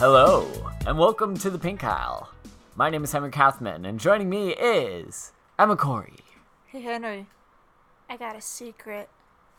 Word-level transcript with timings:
Hello, 0.00 0.48
and 0.86 0.98
welcome 0.98 1.36
to 1.36 1.50
the 1.50 1.58
Pink 1.58 1.84
Aisle. 1.84 2.30
My 2.74 2.88
name 2.88 3.04
is 3.04 3.12
Henry 3.12 3.30
Kathman, 3.30 3.86
and 3.86 4.00
joining 4.00 4.30
me 4.30 4.54
is 4.54 5.32
Emma 5.58 5.76
Corry. 5.76 6.20
Hey 6.68 6.80
Henry, 6.80 7.26
I 8.08 8.16
got 8.16 8.34
a 8.34 8.40
secret. 8.40 9.10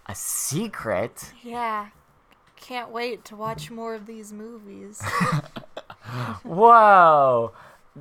A 0.08 0.16
secret? 0.16 1.34
Yeah, 1.44 1.90
can't 2.55 2.90
wait 2.90 3.23
to 3.26 3.36
watch 3.36 3.70
more 3.70 3.94
of 3.94 4.08
these 4.08 4.34
movies. 4.34 5.04
Whoa! 6.44 7.52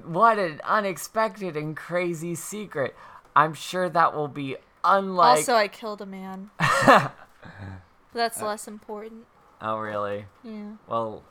What 0.02 0.38
an 0.38 0.62
unexpected 0.64 1.58
and 1.58 1.76
crazy 1.76 2.34
secret. 2.34 2.96
I'm 3.36 3.52
sure 3.52 3.90
that 3.90 4.14
will 4.16 4.28
be 4.28 4.56
unlike. 4.82 5.40
also, 5.40 5.56
I 5.56 5.68
killed 5.68 6.00
a 6.00 6.06
man. 6.06 6.52
That's 8.14 8.40
uh, 8.40 8.46
less 8.46 8.66
important. 8.66 9.26
oh, 9.60 9.76
really? 9.76 10.24
Yeah, 10.42 10.76
Well, 10.88 11.22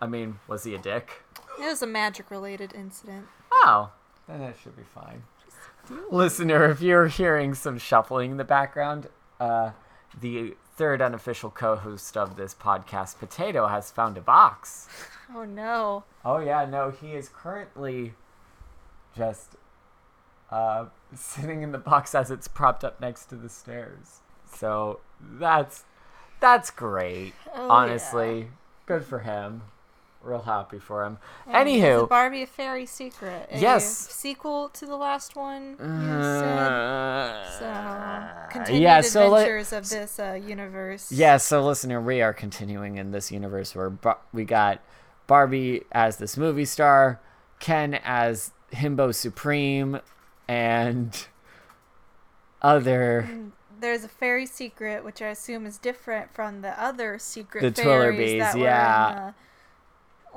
I 0.00 0.06
mean, 0.06 0.38
was 0.48 0.64
he 0.64 0.74
a 0.74 0.78
dick? 0.78 1.22
it 1.58 1.64
was 1.66 1.82
a 1.82 1.86
magic-related 1.86 2.72
incident. 2.74 3.26
Oh, 3.52 3.90
then 4.26 4.40
that 4.40 4.56
should 4.62 4.76
be 4.76 4.82
fine. 4.82 5.24
Listener, 6.10 6.70
if 6.70 6.80
you're 6.80 7.08
hearing 7.08 7.54
some 7.54 7.76
shuffling 7.78 8.30
in 8.32 8.36
the 8.36 8.44
background, 8.44 9.08
uh, 9.38 9.72
the 10.18 10.54
third 10.76 11.02
unofficial 11.02 11.50
co-host 11.50 12.16
of 12.16 12.36
this 12.36 12.54
podcast, 12.54 13.18
Potato, 13.18 13.66
has 13.66 13.90
found 13.90 14.16
a 14.16 14.20
box. 14.20 14.88
Oh 15.32 15.44
no! 15.44 16.02
Oh 16.24 16.40
yeah, 16.40 16.64
no, 16.64 16.90
he 16.90 17.12
is 17.12 17.28
currently 17.28 18.14
just 19.16 19.54
uh, 20.50 20.86
sitting 21.14 21.62
in 21.62 21.70
the 21.70 21.78
box 21.78 22.16
as 22.16 22.32
it's 22.32 22.48
propped 22.48 22.82
up 22.82 23.00
next 23.00 23.26
to 23.26 23.36
the 23.36 23.48
stairs. 23.48 24.22
So 24.52 24.98
that's 25.20 25.84
that's 26.40 26.72
great. 26.72 27.34
Oh, 27.54 27.70
honestly, 27.70 28.48
good 28.86 29.04
for 29.04 29.20
him. 29.20 29.62
Real 30.22 30.42
happy 30.42 30.78
for 30.78 31.02
him. 31.04 31.16
And 31.46 31.66
Anywho, 31.66 32.06
Barbie 32.06 32.42
a 32.42 32.46
fairy 32.46 32.84
secret? 32.84 33.48
A 33.50 33.58
Yes. 33.58 33.86
Sequel 34.10 34.68
to 34.70 34.84
the 34.84 34.96
last 34.96 35.34
one. 35.34 35.76
You 35.80 35.84
Uh, 35.86 37.44
said. 37.58 38.48
So 38.50 38.52
continued 38.58 38.82
yeah, 38.82 39.00
so 39.00 39.34
adventures 39.34 39.72
of 39.72 39.88
this 39.88 40.18
uh, 40.18 40.34
universe. 40.34 41.10
Yeah, 41.10 41.38
so 41.38 41.64
listener, 41.64 42.02
we 42.02 42.20
are 42.20 42.34
continuing 42.34 42.96
in 42.98 43.12
this 43.12 43.32
universe 43.32 43.74
where 43.74 43.88
Bar- 43.88 44.18
we 44.32 44.44
got 44.44 44.80
Barbie 45.26 45.84
as 45.92 46.18
this 46.18 46.36
movie 46.36 46.66
star, 46.66 47.18
Ken 47.58 47.94
as 48.04 48.50
Himbo 48.74 49.14
Supreme, 49.14 50.00
and 50.46 51.26
other 52.62 53.28
There's 53.80 54.04
a 54.04 54.08
fairy 54.08 54.44
secret, 54.44 55.02
which 55.04 55.22
I 55.22 55.28
assume 55.28 55.64
is 55.64 55.78
different 55.78 56.34
from 56.34 56.60
the 56.60 56.78
other 56.82 57.18
secret 57.18 57.62
The 57.74 57.82
fairies 57.82 58.32
Twillerbees, 58.32 58.38
that 58.38 58.58
yeah. 58.58 59.06
were 59.06 59.10
in 59.20 59.26
the 59.28 59.34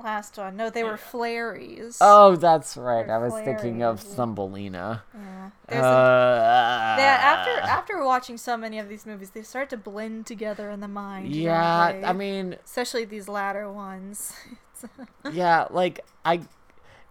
last 0.01 0.37
one. 0.37 0.55
No, 0.55 0.69
they 0.69 0.83
were 0.83 0.97
flairies. 0.97 1.97
Oh, 2.01 2.35
that's 2.35 2.77
right. 2.77 3.03
I 3.03 3.05
They're 3.07 3.19
was 3.19 3.33
thinking 3.33 3.83
of. 3.83 3.99
Thumbelina. 3.99 5.03
yeah. 5.13 5.49
Uh, 5.69 5.75
a, 5.75 6.95
they, 6.97 7.03
after 7.03 7.51
after 7.61 8.03
watching 8.03 8.37
so 8.37 8.55
many 8.57 8.79
of 8.79 8.89
these 8.89 9.05
movies, 9.05 9.31
they 9.31 9.43
start 9.43 9.69
to 9.71 9.77
blend 9.77 10.25
together 10.25 10.69
in 10.69 10.79
the 10.79 10.87
mind. 10.87 11.33
yeah, 11.35 11.91
they? 11.91 12.03
I 12.03 12.13
mean, 12.13 12.57
especially 12.65 13.05
these 13.05 13.27
latter 13.27 13.71
ones. 13.71 14.33
yeah, 15.31 15.67
like 15.69 16.01
I, 16.25 16.41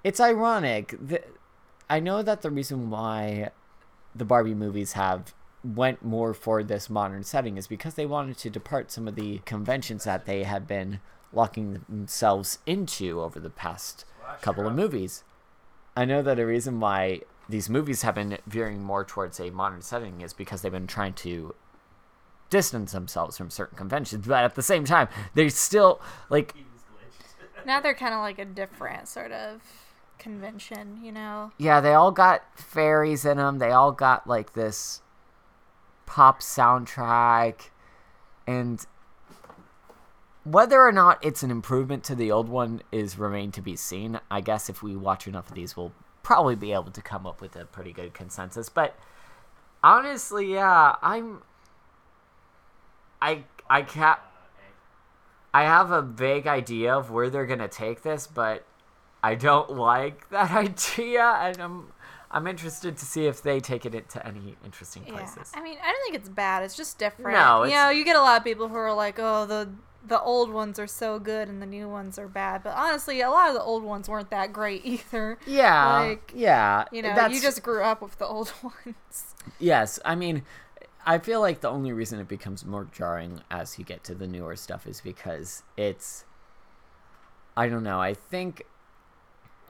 it's 0.05 0.21
ironic. 0.21 0.95
that 1.01 1.27
I 1.89 2.01
know 2.01 2.23
that 2.23 2.43
the 2.43 2.51
reason 2.51 2.91
why 2.91 3.51
the 4.15 4.25
Barbie 4.25 4.55
movies 4.55 4.93
have 4.93 5.35
went 5.65 6.05
more 6.05 6.35
for 6.35 6.63
this 6.63 6.91
modern 6.91 7.23
setting 7.23 7.57
is 7.57 7.67
because 7.67 7.95
they 7.95 8.07
wanted 8.07 8.37
to 8.39 8.51
depart 8.51 8.91
some 8.91 9.07
of 9.07 9.15
the 9.15 9.41
conventions 9.45 10.05
that 10.05 10.27
they 10.27 10.43
had 10.43 10.67
been 10.67 11.01
locking 11.33 11.85
themselves 11.89 12.59
into 12.67 13.21
over 13.21 13.41
the 13.41 13.51
past 13.51 14.05
couple 14.41 14.67
of 14.67 14.75
movies. 14.75 15.25
I 15.97 16.05
know 16.05 16.23
that 16.23 16.39
a 16.39 16.47
reason 16.47 16.81
why 16.81 17.21
these 17.49 17.69
movies 17.69 18.03
have 18.03 18.15
been 18.15 18.39
veering 18.47 18.83
more 18.83 19.05
towards 19.05 19.39
a 19.41 19.51
modern 19.51 19.83
setting 19.83 20.21
is 20.21 20.33
because 20.33 20.63
they've 20.63 20.73
been 20.73 20.87
trying 20.87 21.15
to 21.15 21.55
distance 22.51 22.93
themselves 22.93 23.37
from 23.37 23.51
certain 23.51 23.77
conventions, 23.77 24.27
but 24.27 24.45
at 24.45 24.55
the 24.55 24.63
same 24.63 24.85
time, 24.85 25.09
they 25.35 25.49
still 25.49 26.01
like 26.31 26.55
now 27.65 27.81
they're 27.81 27.95
kind 27.95 28.15
of 28.15 28.21
like 28.21 28.39
a 28.39 28.45
different 28.45 29.09
sort 29.09 29.33
of 29.33 29.63
convention, 30.19 30.99
you 31.03 31.13
know. 31.13 31.53
Yeah, 31.59 31.81
they 31.81 31.93
all 31.93 32.13
got 32.13 32.43
fairies 32.59 33.25
in 33.25 33.37
them. 33.37 33.59
They 33.59 33.71
all 33.71 33.93
got 33.93 34.27
like 34.27 34.55
this 34.55 35.03
pop 36.07 36.41
soundtrack. 36.41 37.71
And 38.47 38.85
whether 40.45 40.81
or 40.81 40.93
not 40.93 41.25
it's 41.25 41.43
an 41.43 41.51
improvement 41.51 42.03
to 42.05 42.15
the 42.15 42.33
old 42.33 42.49
one 42.49 42.83
is 42.91 43.19
remain 43.19 43.53
to 43.53 43.63
be 43.63 43.77
seen. 43.77 44.21
I 44.31 44.41
guess 44.41 44.69
if 44.69 44.83
we 44.83 44.97
watch 44.97 45.27
enough 45.27 45.49
of 45.49 45.55
these, 45.55 45.77
we'll 45.77 45.93
probably 46.23 46.57
be 46.57 46.73
able 46.73 46.91
to 46.91 47.03
come 47.03 47.27
up 47.27 47.41
with 47.41 47.55
a 47.57 47.65
pretty 47.65 47.93
good 47.93 48.15
consensus. 48.15 48.69
But 48.69 48.97
honestly, 49.83 50.53
yeah, 50.53 50.97
I'm. 51.01 51.43
I 53.21 53.45
I 53.71 53.83
can't. 53.83 54.19
I 55.55 55.63
have 55.65 55.91
a 55.91 56.03
vague 56.03 56.47
idea 56.47 56.95
of 56.95 57.11
where 57.11 57.31
they're 57.31 57.47
gonna 57.47 57.69
take 57.69 58.03
this, 58.03 58.27
but 58.27 58.65
I 59.23 59.37
don't 59.37 59.71
like 59.77 60.29
that 60.31 60.51
idea, 60.51 61.25
and 61.25 61.61
I'm 61.61 61.93
I'm 62.33 62.47
interested 62.49 62.97
to 62.97 63.05
see 63.05 63.27
if 63.27 63.43
they 63.43 63.61
take 63.61 63.87
it 63.87 63.95
into 63.95 64.27
any 64.27 64.57
interesting 64.65 65.05
Yeah, 65.07 65.13
places. 65.13 65.53
I 65.55 65.63
mean, 65.63 65.79
I 65.81 65.93
don't 65.93 66.03
think 66.03 66.17
it's 66.17 66.31
bad. 66.31 66.65
It's 66.65 66.75
just 66.75 66.99
different. 66.99 67.37
No, 67.37 67.63
you 67.63 67.75
know, 67.75 67.91
you 67.91 68.05
get 68.05 68.17
a 68.17 68.21
lot 68.23 68.39
of 68.39 68.45
people 68.45 68.69
who 68.69 68.75
are 68.75 68.95
like, 68.95 69.19
"Oh, 69.19 69.47
the 69.47 69.69
the 70.07 70.21
old 70.21 70.51
ones 70.51 70.79
are 70.79 70.87
so 70.87 71.19
good 71.19 71.49
and 71.49 71.63
the 71.63 71.67
new 71.67 71.89
ones 71.89 72.19
are 72.19 72.29
bad." 72.29 72.63
But 72.63 72.75
honestly, 72.77 73.21
a 73.21 73.31
lot 73.31 73.49
of 73.49 73.55
the 73.55 73.63
old 73.63 73.83
ones 73.83 74.09
weren't 74.09 74.31
that 74.31 74.53
great 74.53 74.85
either. 74.87 75.39
Yeah, 75.47 75.99
Like, 76.01 76.33
yeah. 76.35 76.85
You 76.93 77.03
know, 77.03 77.15
that's, 77.15 77.35
you 77.35 77.41
just 77.41 77.63
grew 77.63 77.83
up 77.83 78.03
with 78.03 78.19
the 78.19 78.27
old 78.27 78.53
ones. 78.63 79.35
yes. 79.59 79.99
I 80.05 80.15
mean, 80.15 80.43
I 81.05 81.19
feel 81.19 81.41
like 81.41 81.61
the 81.61 81.71
only 81.71 81.93
reason 81.93 82.21
it 82.21 82.29
becomes 82.29 82.65
more 82.65 82.89
jarring 82.93 83.41
as 83.51 83.79
you 83.79 83.85
get 83.85 84.05
to 84.05 84.15
the 84.15 84.27
newer 84.27 84.57
stuff 84.57 84.87
is 84.87 85.01
because 85.01 85.63
it's. 85.77 86.25
I 87.57 87.69
don't 87.69 87.83
know. 87.85 88.01
I 88.01 88.15
think 88.15 88.65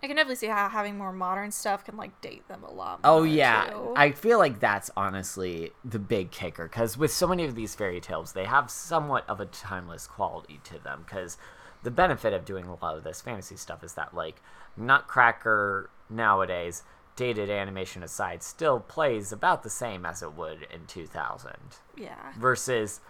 I 0.02 0.08
can 0.08 0.16
definitely 0.16 0.36
see 0.36 0.48
how 0.48 0.68
having 0.68 0.98
more 0.98 1.12
modern 1.12 1.52
stuff 1.52 1.84
can 1.84 1.96
like 1.96 2.20
date 2.20 2.48
them 2.48 2.64
a 2.64 2.72
lot. 2.72 3.00
Oh, 3.04 3.18
more 3.18 3.20
Oh 3.20 3.22
yeah, 3.22 3.66
too. 3.70 3.94
I 3.96 4.10
feel 4.10 4.38
like 4.38 4.58
that's 4.58 4.90
honestly 4.96 5.72
the 5.84 6.00
big 6.00 6.32
kicker 6.32 6.64
because 6.64 6.98
with 6.98 7.12
so 7.12 7.28
many 7.28 7.44
of 7.44 7.54
these 7.54 7.74
fairy 7.76 8.00
tales, 8.00 8.32
they 8.32 8.44
have 8.44 8.68
somewhat 8.68 9.24
of 9.28 9.40
a 9.40 9.46
timeless 9.46 10.08
quality 10.08 10.60
to 10.64 10.78
them. 10.80 11.04
Because 11.06 11.38
the 11.84 11.92
benefit 11.92 12.32
of 12.32 12.44
doing 12.44 12.66
a 12.66 12.74
lot 12.82 12.96
of 12.96 13.04
this 13.04 13.20
fantasy 13.20 13.56
stuff 13.56 13.84
is 13.84 13.94
that 13.94 14.12
like 14.12 14.42
Nutcracker 14.76 15.88
nowadays, 16.10 16.82
dated 17.14 17.48
animation 17.48 18.02
aside, 18.02 18.42
still 18.42 18.80
plays 18.80 19.30
about 19.30 19.62
the 19.62 19.70
same 19.70 20.04
as 20.04 20.20
it 20.20 20.32
would 20.34 20.66
in 20.72 20.86
2000 20.86 21.52
yeah. 21.96 22.32
versus 22.36 23.00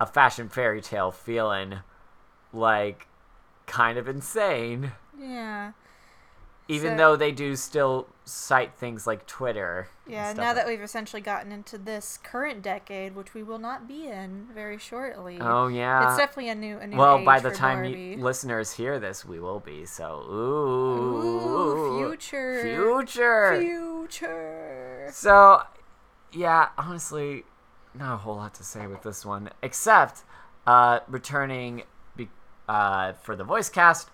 a 0.00 0.06
fashion 0.06 0.48
fairy 0.48 0.80
tale 0.80 1.10
feeling 1.10 1.80
like 2.52 3.08
kind 3.66 3.98
of 3.98 4.06
insane 4.06 4.92
Yeah. 5.18 5.72
Even 6.68 6.92
So- 6.92 6.96
though 6.96 7.16
they 7.16 7.32
do 7.32 7.56
still 7.56 8.06
cite 8.24 8.74
things 8.76 9.06
like 9.06 9.26
Twitter. 9.26 9.88
Yeah, 10.06 10.32
now 10.32 10.46
like- 10.48 10.56
that 10.56 10.66
we've 10.66 10.80
essentially 10.80 11.20
gotten 11.20 11.50
into 11.52 11.76
this 11.76 12.18
current 12.22 12.62
decade, 12.62 13.14
which 13.16 13.34
we 13.34 13.42
will 13.42 13.58
not 13.58 13.88
be 13.88 14.06
in 14.08 14.46
very 14.54 14.78
shortly. 14.78 15.38
Oh 15.40 15.66
yeah. 15.66 16.08
It's 16.08 16.16
definitely 16.18 16.50
a 16.50 16.54
new 16.54 16.78
a 16.78 16.86
new 16.86 16.96
well, 16.96 17.24
by 17.24 17.40
the 17.40 17.50
time 17.50 17.84
you, 17.84 18.16
listeners 18.18 18.72
hear 18.72 19.00
this, 19.00 19.24
we 19.24 19.40
will 19.40 19.60
be. 19.60 19.84
So, 19.86 20.20
Ooh, 20.30 21.22
ooh, 21.22 21.98
future. 22.10 22.62
future. 22.62 23.56
Future. 23.60 25.08
So, 25.12 25.62
yeah, 26.32 26.68
honestly, 26.78 27.44
not 27.94 28.14
a 28.14 28.16
whole 28.18 28.36
lot 28.36 28.54
to 28.54 28.64
say 28.64 28.86
with 28.86 29.02
this 29.02 29.24
one, 29.26 29.50
except 29.62 30.22
uh, 30.66 31.00
returning 31.08 31.82
be- 32.16 32.30
uh, 32.68 33.14
for 33.14 33.34
the 33.36 33.44
voice 33.44 33.68
cast, 33.68 34.10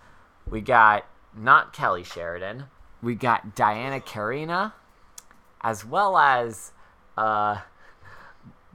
we 0.49 0.61
got 0.61 1.05
not 1.35 1.73
Kelly 1.73 2.03
Sheridan, 2.03 2.65
we 3.01 3.15
got 3.15 3.55
Diana 3.55 3.99
Kaarina, 3.99 4.73
as 5.61 5.85
well 5.85 6.17
as 6.17 6.71
uh, 7.17 7.59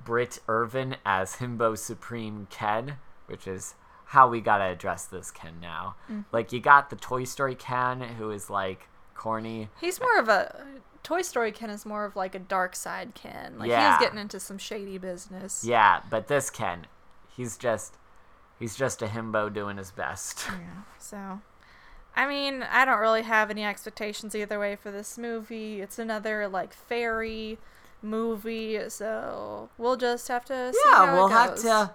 Britt 0.02 0.38
Irvin 0.48 0.96
as 1.04 1.36
Himbo 1.36 1.76
Supreme 1.76 2.46
Ken, 2.50 2.96
which 3.26 3.46
is 3.46 3.74
how 4.06 4.28
we 4.28 4.40
gotta 4.40 4.64
address 4.64 5.04
this 5.06 5.30
Ken 5.30 5.54
now. 5.60 5.96
Like, 6.32 6.52
you 6.52 6.60
got 6.60 6.90
the 6.90 6.96
Toy 6.96 7.24
Story 7.24 7.54
Ken, 7.54 8.00
who 8.00 8.30
is 8.30 8.48
like 8.50 8.88
corny. 9.14 9.68
He's 9.80 10.00
more 10.00 10.18
of 10.18 10.28
a 10.28 10.64
Toy 11.02 11.22
Story 11.22 11.52
Ken 11.52 11.70
is 11.70 11.84
more 11.84 12.04
of 12.04 12.16
like 12.16 12.34
a 12.34 12.38
dark 12.38 12.74
side 12.76 13.14
Ken. 13.14 13.58
Like 13.58 13.68
Yeah. 13.70 13.92
he's 13.98 14.04
getting 14.04 14.18
into 14.18 14.40
some 14.40 14.58
shady 14.58 14.98
business. 14.98 15.64
Yeah, 15.64 16.00
but 16.10 16.28
this 16.28 16.48
Ken, 16.50 16.86
he's 17.36 17.56
just 17.58 17.96
he's 18.58 18.74
just 18.76 19.02
a 19.02 19.06
himbo 19.06 19.52
doing 19.52 19.76
his 19.76 19.90
best. 19.90 20.46
Yeah, 20.48 20.82
So, 20.98 21.40
I 22.16 22.26
mean, 22.28 22.62
I 22.62 22.84
don't 22.84 23.00
really 23.00 23.22
have 23.22 23.50
any 23.50 23.64
expectations 23.64 24.34
either 24.34 24.58
way 24.58 24.76
for 24.76 24.90
this 24.90 25.18
movie. 25.18 25.80
It's 25.80 25.98
another 25.98 26.48
like 26.48 26.72
fairy 26.72 27.58
movie, 28.02 28.78
so 28.88 29.68
we'll 29.78 29.96
just 29.96 30.28
have 30.28 30.44
to 30.46 30.72
see 30.72 30.80
yeah, 30.90 31.12
we'll 31.12 31.28
have 31.28 31.56
to 31.62 31.94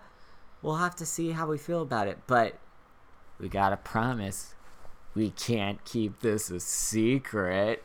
we'll 0.62 0.76
have 0.76 0.96
to 0.98 1.06
see 1.06 1.32
how 1.32 1.48
we 1.48 1.58
feel 1.58 1.82
about 1.82 2.08
it, 2.08 2.20
but 2.28 2.60
we 3.40 3.48
got 3.48 3.70
to 3.70 3.78
promise 3.78 4.56
we 5.14 5.32
can't 5.32 5.84
keep 5.86 6.20
this 6.20 6.50
a 6.50 6.60
secret. 6.60 7.84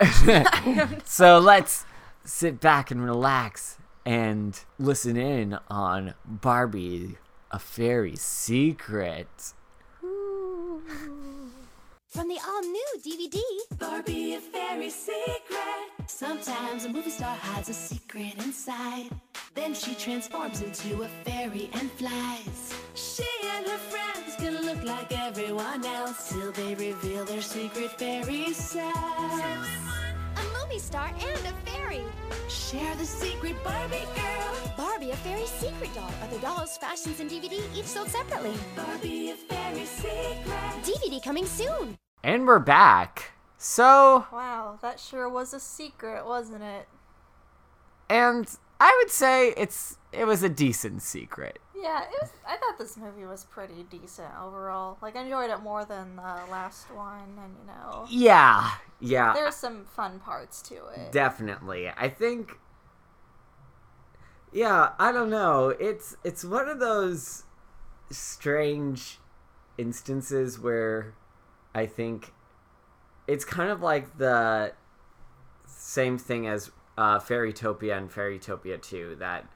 so 1.04 1.38
let's 1.38 1.84
sit 2.24 2.60
back 2.60 2.90
and 2.90 3.04
relax 3.04 3.78
and 4.04 4.60
listen 4.78 5.16
in 5.16 5.58
on 5.68 6.14
Barbie, 6.24 7.16
a 7.50 7.58
fairy 7.58 8.16
secret. 8.16 9.28
From 12.08 12.28
the 12.28 12.38
all 12.46 12.62
new 12.62 12.94
DVD, 13.04 13.40
Barbie, 13.78 14.34
a 14.34 14.40
fairy 14.40 14.90
secret. 14.90 16.08
sometimes 16.08 16.84
a 16.84 16.88
movie 16.88 17.10
star 17.10 17.36
hides 17.36 17.68
a 17.68 17.74
secret 17.74 18.34
inside. 18.38 19.10
Then 19.54 19.74
she 19.74 19.94
transforms 19.94 20.62
into 20.62 21.02
a 21.02 21.08
fairy 21.24 21.70
and 21.74 21.90
flies. 21.92 22.74
She 22.94 23.26
and 23.56 23.66
her 23.66 23.78
friends 23.78 24.36
can 24.36 24.54
look 24.64 24.82
like 24.84 25.12
everyone 25.12 25.84
else 25.84 26.30
Till 26.30 26.52
they 26.52 26.74
reveal 26.74 27.24
their 27.24 27.42
secret 27.42 27.90
fairy 27.98 28.52
selves. 28.52 29.68
A 30.68 30.70
movie 30.70 30.80
star 30.80 31.06
and 31.06 31.46
a 31.46 31.70
fairy. 31.70 32.02
Share 32.48 32.94
the 32.96 33.04
secret 33.04 33.56
Barbie 33.64 34.04
girl, 34.14 34.72
Barbie, 34.76 35.10
a 35.12 35.16
fairy 35.16 35.46
secret 35.46 35.94
doll. 35.94 36.10
Other 36.22 36.38
dolls, 36.40 36.76
fashions, 36.76 37.20
and 37.20 37.30
DVD 37.30 37.62
each 37.74 37.86
sold 37.86 38.08
separately. 38.08 38.52
Barbie, 38.76 39.30
a 39.30 39.34
fairy 39.34 39.86
secret. 39.86 40.44
DVD 40.82 41.22
coming 41.24 41.46
soon. 41.46 41.96
And 42.22 42.46
we're 42.46 42.58
back. 42.58 43.32
So, 43.56 44.26
Wow, 44.30 44.78
that 44.82 45.00
sure 45.00 45.26
was 45.28 45.54
a 45.54 45.60
secret, 45.60 46.26
wasn't 46.26 46.62
it? 46.62 46.86
and 48.10 48.48
I 48.80 48.94
would 49.02 49.10
say 49.10 49.54
it's 49.56 49.96
it 50.12 50.26
was 50.26 50.42
a 50.42 50.48
decent 50.50 51.00
secret. 51.02 51.58
Yeah, 51.80 52.02
it 52.02 52.08
was. 52.20 52.30
I 52.46 52.56
thought 52.56 52.78
this 52.78 52.96
movie 52.96 53.24
was 53.24 53.44
pretty 53.44 53.84
decent 53.90 54.28
overall. 54.42 54.98
Like, 55.00 55.16
I 55.16 55.22
enjoyed 55.22 55.50
it 55.50 55.60
more 55.62 55.84
than 55.84 56.16
the 56.16 56.22
last 56.50 56.90
one, 56.92 57.38
and 57.42 57.54
you 57.60 57.66
know, 57.66 58.06
Yeah, 58.08 58.70
yeah. 59.00 59.32
there's 59.32 59.54
some 59.54 59.84
fun 59.84 60.18
parts 60.18 60.60
to 60.62 60.74
it. 60.96 61.12
Definitely. 61.12 61.88
I 61.96 62.08
think 62.08 62.58
Yeah, 64.52 64.90
I 64.98 65.12
don't 65.12 65.30
know. 65.30 65.68
It's 65.68 66.16
it's 66.24 66.44
one 66.44 66.68
of 66.68 66.80
those 66.80 67.44
strange 68.10 69.18
instances 69.76 70.58
where 70.58 71.14
I 71.74 71.86
think 71.86 72.32
it's 73.26 73.44
kind 73.44 73.70
of 73.70 73.82
like 73.82 74.18
the 74.18 74.72
same 75.66 76.18
thing 76.18 76.46
as 76.46 76.70
uh, 76.96 77.18
Fairytopia 77.20 77.96
and 77.96 78.10
Fairytopia 78.10 78.80
2 78.80 79.16
that 79.20 79.46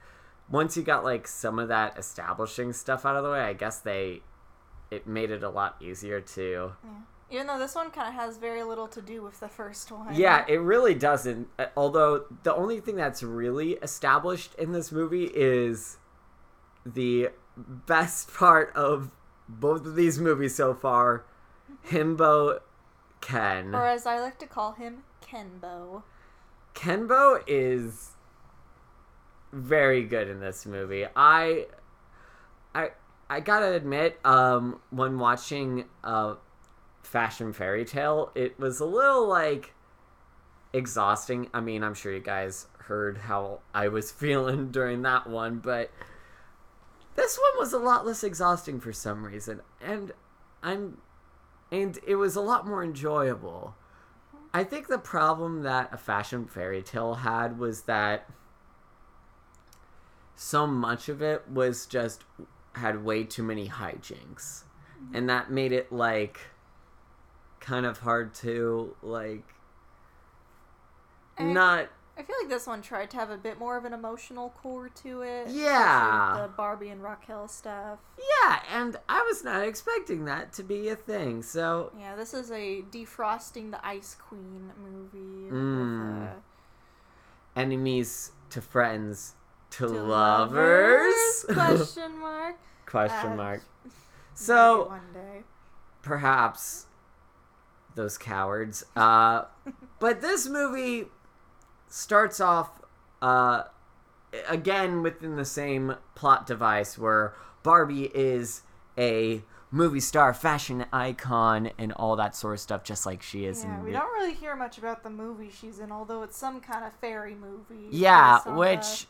once 0.49 0.77
you 0.77 0.83
got 0.83 1.03
like 1.03 1.27
some 1.27 1.59
of 1.59 1.67
that 1.69 1.97
establishing 1.97 2.73
stuff 2.73 3.05
out 3.05 3.15
of 3.15 3.23
the 3.23 3.29
way, 3.31 3.41
I 3.41 3.53
guess 3.53 3.79
they 3.79 4.21
it 4.91 5.07
made 5.07 5.31
it 5.31 5.43
a 5.43 5.49
lot 5.49 5.75
easier 5.81 6.21
to 6.21 6.73
Yeah. 6.83 6.89
Even 7.31 7.47
though 7.47 7.57
this 7.57 7.73
one 7.73 7.89
kind 7.89 8.07
of 8.07 8.13
has 8.13 8.37
very 8.37 8.61
little 8.61 8.87
to 8.89 9.01
do 9.01 9.23
with 9.23 9.39
the 9.39 9.47
first 9.47 9.91
one. 9.91 10.13
Yeah, 10.13 10.45
it 10.47 10.59
really 10.59 10.93
doesn't. 10.93 11.47
Uh, 11.57 11.65
Although 11.75 12.25
the 12.43 12.53
only 12.53 12.79
thing 12.79 12.95
that's 12.95 13.23
really 13.23 13.71
established 13.81 14.53
in 14.55 14.71
this 14.71 14.91
movie 14.91 15.31
is 15.33 15.97
the 16.85 17.29
best 17.57 18.31
part 18.31 18.71
of 18.75 19.09
both 19.49 19.85
of 19.85 19.95
these 19.95 20.19
movies 20.19 20.53
so 20.53 20.75
far, 20.75 21.25
Himbo 21.87 22.59
Ken. 23.21 23.73
Or 23.73 23.87
as 23.87 24.05
I 24.05 24.19
like 24.19 24.37
to 24.39 24.45
call 24.45 24.73
him, 24.73 25.03
Kenbo. 25.25 26.03
Kenbo 26.75 27.41
is 27.47 28.11
very 29.53 30.03
good 30.03 30.27
in 30.27 30.39
this 30.39 30.65
movie. 30.65 31.05
I 31.15 31.67
I 32.73 32.89
I 33.29 33.39
gotta 33.39 33.73
admit, 33.73 34.19
um, 34.25 34.81
when 34.89 35.19
watching 35.19 35.85
uh 36.03 36.35
Fashion 37.03 37.53
Fairy 37.53 37.85
Tale, 37.85 38.31
it 38.35 38.59
was 38.59 38.79
a 38.79 38.85
little 38.85 39.27
like 39.27 39.73
exhausting. 40.73 41.49
I 41.53 41.61
mean, 41.61 41.83
I'm 41.83 41.93
sure 41.93 42.13
you 42.13 42.19
guys 42.19 42.67
heard 42.79 43.17
how 43.17 43.59
I 43.73 43.87
was 43.87 44.11
feeling 44.11 44.71
during 44.71 45.03
that 45.03 45.27
one, 45.27 45.59
but 45.59 45.91
this 47.15 47.37
one 47.37 47.59
was 47.59 47.73
a 47.73 47.77
lot 47.77 48.05
less 48.05 48.23
exhausting 48.23 48.79
for 48.79 48.91
some 48.91 49.23
reason. 49.23 49.61
And 49.81 50.11
I'm 50.61 50.97
and 51.71 51.97
it 52.05 52.15
was 52.15 52.35
a 52.35 52.41
lot 52.41 52.67
more 52.67 52.83
enjoyable. 52.83 53.75
I 54.53 54.63
think 54.63 54.87
the 54.87 54.99
problem 54.99 55.63
that 55.63 55.89
a 55.91 55.97
fashion 55.97 56.45
fairy 56.45 56.83
tale 56.83 57.15
had 57.15 57.57
was 57.57 57.83
that 57.83 58.29
so 60.35 60.65
much 60.67 61.09
of 61.09 61.21
it 61.21 61.47
was 61.49 61.85
just 61.85 62.23
had 62.75 63.03
way 63.03 63.23
too 63.23 63.43
many 63.43 63.69
hijinks. 63.69 64.63
And 65.13 65.29
that 65.29 65.51
made 65.51 65.71
it 65.71 65.91
like 65.91 66.39
kind 67.59 67.85
of 67.85 67.99
hard 67.99 68.33
to 68.35 68.95
like 69.01 69.43
I- 71.37 71.43
not 71.43 71.89
I 72.15 72.21
feel 72.21 72.35
like 72.39 72.49
this 72.49 72.67
one 72.67 72.83
tried 72.83 73.09
to 73.11 73.17
have 73.17 73.31
a 73.31 73.37
bit 73.37 73.57
more 73.57 73.75
of 73.75 73.85
an 73.85 73.93
emotional 73.93 74.51
core 74.61 74.87
to 75.03 75.23
it. 75.23 75.47
Yeah. 75.47 76.41
The 76.43 76.47
Barbie 76.49 76.89
and 76.89 77.01
Raquelle 77.01 77.47
stuff. 77.47 77.97
yeah, 78.43 78.59
and 78.71 78.97
I 79.09 79.23
was 79.23 79.43
not 79.43 79.63
expecting 79.67 80.25
that 80.25 80.53
to 80.53 80.63
be 80.63 80.89
a 80.89 80.95
thing. 80.95 81.41
So 81.41 81.91
Yeah, 81.99 82.15
this 82.15 82.35
is 82.35 82.51
a 82.51 82.83
defrosting 82.91 83.71
the 83.71 83.83
Ice 83.83 84.15
Queen 84.15 84.71
movie. 84.79 85.49
Mm. 85.51 86.19
With, 86.19 86.29
uh, 86.29 86.33
enemies 87.55 88.31
to 88.51 88.61
friends 88.61 89.33
to, 89.77 89.87
to 89.87 89.87
lovers? 89.87 91.45
Question 91.51 92.19
mark. 92.19 92.55
Question 92.85 93.31
Uh, 93.31 93.35
mark. 93.35 93.61
Maybe 93.83 93.95
So 94.35 94.87
one 94.89 95.01
day. 95.13 95.43
perhaps 96.01 96.85
those 97.95 98.17
cowards. 98.17 98.85
Uh, 98.95 99.43
but 99.99 100.21
this 100.21 100.47
movie 100.47 101.05
starts 101.87 102.39
off 102.39 102.81
uh, 103.21 103.63
again 104.47 105.01
within 105.03 105.35
the 105.35 105.45
same 105.45 105.95
plot 106.15 106.45
device 106.47 106.97
where 106.97 107.33
Barbie 107.63 108.09
is 108.13 108.63
a 108.97 109.41
movie 109.71 109.99
star, 109.99 110.33
fashion 110.33 110.85
icon, 110.93 111.71
and 111.79 111.91
all 111.93 112.15
that 112.15 112.35
sort 112.35 112.53
of 112.53 112.59
stuff, 112.59 112.83
just 112.83 113.05
like 113.05 113.23
she 113.23 113.45
is 113.45 113.63
Yeah, 113.63 113.77
in 113.79 113.83
we 113.83 113.91
don't 113.91 114.11
really 114.13 114.33
hear 114.33 114.55
much 114.55 114.77
about 114.77 115.03
the 115.03 115.09
movie 115.09 115.49
she's 115.49 115.79
in, 115.79 115.91
although 115.91 116.21
it's 116.23 116.37
some 116.37 116.61
kind 116.61 116.85
of 116.85 116.93
fairy 116.93 117.33
movie. 117.35 117.87
Yeah, 117.89 118.39
which 118.55 119.07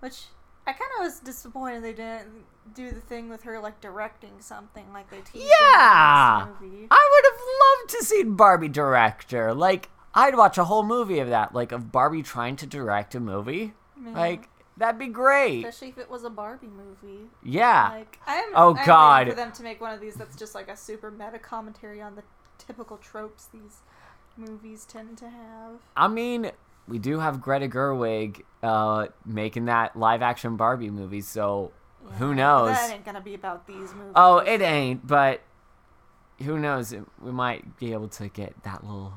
which 0.00 0.26
I 0.66 0.72
kind 0.72 0.90
of 0.98 1.04
was 1.04 1.20
disappointed 1.20 1.82
they 1.82 1.92
didn't 1.92 2.44
do 2.74 2.90
the 2.90 3.00
thing 3.00 3.28
with 3.28 3.42
her 3.44 3.58
like 3.58 3.80
directing 3.80 4.40
something 4.40 4.92
like 4.92 5.10
they 5.10 5.20
teased. 5.20 5.50
Yeah! 5.60 6.42
in 6.42 6.48
this 6.48 6.60
movie. 6.60 6.86
I 6.90 7.10
would 7.12 7.32
have 7.32 7.40
loved 7.62 7.90
to 7.98 8.04
see 8.04 8.22
Barbie 8.22 8.68
director. 8.68 9.54
Like, 9.54 9.88
I'd 10.14 10.36
watch 10.36 10.58
a 10.58 10.64
whole 10.64 10.82
movie 10.82 11.20
of 11.20 11.28
that, 11.30 11.54
like 11.54 11.72
of 11.72 11.90
Barbie 11.90 12.22
trying 12.22 12.56
to 12.56 12.66
direct 12.66 13.14
a 13.14 13.20
movie. 13.20 13.72
Yeah. 14.02 14.12
Like, 14.12 14.48
that'd 14.76 14.98
be 14.98 15.08
great. 15.08 15.64
Especially 15.64 15.88
if 15.88 15.98
it 15.98 16.10
was 16.10 16.24
a 16.24 16.30
Barbie 16.30 16.68
movie. 16.68 17.30
Yeah. 17.42 17.90
Like 17.90 18.18
I 18.26 18.36
am. 18.36 18.52
Oh, 18.54 18.76
I'm 18.76 18.86
God. 18.86 19.28
for 19.28 19.34
them 19.34 19.52
to 19.52 19.62
make 19.62 19.80
one 19.80 19.94
of 19.94 20.00
these 20.00 20.14
that's 20.14 20.36
just 20.36 20.54
like 20.54 20.68
a 20.68 20.76
super 20.76 21.10
meta 21.10 21.38
commentary 21.38 22.00
on 22.00 22.14
the 22.14 22.22
typical 22.58 22.98
tropes 22.98 23.46
these 23.46 23.80
movies 24.36 24.84
tend 24.84 25.18
to 25.18 25.30
have. 25.30 25.80
I 25.96 26.08
mean, 26.08 26.52
we 26.88 26.98
do 26.98 27.18
have 27.18 27.40
Greta 27.40 27.68
Gerwig 27.68 28.42
uh, 28.62 29.06
making 29.24 29.66
that 29.66 29.96
live 29.96 30.22
action 30.22 30.56
Barbie 30.56 30.90
movie, 30.90 31.20
so 31.20 31.72
who 32.18 32.34
knows? 32.34 32.74
That 32.74 32.90
ain't 32.92 33.04
gonna 33.04 33.20
be 33.20 33.34
about 33.34 33.66
these 33.66 33.92
movies. 33.94 34.12
Oh, 34.16 34.38
it 34.38 34.60
ain't, 34.62 35.06
but 35.06 35.42
who 36.42 36.58
knows? 36.58 36.94
We 37.20 37.30
might 37.32 37.76
be 37.78 37.92
able 37.92 38.08
to 38.08 38.28
get 38.28 38.62
that 38.64 38.82
little 38.84 39.14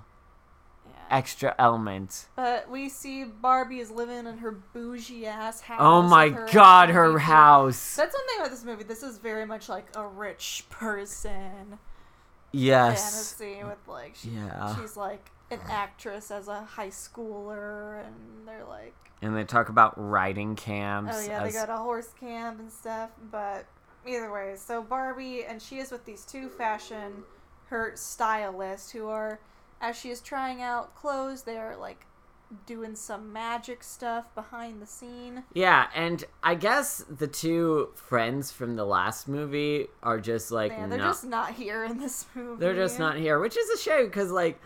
Yeah. 0.86 0.92
extra 1.18 1.56
element. 1.58 2.28
But 2.36 2.70
we 2.70 2.90
see 2.90 3.24
Barbie 3.24 3.80
is 3.80 3.90
living 3.92 4.26
in 4.28 4.40
her 4.40 4.52
bougie 4.52 5.26
ass 5.26 5.62
house. 5.62 5.80
Oh 5.82 6.02
my 6.02 6.30
her 6.30 6.48
god, 6.52 6.90
her 6.90 7.10
doll. 7.10 7.18
house. 7.20 7.96
That's 7.96 8.14
one 8.14 8.28
thing 8.28 8.40
about 8.40 8.52
this 8.52 8.64
movie. 8.66 8.84
This 8.84 9.04
is 9.04 9.18
very 9.18 9.46
much 9.46 9.70
like 9.70 9.88
a 9.96 10.06
rich 10.06 10.66
person 10.70 11.80
Yes. 12.52 13.34
fantasy 13.40 13.64
with 13.64 13.78
like 13.88 14.16
she, 14.16 14.30
Yeah. 14.32 14.76
she's 14.76 14.98
like 14.98 15.32
an 15.52 15.60
actress 15.70 16.32
as 16.32 16.48
a 16.48 16.62
high 16.62 16.90
schooler, 16.90 18.06
and 18.06 18.48
they're 18.48 18.66
like, 18.66 18.96
And 19.22 19.36
they 19.36 19.44
talk 19.44 19.70
about 19.70 19.94
riding 19.98 20.56
camps. 20.56 21.14
oh 21.16 21.22
yeah, 21.26 21.42
they 21.42 21.50
as- 21.50 21.54
go 21.56 21.66
to 21.68 21.78
horse 21.78 22.10
camp 22.20 22.60
and 22.60 22.72
stuff. 22.72 23.12
But 23.32 23.66
either 24.06 24.32
way, 24.32 24.54
so 24.56 24.82
Barbie 24.82 25.44
and 25.46 25.62
she 25.62 25.80
is 25.80 25.92
with 25.92 26.06
these 26.06 26.26
two 26.26 26.50
fashion 26.50 27.24
her 27.68 27.94
stylists 27.96 28.92
who 28.92 29.08
are 29.08 29.40
as 29.80 29.98
she 29.98 30.10
is 30.10 30.20
trying 30.22 30.62
out 30.62 30.94
clothes, 30.96 31.44
they 31.44 31.58
are 31.58 31.76
like 31.78 32.06
doing 32.66 32.96
some 32.96 33.32
magic 33.32 33.82
stuff 33.84 34.26
behind 34.36 34.82
the 34.82 34.86
scene. 34.86 35.44
Yeah, 35.54 35.88
and 35.96 36.24
I 36.44 36.56
guess 36.56 37.04
the 37.10 37.28
two 37.28 37.90
friends 37.96 38.52
from 38.52 38.76
the 38.76 38.84
last 38.86 39.28
movie 39.28 39.88
are 40.04 40.20
just 40.20 40.52
like 40.52 40.72
Man, 40.72 40.90
they're 40.90 41.00
no- 41.00 41.06
just 41.06 41.26
not 41.26 41.54
here 41.54 41.84
in 41.86 41.98
this 42.00 42.26
movie. 42.36 42.60
They're 42.60 42.76
just 42.76 43.00
not 43.00 43.16
here, 43.18 43.40
which 43.40 43.56
is 43.58 43.70
a 43.70 43.78
shame 43.78 44.06
because, 44.06 44.32
like, 44.32 44.60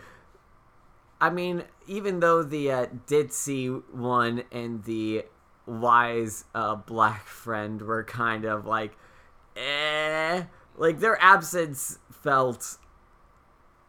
I 1.20 1.30
mean, 1.30 1.64
even 1.86 2.20
though 2.20 2.42
the 2.42 2.70
uh, 2.70 2.86
ditzy 3.06 3.82
one 3.92 4.44
and 4.52 4.84
the 4.84 5.24
wise 5.66 6.44
uh, 6.54 6.76
black 6.76 7.26
friend 7.26 7.80
were 7.82 8.04
kind 8.04 8.44
of 8.44 8.66
like, 8.66 8.96
eh, 9.56 10.44
Like 10.76 11.00
their 11.00 11.20
absence 11.22 11.98
felt 12.10 12.76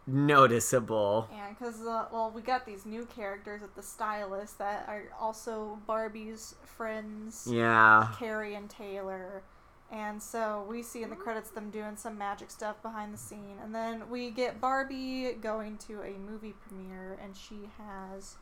noticeable. 0.05 1.27
Yeah, 1.31 1.49
because 1.49 1.81
uh, 1.81 2.05
well, 2.11 2.31
we 2.33 2.41
got 2.41 2.65
these 2.65 2.85
new 2.85 3.05
characters 3.05 3.61
at 3.61 3.75
the 3.75 3.83
stylist 3.83 4.57
that 4.59 4.85
are 4.87 5.03
also 5.19 5.79
Barbie's 5.85 6.55
friends, 6.63 7.47
Yeah. 7.51 8.07
Carrie 8.17 8.55
and 8.55 8.69
Taylor. 8.69 9.43
And 9.91 10.21
so 10.21 10.65
we 10.69 10.83
see 10.83 11.03
in 11.03 11.09
the 11.09 11.15
credits 11.15 11.49
them 11.49 11.69
doing 11.69 11.95
some 11.95 12.17
magic 12.17 12.51
stuff 12.51 12.81
behind 12.81 13.13
the 13.13 13.17
scene. 13.17 13.57
And 13.63 13.73
then 13.73 14.09
we 14.09 14.31
get 14.31 14.59
Barbie 14.59 15.33
going 15.41 15.77
to 15.87 16.01
a 16.01 16.11
movie 16.17 16.53
premiere, 16.67 17.17
and 17.23 17.35
she 17.35 17.69
has 17.77 18.35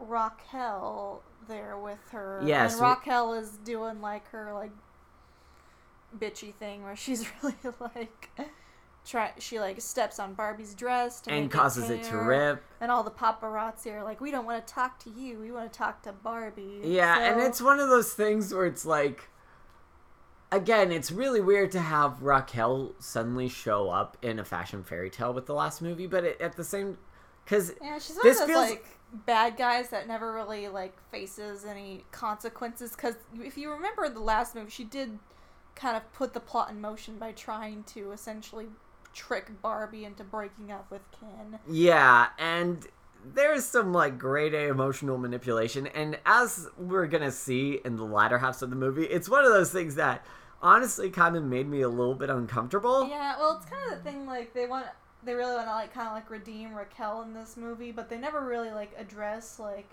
Raquelle 0.00 1.22
there 1.48 1.78
with 1.78 2.10
her. 2.10 2.42
Yes, 2.44 2.72
And 2.72 2.82
Raquel 2.82 3.34
is 3.34 3.50
doing 3.64 4.00
like 4.00 4.28
her 4.30 4.52
like 4.52 4.72
bitchy 6.18 6.52
thing 6.54 6.82
where 6.82 6.96
she's 6.96 7.26
really 7.42 7.54
like 7.78 8.30
try 9.04 9.32
she 9.38 9.60
like 9.60 9.80
steps 9.80 10.18
on 10.18 10.34
Barbie's 10.34 10.74
dress 10.74 11.22
And 11.28 11.50
causes 11.50 11.90
it 11.90 12.02
to 12.04 12.16
rip. 12.16 12.62
And 12.80 12.90
all 12.90 13.02
the 13.02 13.10
paparazzi 13.10 13.92
are 13.92 14.02
like, 14.02 14.20
we 14.20 14.30
don't 14.30 14.44
want 14.44 14.66
to 14.66 14.74
talk 14.74 14.98
to 15.04 15.10
you. 15.10 15.38
We 15.38 15.52
want 15.52 15.72
to 15.72 15.78
talk 15.78 16.02
to 16.02 16.12
Barbie. 16.12 16.80
Yeah, 16.82 17.30
and 17.30 17.40
it's 17.40 17.62
one 17.62 17.78
of 17.78 17.88
those 17.88 18.12
things 18.12 18.52
where 18.52 18.66
it's 18.66 18.84
like 18.84 19.28
again, 20.52 20.92
it's 20.92 21.10
really 21.10 21.40
weird 21.40 21.72
to 21.72 21.80
have 21.80 22.22
Raquelle 22.22 22.92
suddenly 22.98 23.48
show 23.48 23.90
up 23.90 24.16
in 24.22 24.38
a 24.38 24.44
fashion 24.44 24.82
fairy 24.84 25.10
tale 25.10 25.32
with 25.32 25.46
the 25.46 25.54
last 25.54 25.80
movie, 25.82 26.06
but 26.06 26.24
it, 26.24 26.40
at 26.40 26.56
the 26.56 26.64
same 26.64 26.98
cuz 27.46 27.72
Yeah, 27.82 27.98
she's 27.98 28.16
one 28.16 28.24
This 28.24 28.40
of 28.40 28.48
those 28.48 28.56
feels- 28.56 28.70
like 28.70 28.86
bad 29.24 29.56
guys 29.56 29.88
that 29.90 30.08
never 30.08 30.32
really 30.32 30.68
like 30.68 30.98
faces 31.10 31.64
any 31.64 32.04
consequences. 32.10 32.90
Because 32.92 33.14
if 33.40 33.56
you 33.56 33.70
remember 33.70 34.08
the 34.08 34.20
last 34.20 34.54
movie, 34.54 34.70
she 34.70 34.84
did 34.84 35.18
kind 35.74 35.96
of 35.96 36.12
put 36.12 36.32
the 36.34 36.40
plot 36.40 36.70
in 36.70 36.80
motion 36.80 37.18
by 37.18 37.32
trying 37.32 37.84
to 37.84 38.10
essentially 38.12 38.66
trick 39.14 39.62
Barbie 39.62 40.04
into 40.04 40.24
breaking 40.24 40.72
up 40.72 40.90
with 40.90 41.02
Ken. 41.12 41.58
Yeah, 41.68 42.28
and 42.38 42.86
there's 43.34 43.64
some 43.64 43.92
like 43.92 44.18
grade 44.18 44.54
A 44.54 44.68
emotional 44.68 45.18
manipulation, 45.18 45.86
and 45.88 46.18
as 46.24 46.68
we're 46.78 47.06
gonna 47.06 47.32
see 47.32 47.80
in 47.84 47.96
the 47.96 48.04
latter 48.04 48.38
halves 48.38 48.62
of 48.62 48.70
the 48.70 48.76
movie, 48.76 49.04
it's 49.04 49.28
one 49.28 49.44
of 49.44 49.52
those 49.52 49.70
things 49.70 49.94
that 49.96 50.24
honestly 50.62 51.10
kind 51.10 51.36
of 51.36 51.44
made 51.44 51.68
me 51.68 51.82
a 51.82 51.88
little 51.88 52.14
bit 52.14 52.30
uncomfortable. 52.30 53.08
Yeah, 53.08 53.36
well, 53.38 53.56
it's 53.56 53.66
kind 53.66 53.92
of 53.92 53.98
the 53.98 54.10
thing. 54.10 54.26
Like 54.26 54.54
they 54.54 54.66
want, 54.66 54.86
they 55.22 55.34
really 55.34 55.54
want 55.54 55.66
to 55.66 55.72
like 55.72 55.92
kind 55.92 56.08
of 56.08 56.14
like 56.14 56.30
redeem 56.30 56.74
Raquelle 56.74 57.22
in 57.22 57.34
this 57.34 57.56
movie, 57.56 57.92
but 57.92 58.08
they 58.08 58.18
never 58.18 58.44
really 58.44 58.70
like 58.70 58.92
address 58.98 59.58
like. 59.58 59.88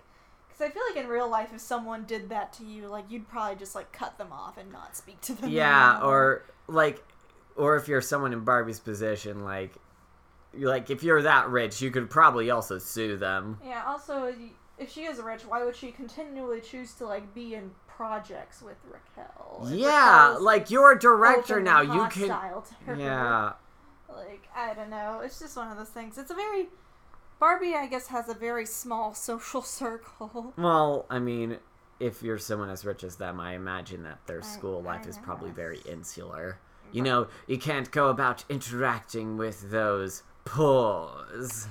Because 0.48 0.70
I 0.70 0.70
feel 0.70 0.82
like 0.88 1.04
in 1.04 1.10
real 1.10 1.28
life, 1.28 1.50
if 1.52 1.60
someone 1.60 2.04
did 2.04 2.28
that 2.28 2.52
to 2.54 2.64
you, 2.64 2.86
like 2.86 3.06
you'd 3.10 3.28
probably 3.28 3.56
just 3.56 3.74
like 3.74 3.90
cut 3.92 4.18
them 4.18 4.28
off 4.30 4.56
and 4.56 4.70
not 4.70 4.96
speak 4.96 5.20
to 5.22 5.34
them. 5.34 5.50
Yeah, 5.50 5.94
anymore. 5.94 6.12
or 6.12 6.44
like, 6.68 7.02
or 7.56 7.76
if 7.76 7.88
you're 7.88 8.00
someone 8.00 8.32
in 8.32 8.44
Barbie's 8.44 8.78
position, 8.78 9.42
like, 9.42 9.72
like 10.58 10.90
if 10.90 11.02
you're 11.02 11.22
that 11.22 11.48
rich, 11.48 11.80
you 11.82 11.90
could 11.90 12.10
probably 12.10 12.50
also 12.50 12.78
sue 12.78 13.16
them. 13.16 13.58
Yeah. 13.64 13.82
Also, 13.86 14.34
if 14.78 14.90
she 14.92 15.04
is 15.04 15.18
rich, 15.20 15.42
why 15.46 15.64
would 15.64 15.76
she 15.76 15.90
continually 15.90 16.60
choose 16.60 16.94
to 16.94 17.06
like 17.06 17.34
be 17.34 17.54
in 17.54 17.70
projects 17.86 18.62
with 18.62 18.76
Raquelle? 18.90 19.66
If 19.66 19.78
Yeah, 19.78 20.20
Raquelle's 20.28 20.42
like 20.42 20.70
you're 20.70 20.92
a 20.92 20.98
director 20.98 21.60
now. 21.60 21.80
You 21.80 22.08
can. 22.08 22.28
her. 22.86 22.96
Yeah. 22.96 23.52
Like 24.08 24.48
I 24.54 24.74
don't 24.74 24.90
know. 24.90 25.20
It's 25.24 25.38
just 25.38 25.56
one 25.56 25.70
of 25.70 25.76
those 25.78 25.88
things. 25.88 26.18
It's 26.18 26.30
a 26.30 26.34
very 26.34 26.68
Barbie, 27.40 27.74
I 27.74 27.86
guess, 27.86 28.08
has 28.08 28.28
a 28.28 28.34
very 28.34 28.66
small 28.66 29.14
social 29.30 29.62
circle. 29.62 30.54
Well, 30.56 31.06
I 31.10 31.18
mean, 31.18 31.58
if 32.00 32.22
you're 32.22 32.38
someone 32.38 32.70
as 32.70 32.84
rich 32.84 33.04
as 33.04 33.16
them, 33.16 33.40
I 33.40 33.54
imagine 33.54 34.02
that 34.04 34.26
their 34.26 34.38
I- 34.38 34.42
school 34.42 34.82
life 34.82 35.02
I 35.04 35.08
is 35.08 35.18
probably 35.18 35.50
very 35.50 35.80
insular. 35.88 36.58
You 36.92 37.02
know, 37.02 37.26
you 37.48 37.58
can't 37.58 37.90
go 37.90 38.08
about 38.08 38.44
interacting 38.48 39.36
with 39.36 39.72
those 39.72 40.22
poors. 40.44 41.68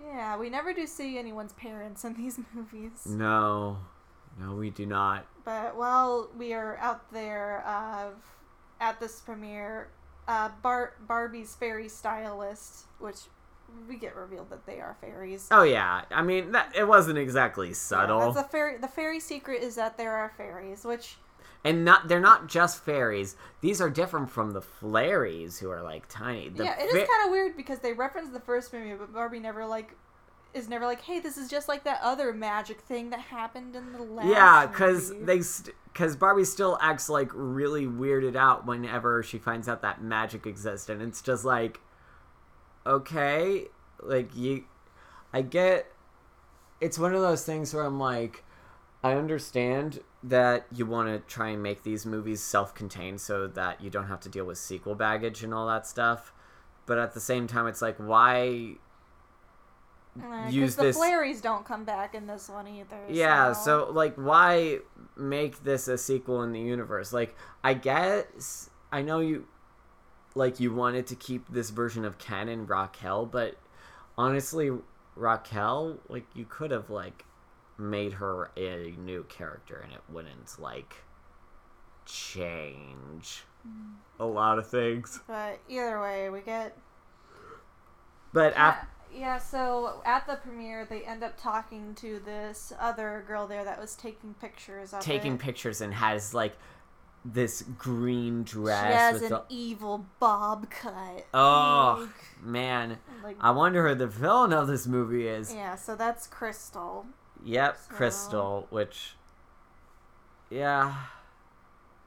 Yeah, 0.00 0.36
we 0.36 0.50
never 0.50 0.72
do 0.72 0.86
see 0.86 1.18
anyone's 1.18 1.52
parents 1.54 2.04
in 2.04 2.14
these 2.14 2.38
movies. 2.54 3.06
No, 3.06 3.78
no, 4.40 4.54
we 4.54 4.70
do 4.70 4.86
not. 4.86 5.26
But 5.44 5.76
while 5.76 6.28
we 6.36 6.52
are 6.52 6.76
out 6.78 7.10
there 7.12 7.62
uh, 7.66 8.08
at 8.80 9.00
this 9.00 9.20
premiere, 9.20 9.88
uh, 10.28 10.50
Bar- 10.62 10.94
Barbie's 11.06 11.54
fairy 11.54 11.88
stylist, 11.88 12.86
which 12.98 13.16
we 13.88 13.96
get 13.96 14.14
revealed 14.16 14.50
that 14.50 14.66
they 14.66 14.80
are 14.80 14.96
fairies. 15.00 15.48
Oh 15.50 15.62
yeah, 15.62 16.02
I 16.10 16.22
mean 16.22 16.52
that 16.52 16.74
it 16.76 16.86
wasn't 16.86 17.18
exactly 17.18 17.68
Yeah, 17.68 17.74
subtle, 17.74 18.20
that's 18.32 18.46
a 18.46 18.48
fairy. 18.48 18.78
The 18.78 18.88
fairy 18.88 19.20
secret 19.20 19.62
is 19.62 19.74
that 19.76 19.96
there 19.96 20.12
are 20.16 20.32
fairies, 20.36 20.84
which 20.84 21.16
and 21.66 21.84
not 21.84 22.06
they're 22.06 22.20
not 22.20 22.46
just 22.46 22.84
fairies. 22.84 23.34
These 23.60 23.80
are 23.80 23.90
different 23.90 24.30
from 24.30 24.52
the 24.52 24.60
fairies 24.62 25.58
who 25.58 25.68
are 25.68 25.82
like 25.82 26.06
tiny. 26.08 26.48
The 26.48 26.62
yeah, 26.62 26.80
it 26.80 26.84
is 26.84 26.92
fa- 26.92 27.08
kind 27.12 27.26
of 27.26 27.32
weird 27.32 27.56
because 27.56 27.80
they 27.80 27.92
reference 27.92 28.30
the 28.30 28.40
first 28.40 28.72
movie, 28.72 28.94
but 28.94 29.12
Barbie 29.12 29.40
never 29.40 29.66
like 29.66 29.96
is 30.54 30.68
never 30.68 30.86
like, 30.86 31.02
hey, 31.02 31.18
this 31.18 31.36
is 31.36 31.50
just 31.50 31.68
like 31.68 31.82
that 31.82 31.98
other 32.02 32.32
magic 32.32 32.80
thing 32.82 33.10
that 33.10 33.18
happened 33.18 33.74
in 33.74 33.92
the 33.92 34.02
last. 34.02 34.28
Yeah, 34.28 34.66
because 34.66 35.12
they 35.20 35.40
because 35.92 36.14
Barbie 36.14 36.44
still 36.44 36.78
acts 36.80 37.08
like 37.08 37.30
really 37.34 37.84
weirded 37.84 38.36
out 38.36 38.64
whenever 38.64 39.24
she 39.24 39.38
finds 39.38 39.68
out 39.68 39.82
that 39.82 40.00
magic 40.00 40.46
exists, 40.46 40.88
and 40.88 41.02
it's 41.02 41.20
just 41.20 41.44
like, 41.44 41.80
okay, 42.86 43.64
like 44.00 44.36
you, 44.36 44.64
I 45.32 45.42
get. 45.42 45.90
It's 46.80 46.98
one 46.98 47.14
of 47.14 47.22
those 47.22 47.44
things 47.44 47.74
where 47.74 47.84
I'm 47.84 47.98
like, 47.98 48.44
I 49.02 49.14
understand 49.14 50.00
that 50.28 50.66
you 50.72 50.84
want 50.86 51.08
to 51.08 51.18
try 51.32 51.48
and 51.50 51.62
make 51.62 51.82
these 51.82 52.04
movies 52.04 52.42
self-contained 52.42 53.20
so 53.20 53.46
that 53.46 53.80
you 53.80 53.90
don't 53.90 54.08
have 54.08 54.20
to 54.20 54.28
deal 54.28 54.44
with 54.44 54.58
sequel 54.58 54.94
baggage 54.94 55.42
and 55.44 55.54
all 55.54 55.66
that 55.68 55.86
stuff, 55.86 56.32
but 56.84 56.98
at 56.98 57.14
the 57.14 57.20
same 57.20 57.46
time, 57.46 57.66
it's 57.66 57.80
like 57.82 57.96
why 57.98 58.76
Uh, 60.20 60.48
use 60.48 60.76
the 60.76 60.82
this- 60.84 61.40
don't 61.42 61.64
come 61.66 61.84
back 61.84 62.14
in 62.14 62.26
this 62.26 62.48
one 62.48 62.66
either. 62.66 62.98
Yeah, 63.08 63.52
so 63.52 63.90
like 63.92 64.14
why 64.16 64.80
make 65.16 65.62
this 65.62 65.88
a 65.88 65.98
sequel 65.98 66.42
in 66.42 66.52
the 66.52 66.60
universe? 66.60 67.12
Like 67.12 67.36
I 67.62 67.74
guess 67.74 68.70
I 68.90 69.02
know 69.02 69.20
you 69.20 69.46
like 70.34 70.58
you 70.58 70.72
wanted 70.72 71.06
to 71.08 71.14
keep 71.14 71.46
this 71.48 71.70
version 71.70 72.04
of 72.04 72.18
Ken 72.18 72.48
and 72.48 72.68
Raquelle, 72.68 73.26
but 73.26 73.56
honestly 74.16 74.70
Raquelle, 75.14 75.98
like 76.08 76.26
you 76.34 76.46
could 76.46 76.70
have 76.70 76.88
like 76.90 77.24
made 77.78 78.14
her 78.14 78.50
a 78.56 78.94
new 78.98 79.24
character 79.24 79.80
and 79.84 79.92
it 79.92 80.00
wouldn't 80.10 80.58
like 80.58 80.94
change 82.04 83.42
a 84.20 84.24
lot 84.24 84.58
of 84.58 84.68
things. 84.68 85.20
But 85.26 85.58
either 85.68 86.00
way, 86.00 86.30
we 86.30 86.40
get 86.40 86.76
But 88.32 88.52
yeah, 88.54 88.80
af- 88.80 88.86
yeah. 89.14 89.38
So 89.38 90.00
at 90.04 90.26
the 90.26 90.36
premiere, 90.36 90.86
they 90.88 91.02
end 91.02 91.22
up 91.24 91.36
talking 91.40 91.94
to 91.96 92.20
this 92.24 92.72
other 92.80 93.24
girl 93.26 93.46
there 93.46 93.64
that 93.64 93.80
was 93.80 93.94
taking 93.96 94.34
pictures 94.34 94.92
of 94.92 95.00
taking 95.00 95.34
it. 95.34 95.40
pictures 95.40 95.80
and 95.80 95.92
has 95.94 96.32
like 96.32 96.56
this 97.24 97.62
green 97.76 98.44
dress. 98.44 98.86
She 98.86 98.92
has 98.96 99.14
with 99.14 99.24
an 99.24 99.28
the 99.30 99.42
evil 99.48 100.06
bob 100.20 100.70
cut. 100.70 101.26
Oh 101.34 102.08
man, 102.40 102.98
Like, 103.24 103.36
I 103.40 103.50
wonder 103.50 103.88
who 103.88 103.94
the 103.96 104.06
villain 104.06 104.52
of 104.52 104.68
this 104.68 104.86
movie 104.86 105.26
is. 105.26 105.52
yeah. 105.52 105.74
So 105.74 105.96
that's 105.96 106.28
Crystal. 106.28 107.04
Yep, 107.46 107.78
So- 107.88 107.94
Crystal, 107.94 108.66
which 108.70 109.14
yeah, 110.50 110.94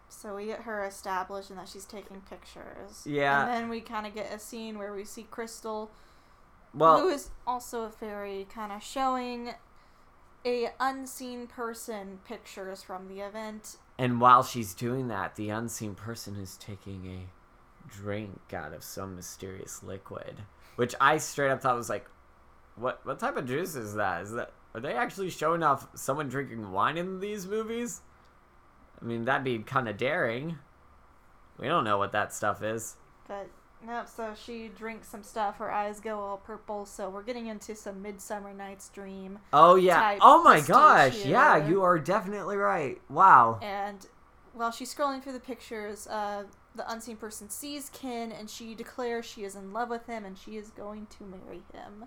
So 0.07 0.35
we 0.35 0.45
get 0.47 0.61
her 0.61 0.85
established 0.85 1.49
and 1.49 1.59
that 1.59 1.67
she's 1.69 1.85
taking 1.85 2.21
pictures. 2.21 3.05
Yeah. 3.05 3.41
And 3.43 3.49
then 3.53 3.69
we 3.69 3.79
kind 3.81 4.05
of 4.07 4.13
get 4.13 4.33
a 4.33 4.39
scene 4.39 4.77
where 4.77 4.93
we 4.93 5.05
see 5.05 5.23
Crystal, 5.29 5.91
who 6.73 6.79
well, 6.79 7.07
is 7.09 7.29
also 7.47 7.83
a 7.83 7.89
fairy, 7.89 8.47
kind 8.53 8.71
of 8.71 8.81
showing 8.83 9.53
a 10.45 10.69
unseen 10.79 11.47
person 11.47 12.19
pictures 12.25 12.81
from 12.81 13.07
the 13.07 13.19
event. 13.21 13.77
and 13.97 14.21
while 14.21 14.41
she's 14.43 14.73
doing 14.73 15.09
that, 15.09 15.35
the 15.35 15.49
unseen 15.49 15.95
person 15.95 16.35
is 16.37 16.55
taking 16.57 17.05
a 17.07 17.91
drink 17.93 18.53
out 18.53 18.73
of 18.73 18.83
some 18.83 19.15
mysterious 19.17 19.83
liquid, 19.83 20.37
which 20.77 20.95
I 21.01 21.17
straight 21.17 21.51
up 21.51 21.61
thought 21.61 21.75
was 21.75 21.89
like, 21.89 22.07
what 22.77 23.05
what 23.05 23.19
type 23.19 23.35
of 23.35 23.45
juice 23.47 23.75
is 23.75 23.95
that? 23.95 24.21
Is 24.21 24.31
that 24.31 24.51
are 24.73 24.81
they 24.81 24.93
actually 24.93 25.29
showing 25.29 25.63
off 25.63 25.87
someone 25.95 26.29
drinking 26.29 26.71
wine 26.71 26.97
in 26.97 27.19
these 27.19 27.47
movies? 27.47 28.01
I 29.01 29.05
mean, 29.05 29.25
that'd 29.25 29.43
be 29.43 29.59
kind 29.59 29.87
of 29.87 29.97
daring. 29.97 30.57
We 31.57 31.67
don't 31.67 31.83
know 31.83 31.97
what 31.97 32.11
that 32.11 32.33
stuff 32.33 32.61
is. 32.61 32.95
But 33.27 33.47
no, 33.85 34.03
so 34.05 34.33
she 34.35 34.69
drinks 34.77 35.07
some 35.07 35.23
stuff. 35.23 35.57
Her 35.57 35.71
eyes 35.71 35.99
go 35.99 36.19
all 36.19 36.37
purple. 36.37 36.85
So 36.85 37.09
we're 37.09 37.23
getting 37.23 37.47
into 37.47 37.75
some 37.75 38.01
Midsummer 38.01 38.53
Night's 38.53 38.89
Dream. 38.89 39.39
Oh 39.53 39.75
yeah. 39.75 40.17
Oh 40.21 40.43
my 40.43 40.61
gosh. 40.61 41.25
Yeah, 41.25 41.67
you 41.67 41.81
are 41.83 41.97
definitely 41.97 42.57
right. 42.57 42.99
Wow. 43.09 43.59
And 43.61 44.05
while 44.53 44.71
she's 44.71 44.93
scrolling 44.93 45.23
through 45.23 45.33
the 45.33 45.39
pictures, 45.39 46.07
uh, 46.07 46.43
the 46.75 46.89
unseen 46.91 47.17
person 47.17 47.49
sees 47.49 47.89
Ken, 47.89 48.31
and 48.31 48.49
she 48.49 48.75
declares 48.75 49.25
she 49.25 49.43
is 49.43 49.55
in 49.55 49.73
love 49.73 49.89
with 49.89 50.05
him, 50.07 50.25
and 50.25 50.37
she 50.37 50.57
is 50.57 50.69
going 50.69 51.07
to 51.17 51.23
marry 51.23 51.61
him. 51.73 52.05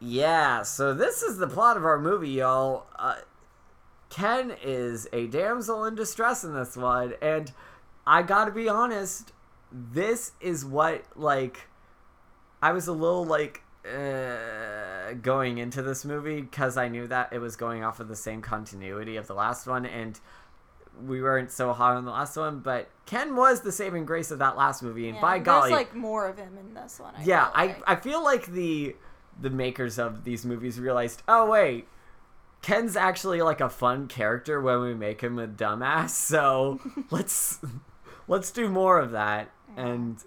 Yeah, 0.00 0.62
so 0.62 0.94
this 0.94 1.22
is 1.22 1.36
the 1.36 1.46
plot 1.46 1.76
of 1.76 1.84
our 1.84 1.98
movie, 1.98 2.30
y'all. 2.30 2.86
Uh, 2.98 3.16
Ken 4.08 4.54
is 4.62 5.06
a 5.12 5.26
damsel 5.26 5.84
in 5.84 5.94
distress 5.94 6.42
in 6.42 6.54
this 6.54 6.76
one, 6.76 7.14
and 7.20 7.52
I 8.06 8.22
gotta 8.22 8.50
be 8.50 8.68
honest, 8.68 9.32
this 9.70 10.32
is 10.40 10.64
what 10.64 11.04
like 11.16 11.68
I 12.62 12.72
was 12.72 12.88
a 12.88 12.92
little 12.92 13.24
like 13.24 13.62
uh, 13.86 15.12
going 15.22 15.58
into 15.58 15.82
this 15.82 16.04
movie 16.04 16.40
because 16.40 16.76
I 16.76 16.88
knew 16.88 17.06
that 17.06 17.32
it 17.32 17.38
was 17.38 17.56
going 17.56 17.84
off 17.84 18.00
of 18.00 18.08
the 18.08 18.16
same 18.16 18.42
continuity 18.42 19.16
of 19.16 19.26
the 19.26 19.34
last 19.34 19.66
one, 19.66 19.86
and 19.86 20.18
we 21.06 21.22
weren't 21.22 21.50
so 21.50 21.72
hot 21.72 21.96
on 21.96 22.04
the 22.04 22.10
last 22.10 22.36
one. 22.36 22.60
But 22.60 22.88
Ken 23.06 23.36
was 23.36 23.60
the 23.60 23.72
saving 23.72 24.06
grace 24.06 24.30
of 24.30 24.38
that 24.40 24.56
last 24.56 24.82
movie, 24.82 25.08
and 25.08 25.16
Yeah, 25.16 25.22
by 25.22 25.38
there's 25.38 25.44
golly, 25.44 25.70
like 25.70 25.94
more 25.94 26.26
of 26.26 26.36
him 26.38 26.58
in 26.58 26.74
this 26.74 26.98
one. 26.98 27.14
I 27.16 27.22
yeah, 27.22 27.44
felt 27.44 27.56
I. 27.56 27.92
I 27.92 27.96
feel 27.96 28.24
like 28.24 28.46
the 28.46 28.96
the 29.38 29.50
makers 29.50 29.98
of 29.98 30.24
these 30.24 30.44
movies 30.44 30.78
realized, 30.78 31.22
oh 31.28 31.50
wait, 31.50 31.88
Ken's 32.62 32.96
actually 32.96 33.42
like 33.42 33.60
a 33.60 33.68
fun 33.68 34.06
character 34.08 34.60
when 34.60 34.80
we 34.80 34.94
make 34.94 35.20
him 35.22 35.38
a 35.38 35.46
dumbass. 35.48 36.10
So 36.30 36.80
let's 37.10 37.58
let's 38.28 38.50
do 38.50 38.68
more 38.68 38.98
of 38.98 39.10
that. 39.12 39.50
And 39.76 40.22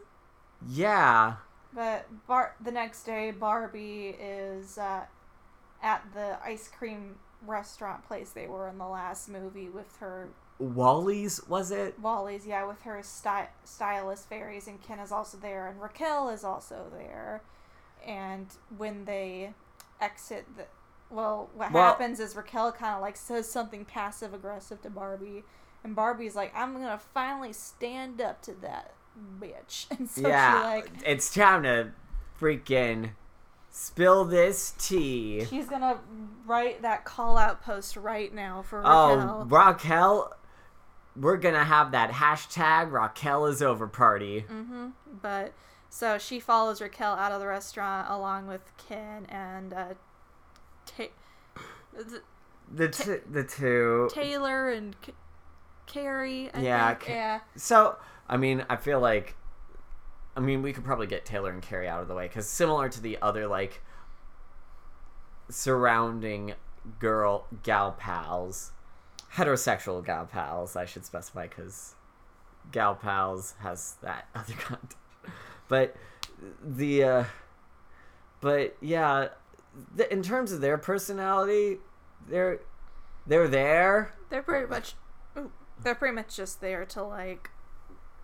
yeah, 0.67 1.35
But 1.73 2.07
Bar- 2.27 2.55
the 2.61 2.71
next 2.71 3.03
day, 3.03 3.31
Barbie 3.31 4.15
is 4.19 4.77
uh, 4.77 5.01
at 5.81 6.03
the 6.13 6.37
ice 6.43 6.69
cream 6.69 7.15
restaurant 7.45 8.05
place 8.07 8.29
they 8.31 8.47
were 8.47 8.69
in 8.69 8.77
the 8.77 8.87
last 8.87 9.27
movie 9.27 9.67
with 9.69 9.97
her 9.97 10.29
Wally's 10.59 11.45
was 11.47 11.71
it? 11.71 11.99
Wally's, 11.99 12.45
yeah, 12.45 12.65
with 12.65 12.81
her 12.83 13.01
sty- 13.03 13.49
stylist 13.65 14.29
fairies, 14.29 14.67
and 14.67 14.81
Ken 14.81 14.99
is 14.99 15.11
also 15.11 15.37
there, 15.37 15.67
and 15.67 15.81
Raquelle 15.81 16.29
is 16.29 16.43
also 16.43 16.85
there. 16.95 17.41
And 18.05 18.47
when 18.77 19.05
they 19.05 19.53
exit 20.01 20.45
the, 20.57 20.65
well, 21.09 21.49
what 21.53 21.71
Well- 21.71 21.83
happens 21.83 22.19
is 22.19 22.35
Raquelle 22.35 22.71
kind 22.71 22.95
of 22.95 23.01
like 23.01 23.15
says 23.17 23.49
something 23.49 23.85
passive 23.85 24.33
aggressive 24.33 24.81
to 24.83 24.89
Barbie, 24.89 25.43
and 25.83 25.95
Barbie's 25.95 26.35
like, 26.35 26.53
"I'm 26.55 26.73
gonna 26.73 26.97
finally 27.13 27.53
stand 27.53 28.21
up 28.21 28.41
to 28.43 28.53
that 28.61 28.93
bitch," 29.39 29.85
and 29.97 30.09
so 30.09 30.27
yeah, 30.27 30.59
she 30.59 30.63
like 30.65 30.89
it's 31.05 31.33
time 31.33 31.63
to 31.63 31.91
freaking 32.39 33.11
spill 33.69 34.23
this 34.25 34.73
tea. 34.77 35.45
she's 35.49 35.67
gonna 35.67 35.97
write 36.45 36.81
that 36.83 37.05
call 37.05 37.37
out 37.37 37.61
post 37.63 37.95
right 37.97 38.33
now 38.33 38.61
for 38.61 38.81
Oh, 38.85 39.15
Raquelle. 39.15 39.45
Raquelle, 39.47 40.33
we're 41.15 41.37
gonna 41.37 41.63
have 41.63 41.91
that 41.91 42.11
hashtag 42.11 42.91
Raquelle 42.91 43.45
is 43.47 43.61
over 43.61 43.87
party. 43.87 44.45
Mm-hmm. 44.49 44.87
But 45.21 45.53
so 45.95 46.17
she 46.17 46.39
follows 46.39 46.81
Raquelle 46.81 47.13
out 47.13 47.31
of 47.31 47.39
the 47.39 47.45
restaurant 47.45 48.09
along 48.09 48.47
with 48.47 48.61
Ken 48.87 49.27
and 49.29 49.71
uh, 49.75 49.85
Ta- 50.87 51.03
th- 51.95 52.21
The 52.73 52.89
t- 52.89 53.21
the 53.31 53.43
two. 53.43 54.09
Taylor 54.11 54.71
and 54.71 54.99
K- 55.01 55.13
Carrie. 55.85 56.49
I 56.51 56.61
Yeah, 56.61 56.87
think. 56.95 57.01
Ca- 57.01 57.11
yeah. 57.13 57.39
So, 57.55 57.97
I 58.27 58.37
mean, 58.37 58.65
I 58.71 58.75
feel 58.75 58.99
like, 58.99 59.35
I 60.35 60.39
mean, 60.39 60.63
we 60.63 60.73
could 60.73 60.83
probably 60.83 61.05
get 61.05 61.25
Taylor 61.25 61.51
and 61.51 61.61
Carrie 61.61 61.87
out 61.87 62.01
of 62.01 62.07
the 62.07 62.15
way 62.15 62.27
because 62.27 62.49
similar 62.49 62.89
to 62.89 62.99
the 62.99 63.19
other 63.21 63.45
like 63.47 63.83
surrounding 65.47 66.55
girl 66.99 67.45
gal 67.61 67.91
pals, 67.91 68.71
heterosexual 69.35 70.03
gal 70.03 70.25
pals, 70.25 70.75
I 70.75 70.85
should 70.85 71.05
specify 71.05 71.47
because 71.47 71.93
gal 72.71 72.95
pals 72.95 73.53
has 73.59 73.95
that 74.01 74.27
other 74.33 74.53
content. 74.59 74.95
But 75.73 75.95
the, 76.63 77.03
uh, 77.03 77.23
but 78.41 78.77
yeah, 78.79 79.29
th- 79.97 80.09
in 80.11 80.21
terms 80.21 80.51
of 80.51 80.61
their 80.61 80.77
personality, 80.77 81.77
they're 82.29 82.59
they're 83.25 83.47
there. 83.47 84.13
They're 84.29 84.43
pretty 84.43 84.67
much. 84.67 84.93
They're 85.83 85.95
pretty 85.95 86.13
much 86.13 86.35
just 86.35 86.61
there 86.61 86.85
to 86.85 87.01
like 87.01 87.49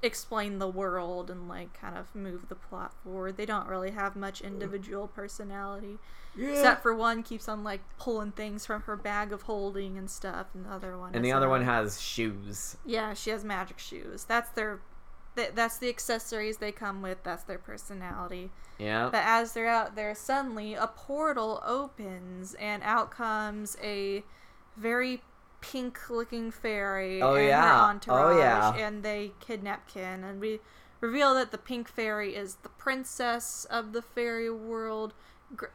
explain 0.04 0.60
the 0.60 0.68
world 0.68 1.32
and 1.32 1.50
like 1.50 1.74
kind 1.74 1.98
of 1.98 2.14
move 2.14 2.50
the 2.50 2.56
plot 2.56 2.94
forward. 3.04 3.36
They 3.36 3.48
don't 3.48 3.68
really 3.68 3.90
have 3.90 4.16
much 4.16 4.42
individual 4.42 5.08
personality. 5.08 5.98
Yeah. 6.38 6.50
Except 6.50 6.84
for 6.84 6.94
one 6.94 7.24
keeps 7.24 7.50
on 7.50 7.64
like 7.64 7.82
pulling 7.98 8.32
things 8.32 8.64
from 8.64 8.84
her 8.84 8.96
bag 8.96 9.34
of 9.34 9.42
holding 9.42 9.98
and 9.98 10.08
stuff, 10.08 10.50
and 10.54 10.68
the 10.68 10.70
other 10.70 11.00
one. 11.00 11.16
and 11.16 11.26
the 11.26 11.32
other 11.32 11.48
uh, 11.48 11.50
one 11.50 11.64
has 11.64 12.00
shoes. 12.00 12.78
Yeah, 12.86 13.16
she 13.16 13.32
has 13.32 13.44
magic 13.44 13.80
shoes. 13.80 14.26
That's 14.26 14.52
their. 14.52 14.82
Th- 15.40 15.52
That's 15.56 15.78
the 15.78 15.90
accessories 15.90 16.58
they 16.58 16.72
come 16.72 17.02
with. 17.02 17.24
That's 17.24 17.44
their 17.44 17.58
personality. 17.58 18.52
Yeah. 18.78 19.10
But 19.12 19.24
as 19.26 19.54
they're 19.54 19.68
out 19.68 19.96
there, 19.96 20.14
suddenly 20.16 20.74
a 20.74 20.88
portal 20.88 21.62
opens, 21.66 22.56
and 22.56 22.84
out 22.84 23.12
comes 23.12 23.78
a 23.82 24.24
very 24.78 25.22
pink-looking 25.62 26.52
fairy 26.52 27.22
Oh, 27.22 27.36
and 27.36 27.48
yeah. 27.48 27.62
her 27.62 27.70
Oh, 27.84 27.90
entourage, 27.90 28.38
yeah. 28.40 28.76
and 28.88 29.04
they 29.04 29.32
kidnap 29.42 29.88
Ken, 29.90 30.24
and 30.24 30.40
we 30.40 30.60
reveal 31.02 31.34
that 31.36 31.52
the 31.52 31.58
pink 31.58 31.88
fairy 31.90 32.36
is 32.36 32.56
the 32.64 32.70
princess 32.70 33.66
of 33.70 33.92
the 33.94 34.02
fairy 34.02 34.50
world, 34.50 35.14
Gra- 35.56 35.70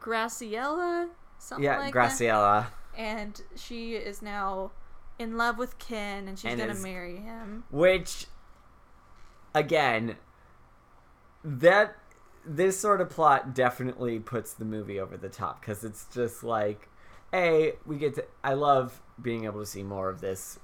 Graciella, 0.00 1.08
something 1.38 1.64
yeah, 1.64 1.78
like 1.78 1.94
that 1.94 2.10
Graciella. 2.12 2.66
and 2.96 3.42
she 3.56 3.94
is 3.96 4.22
now 4.22 4.70
in 5.18 5.36
love 5.36 5.58
with 5.58 5.78
Ken, 5.78 6.28
and 6.28 6.38
she's 6.38 6.52
And 6.52 6.60
gonna 6.60 6.74
marry 6.74 7.16
him. 7.16 7.64
Which, 7.70 8.26
again, 9.54 10.16
that 11.44 11.96
this 12.44 12.78
sort 12.78 13.00
of 13.00 13.10
plot 13.10 13.54
definitely 13.54 14.18
puts 14.18 14.52
the 14.52 14.64
movie 14.64 14.98
over 14.98 15.16
the 15.16 15.28
top 15.28 15.60
because 15.60 15.84
it's 15.84 16.06
just 16.12 16.42
like, 16.42 16.88
a 17.32 17.74
we 17.84 17.96
get 17.98 18.14
to. 18.14 18.24
I 18.42 18.54
love 18.54 19.00
being 19.20 19.44
able 19.44 19.60
to 19.60 19.66
see 19.66 19.82
more 19.82 20.08
of 20.08 20.20
this, 20.20 20.58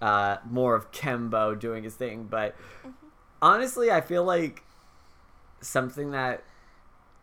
uh, 0.00 0.38
more 0.48 0.74
of 0.74 0.92
Kenbo 0.92 1.58
doing 1.58 1.84
his 1.84 1.94
thing. 1.94 2.24
But 2.24 2.54
honestly, 3.40 3.90
I 3.90 4.00
feel 4.00 4.24
like 4.24 4.62
something 5.60 6.10
that 6.10 6.44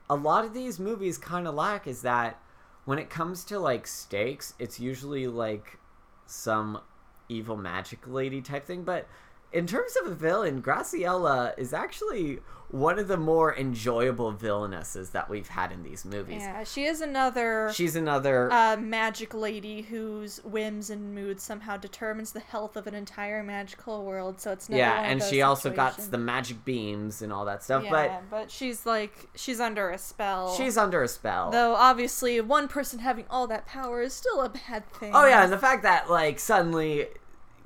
a 0.10 0.15
lot 0.15 0.45
of 0.45 0.54
these 0.54 0.80
movies 0.80 1.17
kind 1.17 1.48
of 1.48 1.54
lack 1.54 1.86
is 1.86 2.02
that 2.02 2.39
when 2.86 2.98
it 2.98 3.10
comes 3.10 3.43
to 3.45 3.60
like 3.60 3.86
stakes, 3.86 4.54
it's 4.58 4.80
usually 4.80 5.28
like 5.28 5.78
some 6.26 6.82
evil 7.28 7.58
magic 7.58 8.08
lady 8.08 8.41
type 8.41 8.65
thing. 8.65 8.84
But 8.84 9.08
in 9.52 9.66
terms 9.68 9.96
of 10.02 10.12
a 10.12 10.16
villain, 10.16 10.62
Graciella 10.62 11.58
is 11.58 11.74
actually 11.74 12.40
one 12.72 13.00
of 13.00 13.08
the 13.08 13.18
more 13.18 13.56
enjoyable 13.56 14.32
villainesses 14.32 15.12
that 15.12 15.28
we've 15.28 15.48
had 15.48 15.72
in 15.72 15.82
these 15.82 16.06
movies. 16.06 16.44
Yeah, 16.44 16.64
she 16.64 16.86
is 16.86 17.02
another 17.02 17.72
She's 17.74 17.96
another. 17.96 18.52
uh, 18.52 18.78
magic 18.78 19.34
lady 19.34 19.82
whose 19.82 20.38
whims 20.44 20.92
and 20.92 21.16
moods 21.16 21.42
somehow 21.42 21.78
determines 21.78 22.32
the 22.32 22.40
health 22.42 22.78
of 22.78 22.86
an 22.86 22.94
entire 22.94 23.42
magical 23.42 24.06
world. 24.06 24.40
So 24.40 24.52
it's 24.52 24.70
yeah, 24.70 25.02
and 25.02 25.22
she 25.24 25.42
also 25.42 25.72
got 25.72 25.98
the 25.98 26.20
magic 26.20 26.64
beams 26.64 27.24
and 27.24 27.34
all 27.34 27.46
that 27.46 27.64
stuff. 27.64 27.84
yeah, 27.84 28.20
but 28.30 28.52
she's 28.52 28.86
like 28.86 29.30
she's 29.34 29.60
under 29.60 29.90
a 29.90 29.98
spell. 29.98 30.56
she's 30.56 30.78
under 30.78 31.02
a 31.02 31.08
spell. 31.08 31.50
though 31.50 31.74
obviously 31.74 32.40
one 32.40 32.68
person 32.68 33.00
having 33.00 33.26
all 33.32 33.48
that 33.48 33.66
power 33.66 34.04
is 34.04 34.14
still 34.14 34.42
a 34.42 34.50
bad 34.50 34.88
thing. 34.94 35.12
Oh 35.16 35.26
yeah, 35.26 35.44
and 35.44 35.52
the 35.52 35.58
fact 35.58 35.82
that 35.84 36.08
like 36.08 36.40
suddenly 36.40 37.08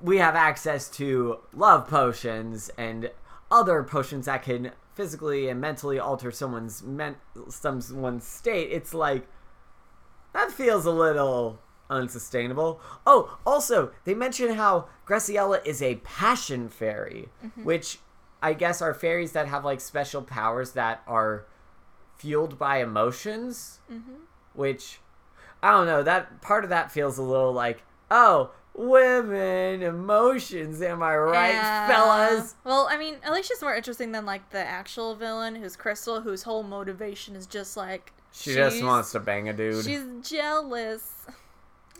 we 0.03 0.17
have 0.17 0.35
access 0.35 0.89
to 0.89 1.39
love 1.53 1.87
potions 1.87 2.69
and 2.77 3.09
other 3.49 3.83
potions 3.83 4.25
that 4.25 4.43
can 4.43 4.71
physically 4.93 5.47
and 5.47 5.59
mentally 5.61 5.97
alter 5.97 6.29
someone's 6.29 6.83
men- 6.83 7.15
someone's 7.49 8.27
state, 8.27 8.69
it's 8.71 8.93
like 8.93 9.25
that 10.33 10.51
feels 10.51 10.85
a 10.85 10.91
little 10.91 11.59
unsustainable. 11.89 12.81
Oh, 13.05 13.37
also, 13.45 13.91
they 14.03 14.13
mention 14.13 14.55
how 14.55 14.89
Graciella 15.07 15.65
is 15.65 15.81
a 15.81 15.95
passion 15.95 16.67
fairy, 16.67 17.29
mm-hmm. 17.43 17.63
which 17.63 17.99
I 18.41 18.53
guess 18.53 18.81
are 18.81 18.93
fairies 18.93 19.31
that 19.31 19.47
have 19.47 19.63
like 19.63 19.79
special 19.79 20.21
powers 20.21 20.71
that 20.71 21.01
are 21.07 21.45
fueled 22.17 22.59
by 22.59 22.79
emotions, 22.79 23.79
mm-hmm. 23.89 24.15
which 24.53 24.99
I 25.61 25.71
don't 25.71 25.87
know. 25.87 26.03
That 26.03 26.41
part 26.41 26.65
of 26.65 26.69
that 26.71 26.91
feels 26.91 27.17
a 27.17 27.23
little 27.23 27.53
like, 27.53 27.83
oh, 28.11 28.51
women, 28.73 29.81
emotions. 29.83 30.81
Am 30.81 31.03
I 31.03 31.15
right, 31.15 31.53
Yeah. 31.53 31.87
fellas? 31.87 32.55
Well, 32.63 32.87
I 32.89 32.97
mean, 32.97 33.17
at 33.23 33.31
least 33.31 33.49
she's 33.49 33.61
more 33.61 33.75
interesting 33.75 34.11
than 34.11 34.25
like 34.25 34.49
the 34.49 34.59
actual 34.59 35.15
villain, 35.15 35.55
who's 35.55 35.75
Crystal, 35.75 36.21
whose 36.21 36.43
whole 36.43 36.63
motivation 36.63 37.35
is 37.35 37.45
just 37.45 37.77
like 37.77 38.11
She 38.31 38.53
just 38.53 38.83
wants 38.83 39.11
to 39.11 39.19
bang 39.19 39.47
a 39.49 39.53
dude. 39.53 39.85
She's 39.85 40.03
jealous. 40.27 41.25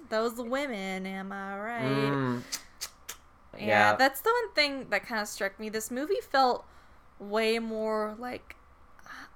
Those 0.10 0.36
women, 0.36 1.06
am 1.06 1.32
I 1.32 1.58
right? 1.60 1.82
Mm, 2.12 2.42
yeah, 3.58 3.66
yeah. 3.66 3.96
that's 3.96 4.22
the 4.22 4.30
one 4.30 4.54
thing 4.54 4.88
that 4.90 5.06
kind 5.06 5.22
of 5.22 5.28
struck 5.28 5.60
me. 5.60 5.70
This 5.70 5.90
movie 5.92 6.22
felt 6.22 6.66
way 7.20 7.60
more 7.60 8.16
like. 8.20 8.56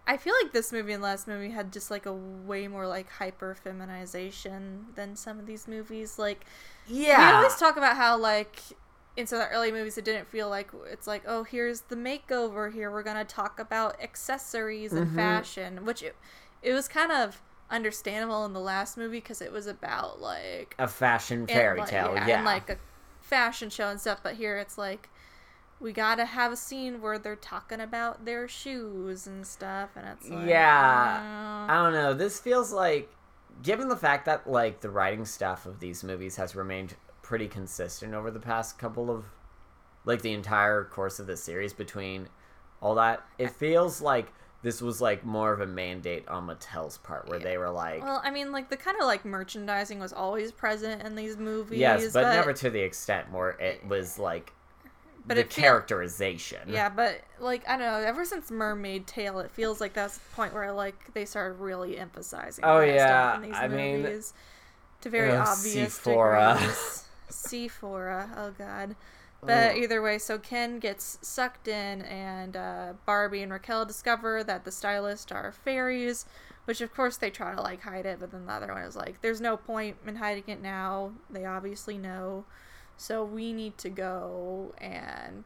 I 0.10 0.16
feel 0.18 0.34
like 0.42 0.54
this 0.54 0.72
movie 0.72 0.94
and 0.94 1.04
last 1.04 1.28
movie 1.28 1.50
had 1.50 1.74
just 1.74 1.92
like 1.92 2.06
a 2.06 2.14
way 2.14 2.68
more 2.70 2.88
like 2.88 3.10
hyper 3.10 3.56
feminization 3.56 4.86
than 4.96 5.16
some 5.18 5.38
of 5.40 5.46
these 5.46 5.68
movies. 5.68 6.18
Like 6.18 6.46
yeah. 6.88 7.30
we 7.32 7.36
always 7.38 7.56
talk 7.56 7.78
about 7.78 7.96
how 7.98 8.18
like 8.18 8.60
in 9.16 9.26
some 9.28 9.40
of 9.40 9.48
the 9.50 9.56
early 9.56 9.72
movies 9.72 9.98
it 9.98 10.06
didn't 10.06 10.28
feel 10.28 10.50
like 10.50 10.70
it's 10.92 11.08
like 11.08 11.24
oh 11.28 11.44
here's 11.44 11.82
the 11.82 11.96
makeover 11.96 12.72
here 12.72 12.92
we're 12.92 13.04
gonna 13.04 13.26
talk 13.26 13.60
about 13.60 14.02
accessories 14.02 14.94
and 14.94 15.08
Mhm. 15.12 15.16
fashion 15.16 15.86
which 15.86 16.04
it, 16.04 16.16
it 16.62 16.74
was 16.74 16.88
kind 16.88 17.12
of 17.12 17.42
understandable 17.70 18.46
in 18.46 18.54
the 18.54 18.60
last 18.60 18.98
movie 18.98 19.18
because 19.20 19.42
it 19.42 19.52
was 19.52 19.68
about 19.68 20.22
like 20.22 20.76
a 20.80 20.88
fashion 20.88 21.40
and, 21.42 21.50
fairy 21.50 21.80
like, 21.80 21.90
tale. 21.90 22.14
yeah, 22.16 22.28
Yeah. 22.28 22.36
and 22.38 22.46
like 22.46 22.70
a 22.70 22.78
fashion 23.22 23.70
show 23.70 23.90
and 23.90 24.00
stuff 24.00 24.20
but 24.24 24.36
here 24.36 24.58
it's 24.58 24.78
like 24.78 25.10
we 25.80 25.92
gotta 25.94 26.26
have 26.26 26.52
a 26.52 26.56
scene 26.56 27.02
where 27.02 27.20
they're 27.20 27.36
talking 27.36 27.80
about 27.80 28.26
their 28.26 28.48
shoes 28.48 29.28
and 29.28 29.46
stuff, 29.46 29.92
and 29.96 30.08
it's 30.08 30.28
like, 30.28 30.48
Yeah. 30.50 31.68
uh, 31.70 31.72
I 31.72 31.76
don't 31.84 31.94
know. 31.94 32.16
This 32.16 32.40
feels 32.40 32.72
like, 32.72 33.12
given 33.62 33.88
the 33.88 33.98
fact 33.98 34.26
that 34.26 34.50
like 34.50 34.82
the 34.82 34.90
writing 34.90 35.26
staff 35.26 35.66
of 35.66 35.80
these 35.80 36.04
movies 36.04 36.36
has 36.36 36.56
remained 36.56 36.96
pretty 37.22 37.48
consistent 37.48 38.14
over 38.14 38.32
the 38.32 38.40
past 38.40 38.78
couple 38.78 39.10
of, 39.10 39.26
like 40.06 40.22
the 40.22 40.34
entire 40.34 40.86
course 40.86 41.20
of 41.20 41.28
the 41.28 41.38
series 41.38 41.74
between 41.74 42.30
all 42.82 42.96
that, 42.96 43.26
it 43.38 43.52
feels 43.52 44.02
like 44.02 44.32
this 44.64 44.82
was 44.82 45.02
like 45.02 45.24
more 45.26 45.54
of 45.54 45.62
a 45.62 45.68
mandate 45.68 46.28
on 46.28 46.48
Mattel's 46.48 46.98
part, 46.98 47.30
where 47.30 47.40
they 47.40 47.58
were 47.58 47.70
like, 47.70 48.04
Well, 48.04 48.22
I 48.24 48.32
mean, 48.32 48.52
like 48.52 48.70
the 48.70 48.78
kind 48.78 48.98
of 49.00 49.06
like 49.06 49.24
merchandising 49.26 50.00
was 50.00 50.14
always 50.14 50.52
present 50.52 51.04
in 51.04 51.16
these 51.16 51.38
movies. 51.38 51.80
yes, 51.80 52.14
but, 52.14 52.34
never 52.34 52.54
to 52.54 52.70
the 52.70 52.82
extent 52.82 53.32
where 53.32 53.52
it 53.52 53.86
was 53.88 54.18
like 54.18 54.54
But 55.28 55.36
the 55.36 55.44
characterization. 55.44 56.70
Yeah, 56.70 56.90
but 56.90 57.22
like 57.40 57.68
I 57.68 57.78
don't 57.78 57.82
know. 57.82 58.08
Ever 58.08 58.24
since 58.24 58.50
Mermaid 58.50 59.08
Tale, 59.08 59.40
it 59.40 59.52
feels 59.52 59.82
like 59.82 59.94
that's 59.94 60.18
the 60.18 60.36
point 60.36 60.54
where 60.54 60.72
like 60.72 61.14
they 61.14 61.26
started 61.26 61.60
really 61.60 61.98
emphasizing. 61.98 62.64
Oh, 62.64 62.80
yeah, 62.80 63.34
stuff 63.34 63.44
in 63.44 63.50
these 63.50 63.60
I 63.60 63.68
mean, 63.68 64.02
movies 64.04 64.34
to 65.02 65.10
very 65.10 65.32
ugh, 65.32 65.48
obvious 65.48 65.94
Sephora. 65.94 66.58
degrees. 66.60 67.04
Sephora, 67.30 68.30
oh 68.38 68.52
god. 68.58 68.96
But 69.42 69.78
either 69.78 70.02
way, 70.02 70.18
so 70.18 70.40
Ken 70.40 70.80
gets 70.80 71.20
sucked 71.22 71.68
in, 71.68 72.02
and 72.02 72.58
uh, 72.58 72.94
Barbie 73.06 73.44
and 73.44 73.52
Raquelle 73.52 73.86
discover 73.86 74.44
that 74.44 74.66
the 74.66 74.72
stylist 74.72 75.32
are 75.32 75.52
fairies, 75.52 76.26
which 76.66 76.82
of 76.82 76.94
course 76.94 77.18
they 77.18 77.30
try 77.30 77.54
to 77.54 77.62
like 77.62 77.82
hide 77.82 78.06
it, 78.06 78.20
but 78.20 78.32
then 78.32 78.46
the 78.46 78.52
other 78.52 78.74
one 78.74 78.82
is 78.82 78.96
like, 78.96 79.22
"There's 79.22 79.40
no 79.40 79.56
point 79.56 79.98
in 80.06 80.16
hiding 80.16 80.46
it 80.48 80.62
now. 80.62 81.12
They 81.30 81.46
obviously 81.46 81.98
know." 81.98 82.46
So 82.98 83.24
we 83.24 83.54
need 83.54 83.78
to 83.80 83.90
go 83.90 84.74
and 84.80 85.44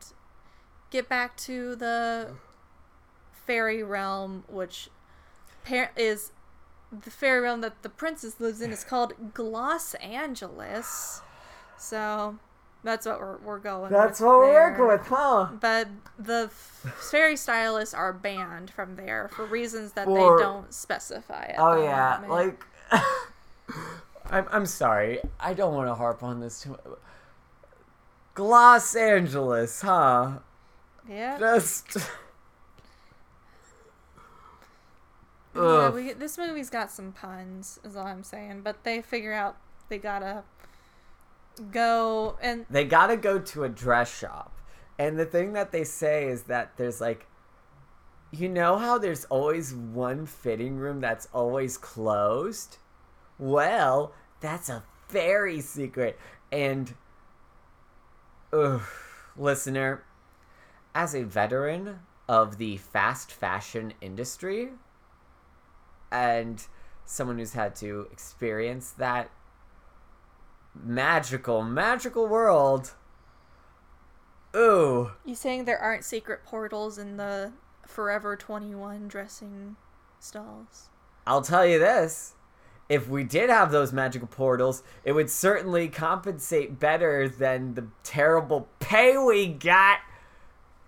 get 0.89 1.09
back 1.09 1.35
to 1.37 1.75
the 1.75 2.31
fairy 3.33 3.83
realm, 3.83 4.43
which 4.47 4.89
is 5.97 6.31
the 6.91 7.11
fairy 7.11 7.41
realm 7.41 7.61
that 7.61 7.81
the 7.83 7.89
princess 7.89 8.39
lives 8.39 8.61
in. 8.61 8.71
is 8.71 8.83
called 8.83 9.13
Los 9.37 9.93
Angeles. 9.95 11.21
So 11.77 12.37
that's 12.83 13.05
what 13.05 13.19
we're, 13.19 13.37
we're 13.39 13.59
going 13.59 13.91
That's 13.91 14.19
with 14.19 14.27
what 14.27 14.39
we're 14.39 14.51
there. 14.53 14.69
working 14.71 14.87
with, 14.87 15.07
huh? 15.07 15.49
But 15.59 15.87
the 16.17 16.43
f- 16.45 16.93
fairy 17.11 17.35
stylists 17.35 17.93
are 17.93 18.13
banned 18.13 18.69
from 18.71 18.95
there 18.95 19.29
for 19.35 19.45
reasons 19.45 19.93
that 19.93 20.05
For- 20.05 20.37
they 20.37 20.43
don't 20.43 20.73
specify. 20.73 21.45
At 21.45 21.55
Oh 21.59 21.75
the 21.77 21.83
yeah, 21.83 22.19
moment. 22.27 22.31
like 22.91 23.01
I'm 24.31 24.45
I'm 24.51 24.65
sorry. 24.65 25.19
I 25.39 25.53
don't 25.53 25.73
want 25.75 25.89
to 25.89 25.95
harp 25.95 26.23
on 26.23 26.39
this 26.39 26.61
too 26.61 26.71
much. 26.71 26.79
Los 28.37 28.95
Angeles, 28.95 29.81
huh? 29.81 30.39
yeah. 31.07 31.37
Just 31.37 31.97
Yeah, 35.55 35.89
we, 35.89 36.13
this 36.13 36.37
movie's 36.37 36.69
got 36.69 36.91
some 36.91 37.11
puns, 37.11 37.79
is 37.83 37.97
all 37.97 38.07
I'm 38.07 38.23
saying. 38.23 38.61
But 38.63 38.83
they 38.83 39.01
figure 39.01 39.33
out 39.33 39.57
they 39.89 39.97
gotta 39.97 40.43
go 41.71 42.37
and 42.41 42.65
they 42.69 42.85
got 42.85 43.07
to 43.07 43.17
go 43.17 43.37
to 43.37 43.63
a 43.65 43.69
dress 43.69 44.17
shop. 44.17 44.53
And 44.97 45.19
the 45.19 45.25
thing 45.25 45.53
that 45.53 45.71
they 45.71 45.83
say 45.83 46.27
is 46.27 46.43
that 46.43 46.77
there's 46.77 47.01
like 47.01 47.27
you 48.31 48.47
know 48.47 48.77
how 48.77 48.97
there's 48.97 49.25
always 49.25 49.73
one 49.73 50.25
fitting 50.25 50.77
room 50.77 51.01
that's 51.01 51.27
always 51.33 51.77
closed? 51.77 52.77
Well, 53.37 54.13
that's 54.39 54.69
a 54.69 54.83
very 55.09 55.59
secret. 55.59 56.17
And 56.49 56.93
ugh, 58.53 58.81
listener, 59.37 60.03
as 60.93 61.15
a 61.15 61.23
veteran 61.23 61.99
of 62.27 62.57
the 62.57 62.77
fast 62.77 63.31
fashion 63.31 63.93
industry 64.01 64.69
and 66.11 66.67
someone 67.05 67.37
who's 67.37 67.53
had 67.53 67.75
to 67.75 68.07
experience 68.11 68.91
that 68.91 69.29
magical, 70.75 71.61
magical 71.61 72.27
world. 72.27 72.93
Ooh. 74.55 75.11
you 75.23 75.33
saying 75.33 75.63
there 75.63 75.79
aren't 75.79 76.03
secret 76.03 76.43
portals 76.43 76.97
in 76.97 77.15
the 77.15 77.53
Forever 77.87 78.35
21 78.35 79.07
dressing 79.07 79.75
stalls. 80.19 80.89
I'll 81.27 81.41
tell 81.41 81.65
you 81.65 81.79
this. 81.79 82.33
If 82.91 83.07
we 83.07 83.23
did 83.23 83.49
have 83.49 83.71
those 83.71 83.93
magical 83.93 84.27
portals, 84.27 84.83
it 85.05 85.13
would 85.13 85.29
certainly 85.29 85.87
compensate 85.87 86.77
better 86.77 87.29
than 87.29 87.73
the 87.73 87.87
terrible 88.03 88.67
pay 88.81 89.15
we 89.15 89.47
got. 89.47 89.99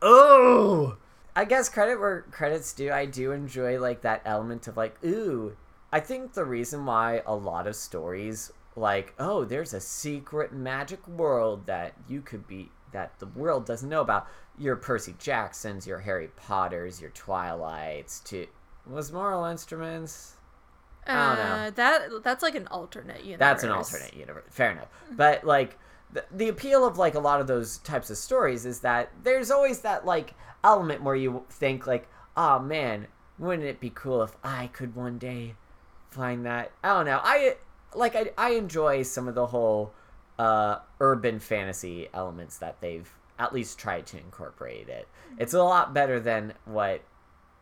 Ooh. 0.03 0.97
I 1.33 1.45
guess 1.45 1.69
credit 1.69 2.01
where 2.01 2.23
credit's 2.23 2.73
due. 2.73 2.91
I 2.91 3.05
do 3.05 3.31
enjoy 3.31 3.79
like 3.79 4.01
that 4.01 4.21
element 4.25 4.67
of 4.67 4.75
like, 4.75 5.01
ooh. 5.05 5.55
I 5.93 6.01
think 6.01 6.33
the 6.33 6.43
reason 6.43 6.85
why 6.85 7.21
a 7.25 7.33
lot 7.35 7.67
of 7.67 7.75
stories 7.77 8.51
like, 8.75 9.13
oh, 9.17 9.45
there's 9.45 9.73
a 9.73 9.79
secret 9.79 10.51
magic 10.51 11.07
world 11.07 11.67
that 11.67 11.93
you 12.09 12.19
could 12.19 12.45
be 12.45 12.69
that 12.91 13.17
the 13.19 13.27
world 13.27 13.65
doesn't 13.65 13.87
know 13.87 14.01
about. 14.01 14.27
Your 14.57 14.75
Percy 14.75 15.15
Jacksons, 15.19 15.87
your 15.87 15.99
Harry 15.99 16.27
Potters, 16.35 16.99
your 16.99 17.11
Twilights, 17.11 18.19
to 18.25 18.45
was 18.85 19.13
Mortal 19.13 19.45
Instruments. 19.45 20.35
I 21.07 21.35
don't 21.35 21.45
know. 21.45 21.53
Uh, 21.53 21.69
that 21.71 22.23
that's 22.23 22.43
like 22.43 22.55
an 22.55 22.67
alternate 22.67 23.23
universe. 23.23 23.39
That's 23.39 23.63
an 23.63 23.71
alternate 23.71 24.13
universe. 24.13 24.45
Fair 24.49 24.71
enough. 24.71 24.87
But 25.11 25.43
like 25.43 25.77
the, 26.11 26.25
the 26.31 26.49
appeal 26.49 26.85
of 26.85 26.97
like 26.97 27.15
a 27.15 27.19
lot 27.19 27.41
of 27.41 27.47
those 27.47 27.77
types 27.79 28.09
of 28.09 28.17
stories 28.17 28.65
is 28.65 28.79
that 28.81 29.11
there's 29.23 29.51
always 29.51 29.79
that 29.81 30.05
like 30.05 30.33
element 30.63 31.03
where 31.03 31.15
you 31.15 31.43
think 31.49 31.87
like, 31.87 32.07
oh 32.37 32.59
man, 32.59 33.07
wouldn't 33.37 33.67
it 33.67 33.79
be 33.79 33.91
cool 33.93 34.21
if 34.23 34.35
I 34.43 34.67
could 34.67 34.95
one 34.95 35.17
day 35.17 35.55
find 36.11 36.45
that? 36.45 36.71
I 36.83 36.89
don't 36.89 37.05
know. 37.05 37.19
I 37.21 37.57
like 37.93 38.15
I 38.15 38.31
I 38.37 38.51
enjoy 38.51 39.03
some 39.03 39.27
of 39.27 39.35
the 39.35 39.47
whole 39.47 39.93
uh 40.39 40.79
urban 40.99 41.39
fantasy 41.39 42.09
elements 42.13 42.57
that 42.57 42.81
they've 42.81 43.11
at 43.39 43.53
least 43.53 43.79
tried 43.79 44.05
to 44.07 44.17
incorporate 44.17 44.89
it. 44.89 45.07
It's 45.37 45.53
a 45.53 45.63
lot 45.63 45.93
better 45.93 46.19
than 46.19 46.53
what 46.65 47.01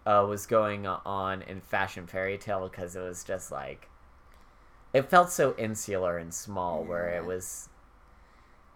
uh, 0.06 0.26
was 0.28 0.46
going 0.46 0.88
on 0.88 1.42
in 1.44 1.62
Fashion 1.62 2.08
Fairy 2.08 2.38
Tale 2.38 2.68
because 2.70 2.96
it 2.96 3.02
was 3.02 3.24
just 3.24 3.52
like 3.52 3.90
it 4.94 5.10
felt 5.10 5.32
so 5.32 5.56
insular 5.58 6.18
and 6.18 6.34
small 6.34 6.84
where 6.84 7.10
it 7.10 7.26
was 7.26 7.70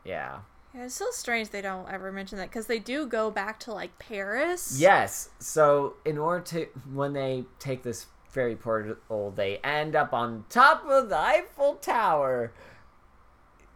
yeah. 0.04 0.40
Yeah, 0.74 0.86
it's 0.86 0.96
so 0.96 1.10
strange 1.12 1.50
they 1.50 1.62
don't 1.62 1.90
ever 1.90 2.12
mention 2.12 2.38
that 2.38 2.50
because 2.50 2.68
they 2.68 2.80
do 2.80 3.08
go 3.08 3.32
back 3.32 3.60
to 3.62 3.74
like 3.74 3.98
Paris. 3.98 4.78
yes 4.80 5.30
so 5.40 5.96
in 6.06 6.18
order 6.18 6.44
to 6.46 6.68
when 6.94 7.14
they 7.14 7.46
take 7.60 7.84
this 7.84 8.08
fairy 8.30 8.56
portal 8.56 9.32
they 9.32 9.58
end 9.60 9.96
up 9.96 10.14
on 10.14 10.44
top 10.50 10.86
of 10.88 11.10
the 11.10 11.18
eiffel 11.18 11.76
tower. 11.76 12.52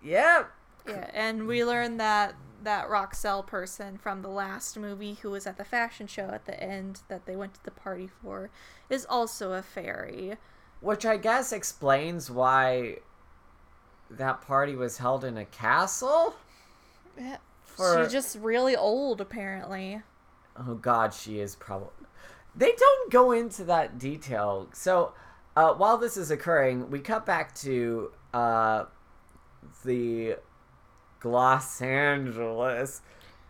Yep. 0.04 0.52
Yeah, 0.88 1.10
and 1.14 1.48
we 1.48 1.64
learned 1.64 2.00
that 2.00 2.36
that 2.64 2.90
Roxelle 2.90 3.44
person 3.44 3.98
from 3.98 4.22
the 4.22 4.28
last 4.30 4.78
movie 4.78 5.16
who 5.22 5.32
was 5.32 5.48
at 5.48 5.58
the 5.58 5.64
fashion 5.66 6.08
show 6.08 6.30
at 6.30 6.46
the 6.46 6.62
end 6.62 7.02
that 7.08 7.26
they 7.26 7.36
went 7.36 7.54
to 7.56 7.64
the 7.64 7.72
party 7.72 8.10
for 8.22 8.50
is 8.90 9.06
also 9.10 9.54
a 9.54 9.62
fairy. 9.62 10.36
which 10.82 11.06
i 11.06 11.18
guess 11.18 11.52
explains 11.52 12.30
why 12.32 12.96
that 14.10 14.42
party 14.42 14.76
was 14.76 14.98
held 14.98 15.24
in 15.24 15.38
a 15.38 15.46
castle 15.46 16.36
Yeah. 17.18 17.38
For- 17.64 18.04
She's 18.04 18.12
just 18.12 18.38
really 18.40 18.76
old 18.76 19.22
apparently. 19.22 20.02
Oh 20.58 20.76
God, 20.76 21.14
she 21.14 21.40
is 21.40 21.56
probably. 21.56 21.90
They 22.56 22.74
don't 22.78 23.12
go 23.12 23.32
into 23.32 23.64
that 23.66 23.98
detail. 24.00 24.68
So, 24.74 25.14
uh, 25.56 25.74
while 25.76 25.98
this 25.98 26.18
is 26.18 26.32
occurring, 26.32 26.90
we 26.90 27.00
cut 27.00 27.26
back 27.26 27.54
to 27.56 28.12
uh, 28.34 28.86
the 29.86 30.36
Los 31.24 31.82
Angeles, 31.82 33.02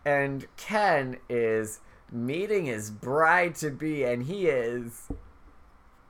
and 0.04 0.46
Ken 0.56 1.18
is 1.28 1.80
meeting 2.10 2.66
his 2.66 2.90
bride 2.90 3.54
to 3.56 3.70
be, 3.70 4.04
and 4.04 4.24
he 4.24 4.46
is 4.48 5.08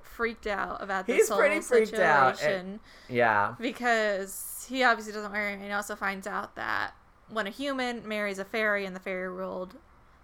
Freaked 0.03 0.47
out 0.47 0.83
about 0.83 1.07
this 1.07 1.17
He's 1.17 1.29
whole 1.31 1.39
pretty 1.39 1.61
freaked 1.61 1.95
out, 1.95 2.29
and- 2.31 2.37
situation 2.39 2.81
yeah, 3.09 3.55
because 3.59 4.67
he 4.69 4.85
obviously 4.85 5.13
doesn't 5.15 5.33
marry 5.33 5.55
and 5.55 5.63
he 5.63 5.71
also 5.73 5.97
finds 5.97 6.27
out 6.27 6.57
that 6.57 6.93
when 7.31 7.47
a 7.47 7.51
human 7.51 8.07
marries 8.07 8.39
a 8.39 8.45
fairy 8.45 8.85
in 8.85 8.93
the 8.93 9.01
fairy 9.01 9.33
world 9.33 9.77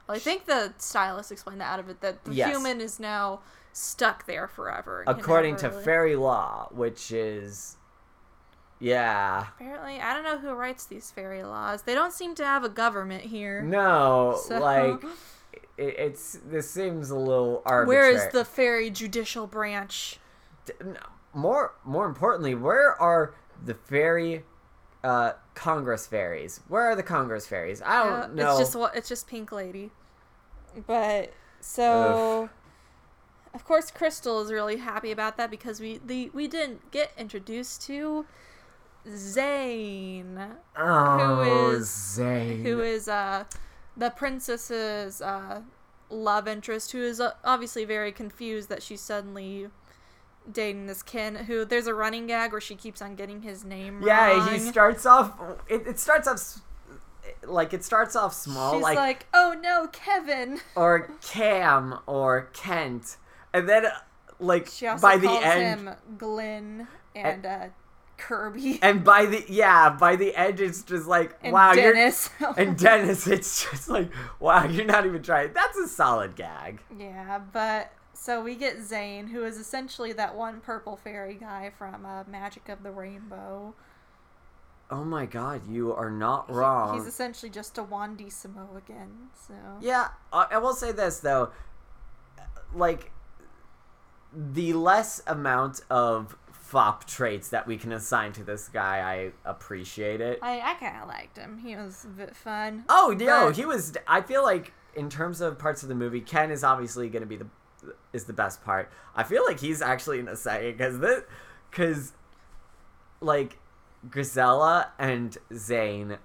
well, 0.06 0.16
I 0.16 0.18
think 0.20 0.44
the 0.46 0.72
stylist 0.78 1.32
explained 1.32 1.60
that 1.62 1.72
out 1.72 1.80
of 1.80 1.88
it 1.88 2.00
that 2.02 2.24
the 2.24 2.34
Yes. 2.34 2.50
human 2.50 2.80
is 2.80 3.00
now 3.00 3.40
stuck 3.72 4.26
there 4.26 4.46
forever. 4.46 5.02
according 5.06 5.56
to 5.56 5.68
really- 5.70 5.84
fairy 5.84 6.16
law, 6.16 6.68
which 6.72 7.10
is, 7.10 7.76
yeah, 8.80 9.46
Apparently, 9.56 10.00
I 10.00 10.14
don't 10.14 10.24
know 10.24 10.38
who 10.38 10.52
writes 10.54 10.86
these 10.86 11.10
fairy 11.10 11.42
laws. 11.42 11.82
They 11.82 11.94
don't 11.94 12.12
seem 12.12 12.34
to 12.36 12.44
have 12.44 12.64
a 12.64 12.68
government 12.68 13.24
here. 13.24 13.62
no, 13.62 14.38
So- 14.46 14.58
like 14.58 15.02
it, 15.78 15.94
it's 15.98 16.38
this 16.46 16.70
seems 16.70 17.10
a 17.10 17.16
little 17.16 17.62
arbitrary. 17.64 17.86
Where 17.86 18.10
is 18.26 18.32
the 18.32 18.44
fairy 18.44 18.90
judicial 18.90 19.46
branch? 19.46 20.18
More 21.32 21.74
more 21.84 22.06
importantly, 22.06 22.54
where 22.54 23.00
are 23.00 23.34
the 23.64 23.74
fairy 23.74 24.44
uh, 25.04 25.32
Congress 25.54 26.06
fairies. 26.06 26.60
Where 26.68 26.82
are 26.82 26.96
the 26.96 27.02
Congress 27.02 27.46
fairies? 27.46 27.80
I 27.80 28.02
don't 28.04 28.36
Yeah, 28.36 28.44
know. 28.44 28.58
It's 28.58 28.72
just 28.72 28.96
it's 28.96 29.08
just 29.08 29.28
Pink 29.28 29.52
Lady. 29.52 29.92
But 30.86 31.32
so 31.60 32.50
of 33.54 33.64
course 33.64 33.90
Crystal 33.90 34.40
is 34.42 34.52
really 34.52 34.76
happy 34.78 35.10
about 35.12 35.36
that 35.36 35.50
because 35.50 35.80
we 35.80 36.00
the 36.04 36.30
we 36.34 36.48
didn't 36.48 36.90
get 36.90 37.12
introduced 37.16 37.82
to 37.86 38.26
Zane, 39.08 40.40
oh, 40.76 41.70
is- 41.72 41.90
Zane. 41.90 42.64
who 42.64 42.80
is 42.80 43.08
uh 43.08 43.44
the 43.96 44.10
princess's 44.10 45.22
uh 45.22 45.62
love 46.10 46.46
interest 46.46 46.92
who 46.92 47.02
is 47.02 47.20
uh, 47.20 47.32
obviously 47.44 47.84
very 47.84 48.12
confused 48.12 48.68
that 48.68 48.82
she's 48.82 49.00
suddenly 49.00 49.68
dating 50.50 50.86
this 50.86 51.02
Ken 51.02 51.34
who 51.34 51.64
there's 51.64 51.86
a 51.86 51.94
running 51.94 52.26
gag 52.26 52.52
where 52.52 52.60
she 52.60 52.74
keeps 52.74 53.02
on 53.02 53.16
getting 53.16 53.42
his 53.42 53.64
name 53.64 54.02
yeah, 54.04 54.32
wrong. 54.32 54.48
he 54.50 54.58
starts 54.58 55.04
off. 55.06 55.32
It, 55.68 55.86
it 55.86 55.98
starts 55.98 56.28
off 56.28 56.60
like 57.44 57.72
it 57.72 57.84
starts 57.84 58.14
off 58.16 58.32
small, 58.34 58.74
She's 58.74 58.82
like, 58.82 58.96
like, 58.96 59.26
"Oh 59.34 59.56
no, 59.60 59.88
Kevin." 59.88 60.60
or 60.76 61.10
Cam 61.22 61.98
or 62.06 62.48
Kent, 62.52 63.16
and 63.52 63.68
then 63.68 63.86
like 64.38 64.68
She 64.68 64.86
also 64.86 65.02
by 65.02 65.16
the 65.16 65.26
calls 65.26 65.44
end, 65.44 65.80
him 65.80 65.94
Glenn 66.18 66.88
and 67.14 67.46
uh, 67.46 67.66
Kirby 68.18 68.78
and 68.82 69.04
by 69.04 69.26
the 69.26 69.44
yeah, 69.48 69.90
by 69.90 70.16
the 70.16 70.34
end, 70.34 70.58
it's 70.60 70.82
just 70.82 71.06
like 71.06 71.36
and 71.42 71.52
wow, 71.52 71.74
Dennis. 71.74 72.30
you're 72.40 72.54
and 72.58 72.76
Dennis. 72.78 73.26
It's 73.26 73.70
just 73.70 73.88
like 73.88 74.10
wow, 74.40 74.64
you're 74.64 74.84
not 74.86 75.04
even 75.06 75.22
trying. 75.22 75.52
That's 75.52 75.76
a 75.76 75.86
solid 75.88 76.34
gag. 76.36 76.80
yeah, 76.98 77.38
but 77.52 77.92
so 78.14 78.42
we 78.42 78.54
get 78.54 78.82
Zane, 78.82 79.26
who 79.28 79.44
is 79.44 79.58
essentially 79.58 80.12
that 80.14 80.34
one 80.34 80.60
purple 80.60 80.96
fairy 80.96 81.34
guy 81.34 81.70
from 81.78 82.06
uh, 82.06 82.24
Magic 82.26 82.68
of 82.70 82.82
the 82.82 82.90
Rainbow. 82.90 83.74
Oh 84.90 85.04
my 85.04 85.26
god, 85.26 85.68
you 85.68 85.92
are 85.92 86.10
not 86.10 86.46
He- 86.48 86.54
wrong. 86.54 86.96
he's 86.96 87.06
essentially 87.06 87.50
just 87.50 87.76
a 87.76 87.82
Wandissimo 87.82 88.76
again. 88.76 89.28
So 89.46 89.52
Yeah, 89.80 90.08
I, 90.32 90.46
I 90.52 90.58
will 90.58 90.74
say 90.74 90.92
this 90.92 91.20
though, 91.20 91.50
like 92.74 93.10
the 94.32 94.72
less 94.74 95.22
amount 95.26 95.80
of 95.90 96.36
fop 96.66 97.06
traits 97.06 97.50
that 97.50 97.64
we 97.66 97.76
can 97.76 97.92
assign 97.92 98.32
to 98.32 98.42
this 98.42 98.68
guy, 98.68 98.98
I 98.98 99.48
appreciate 99.48 100.20
it. 100.20 100.40
I 100.42 100.60
I 100.60 100.74
kind 100.74 101.00
of 101.00 101.08
liked 101.08 101.38
him. 101.38 101.58
He 101.58 101.76
was 101.76 102.04
a 102.04 102.08
bit 102.08 102.34
fun. 102.34 102.84
Oh 102.88 103.14
no, 103.16 103.50
he 103.50 103.64
was. 103.64 103.92
I 104.08 104.20
feel 104.20 104.42
like 104.42 104.72
in 104.94 105.08
terms 105.08 105.40
of 105.40 105.58
parts 105.58 105.82
of 105.84 105.88
the 105.88 105.94
movie, 105.94 106.20
Ken 106.20 106.50
is 106.50 106.64
obviously 106.64 107.08
going 107.08 107.22
to 107.22 107.26
be 107.26 107.36
the 107.36 107.46
is 108.12 108.24
the 108.24 108.32
best 108.32 108.64
part. 108.64 108.90
I 109.14 109.22
feel 109.22 109.44
like 109.44 109.60
he's 109.60 109.80
actually 109.80 110.18
in 110.18 110.26
a 110.26 110.34
second 110.34 110.72
because 110.72 110.98
this 110.98 111.22
because 111.70 112.12
like 113.20 113.58
Graciella 114.08 114.88
and 114.98 115.38
Zane 115.54 116.18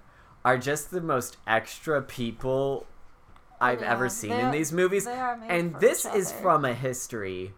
are 0.44 0.58
just 0.58 0.90
the 0.90 1.00
most 1.00 1.36
extra 1.46 2.02
people 2.02 2.86
I've 3.60 3.80
Yeah, 3.80 3.92
ever 3.92 4.08
seen 4.08 4.32
in 4.32 4.50
these 4.50 4.72
movies, 4.72 5.04
they 5.04 5.12
are 5.12 5.36
made 5.36 5.50
and 5.50 5.76
this 5.78 6.04
is 6.04 6.32
from 6.32 6.64
a 6.64 6.74
history 6.74 7.54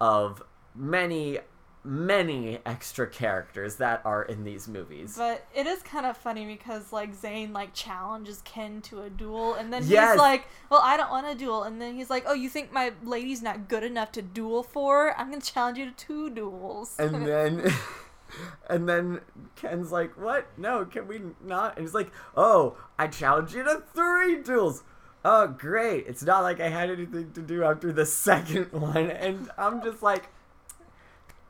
of 0.00 0.40
many 0.72 1.40
many 1.84 2.58
extra 2.66 3.06
characters 3.06 3.76
that 3.76 4.02
are 4.04 4.22
in 4.22 4.44
these 4.44 4.68
movies. 4.68 5.14
But 5.16 5.46
it 5.54 5.66
is 5.66 5.82
kind 5.82 6.04
of 6.06 6.16
funny 6.16 6.44
because 6.46 6.92
like 6.92 7.14
Zane 7.14 7.52
like 7.52 7.72
challenges 7.74 8.42
Ken 8.44 8.80
to 8.82 9.02
a 9.02 9.10
duel, 9.10 9.54
and 9.54 9.72
then 9.72 9.82
Yes. 9.86 10.12
he's 10.12 10.18
like, 10.20 10.46
"Well, 10.70 10.80
I 10.82 10.96
don't 10.96 11.10
want 11.10 11.28
to 11.28 11.34
duel," 11.34 11.62
and 11.62 11.80
then 11.80 11.94
he's 11.94 12.10
like, 12.10 12.24
"Oh, 12.26 12.34
you 12.34 12.48
think 12.48 12.72
my 12.72 12.92
lady's 13.02 13.42
not 13.42 13.68
good 13.68 13.84
enough 13.84 14.12
to 14.12 14.22
duel 14.22 14.62
for? 14.62 15.14
I'm 15.18 15.30
gonna 15.30 15.40
challenge 15.40 15.78
you 15.78 15.86
to 15.86 15.92
two 15.92 16.30
duels." 16.30 16.96
and 16.98 17.26
then 17.26 17.72
and 18.68 18.88
then 18.88 19.20
Ken's 19.56 19.90
like, 19.92 20.12
"What? 20.20 20.46
No, 20.58 20.84
can 20.84 21.06
we 21.08 21.20
not?" 21.42 21.76
And 21.76 21.86
he's 21.86 21.94
like, 21.94 22.10
"Oh, 22.36 22.76
I 22.98 23.06
challenge 23.06 23.54
you 23.54 23.62
to 23.64 23.82
three 23.94 24.42
duels." 24.42 24.82
Oh, 25.24 25.48
great! 25.48 26.06
It's 26.06 26.22
not 26.22 26.42
like 26.42 26.60
I 26.60 26.68
had 26.68 26.90
anything 26.90 27.32
to 27.32 27.40
do 27.42 27.64
after 27.64 27.92
the 27.92 28.06
second 28.26 28.72
one, 28.72 29.10
and 29.10 29.50
I'm 29.58 29.82
just 29.82 30.02
like, 30.02 30.28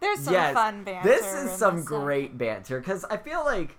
There's 0.01 0.21
some 0.21 0.35
yes, 0.35 0.55
fun 0.55 0.85
banter. 0.85 1.09
this 1.09 1.27
is 1.35 1.51
some 1.53 1.77
this, 1.77 1.85
great 1.85 2.39
banter 2.39 2.79
because 2.79 3.05
I 3.07 3.17
feel 3.17 3.45
like, 3.45 3.77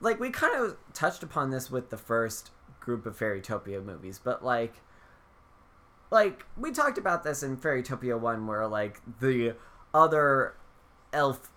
like 0.00 0.20
we 0.20 0.30
kind 0.30 0.54
of 0.56 0.76
touched 0.92 1.22
upon 1.22 1.50
this 1.50 1.70
with 1.70 1.90
the 1.90 1.96
first 1.96 2.50
group 2.80 3.06
of 3.06 3.18
Fairytopia 3.18 3.84
movies, 3.84 4.20
but 4.22 4.44
like, 4.44 4.74
like 6.10 6.44
we 6.56 6.70
talked 6.70 6.98
about 6.98 7.24
this 7.24 7.42
in 7.42 7.56
Fairytopia 7.56 8.18
one, 8.18 8.46
where 8.46 8.66
like 8.66 9.00
the 9.20 9.54
other 9.92 10.54
elf 11.12 11.50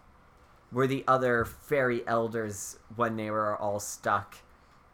were 0.72 0.88
the 0.88 1.04
other 1.08 1.46
fairy 1.46 2.08
elders 2.08 2.78
when 2.96 3.16
they 3.16 3.30
were 3.32 3.56
all 3.56 3.80
stuck 3.80 4.36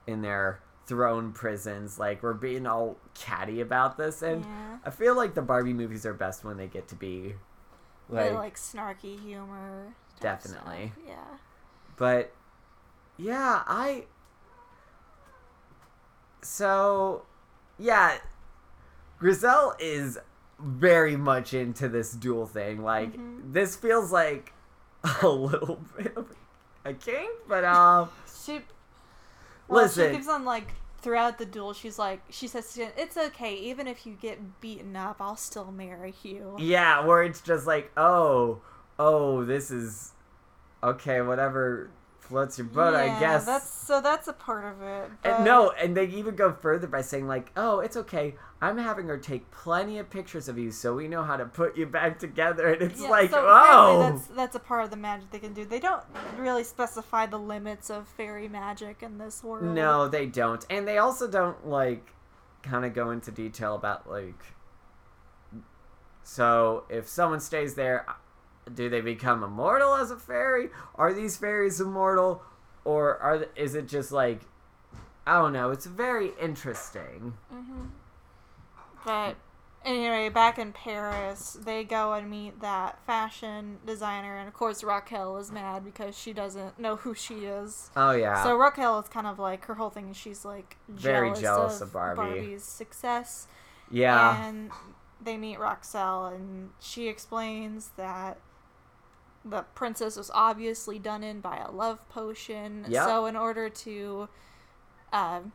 in 0.07 0.21
their 0.21 0.61
throne 0.87 1.31
prisons. 1.31 1.97
Like 1.99 2.21
we're 2.21 2.33
being 2.33 2.65
all 2.67 2.97
catty 3.13 3.61
about 3.61 3.97
this, 3.97 4.21
and 4.21 4.43
Yeah. 4.43 4.77
I 4.85 4.89
feel 4.89 5.15
like 5.15 5.35
the 5.35 5.41
Barbie 5.41 5.73
movies 5.73 6.05
are 6.05 6.13
best 6.13 6.43
when 6.43 6.57
they 6.57 6.67
get 6.67 6.87
to 6.89 6.95
be 6.95 7.35
like 8.09 8.33
like 8.33 8.55
snarky 8.57 9.19
humor. 9.19 9.93
Definitely. 10.19 10.91
Yeah. 11.07 11.15
But 11.97 12.33
yeah, 13.17 13.63
I 13.67 14.05
so 16.41 17.23
yeah, 17.77 18.17
Grizel 19.19 19.73
is 19.79 20.19
very 20.59 21.15
much 21.17 21.53
into 21.53 21.89
this 21.89 22.11
duel 22.11 22.45
thing. 22.45 22.81
Like 22.83 23.13
Mm-hmm. 23.13 23.51
this 23.51 23.75
feels 23.75 24.11
like 24.11 24.53
a 25.21 25.27
little 25.27 25.79
bit 25.97 26.15
of 26.15 26.27
a 26.83 26.93
kink, 26.93 27.31
but 27.47 27.63
um 27.65 28.09
She. 28.43 28.61
Well, 29.67 29.83
Listen. 29.83 30.11
She 30.11 30.17
keeps 30.17 30.27
on 30.29 30.45
like 30.45 30.67
throughout 31.05 31.37
the 31.37 31.45
duel. 31.45 31.71
She's 31.71 31.99
like, 31.99 32.19
she 32.31 32.47
says, 32.47 32.73
to 32.73 32.89
"It's 32.99 33.15
okay, 33.15 33.53
even 33.55 33.85
if 33.85 34.07
you 34.07 34.17
get 34.19 34.59
beaten 34.59 34.95
up, 34.95 35.17
I'll 35.19 35.35
still 35.37 35.71
marry 35.71 36.15
you." 36.23 36.55
yeah, 36.57 37.05
where 37.05 37.21
it's 37.21 37.41
just 37.41 37.67
like, 37.67 37.91
oh, 37.95 38.59
oh, 38.97 39.45
this 39.45 39.69
is 39.69 40.13
okay, 40.83 41.21
whatever 41.21 41.91
floats 42.27 42.57
your 42.57 42.67
boat, 42.67 42.95
I 42.95 43.19
guess. 43.19 43.45
that's 43.45 43.69
so. 43.69 44.01
That's 44.01 44.27
a 44.27 44.33
part 44.33 44.65
of 44.65 44.81
it. 44.81 45.09
But 45.23 45.31
And 45.33 45.45
no, 45.45 45.71
and 45.71 45.95
they 45.95 46.05
even 46.07 46.35
go 46.35 46.51
further 46.53 46.87
by 46.87 47.01
saying 47.01 47.27
like, 47.27 47.51
"Oh, 47.55 47.79
it's 47.79 47.95
okay. 47.97 48.35
I'm 48.61 48.77
having 48.77 49.07
her 49.07 49.17
take 49.17 49.51
plenty 49.51 49.99
of 49.99 50.09
pictures 50.09 50.47
of 50.49 50.57
you, 50.57 50.71
so 50.71 50.95
we 50.95 51.07
know 51.07 51.23
how 51.23 51.37
to 51.37 51.45
put 51.45 51.77
you 51.77 51.85
back 51.85 52.19
together." 52.19 52.67
And 52.73 52.81
it's 52.81 53.01
Yeah, 53.01 53.09
like, 53.09 53.29
so 53.29 53.45
"Oh, 53.47 53.99
that's 53.99 54.27
that's 54.27 54.55
a 54.55 54.59
part 54.59 54.83
of 54.83 54.89
the 54.89 54.97
magic 54.97 55.31
they 55.31 55.39
can 55.39 55.53
do. 55.53 55.65
They 55.65 55.79
don't 55.79 56.03
really 56.37 56.63
specify 56.63 57.25
the 57.25 57.39
limits 57.39 57.89
of 57.89 58.07
fairy 58.07 58.47
magic 58.49 59.01
in 59.03 59.17
this 59.17 59.43
world. 59.43 59.63
no, 59.65 60.07
they 60.07 60.25
don't." 60.25 60.65
And 60.69 60.87
they 60.87 60.97
also 60.97 61.27
don't 61.27 61.67
like 61.67 62.13
kind 62.63 62.83
of 62.85 62.93
go 62.93 63.11
into 63.11 63.31
detail 63.31 63.75
about 63.75 64.09
like, 64.09 64.43
so 66.23 66.85
if 66.89 67.07
someone 67.07 67.39
stays 67.39 67.75
there, 67.75 68.05
do 68.73 68.89
they 68.89 69.01
become 69.01 69.43
immortal 69.43 69.93
as 69.95 70.11
a 70.11 70.17
fairy? 70.17 70.69
Are 70.95 71.13
these 71.13 71.37
fairies 71.37 71.79
immortal, 71.79 72.41
or 72.83 73.17
are 73.19 73.37
th- 73.39 73.49
is 73.55 73.75
it 73.75 73.87
just 73.87 74.11
like, 74.11 74.41
I 75.27 75.39
don't 75.39 75.53
know. 75.53 75.71
It's 75.71 75.85
very 75.85 76.31
interesting. 76.41 77.33
Mm-hmm. 77.53 77.85
But 79.05 79.35
anyway, 79.83 80.29
back 80.29 80.57
in 80.57 80.73
Paris, 80.73 81.57
they 81.63 81.83
go 81.83 82.13
and 82.13 82.29
meet 82.29 82.59
that 82.61 82.97
fashion 83.05 83.77
designer, 83.85 84.37
and 84.37 84.47
of 84.47 84.53
course 84.53 84.83
Raquelle 84.83 85.37
is 85.37 85.51
mad 85.51 85.83
because 85.85 86.17
she 86.17 86.33
doesn't 86.33 86.79
know 86.79 86.95
who 86.95 87.13
she 87.13 87.45
is. 87.45 87.91
Oh 87.95 88.11
yeah. 88.11 88.43
So 88.43 88.55
Raquelle 88.57 88.99
is 88.99 89.07
kind 89.09 89.27
of 89.27 89.37
like 89.37 89.65
her 89.65 89.75
whole 89.75 89.89
thing 89.91 90.09
is 90.09 90.17
she's 90.17 90.43
like 90.43 90.77
Very 90.89 91.29
jealous, 91.29 91.41
jealous 91.41 91.81
of, 91.81 91.87
of 91.89 91.93
Barbie. 91.93 92.21
Barbie's 92.21 92.63
success. 92.63 93.47
yeah. 93.91 94.43
And 94.47 94.71
they 95.21 95.37
meet 95.37 95.59
Roxelle, 95.59 96.25
and 96.27 96.69
she 96.79 97.07
explains 97.07 97.91
that 97.97 98.37
the 99.45 99.61
princess 99.75 100.17
was 100.17 100.31
obviously 100.33 100.97
done 100.97 101.23
in 101.23 101.39
by 101.39 101.57
a 101.57 101.71
love 101.71 102.07
potion. 102.09 102.85
Yep. 102.89 103.05
So, 103.05 103.25
in 103.27 103.35
order 103.35 103.69
to 103.69 104.27
um, 105.13 105.53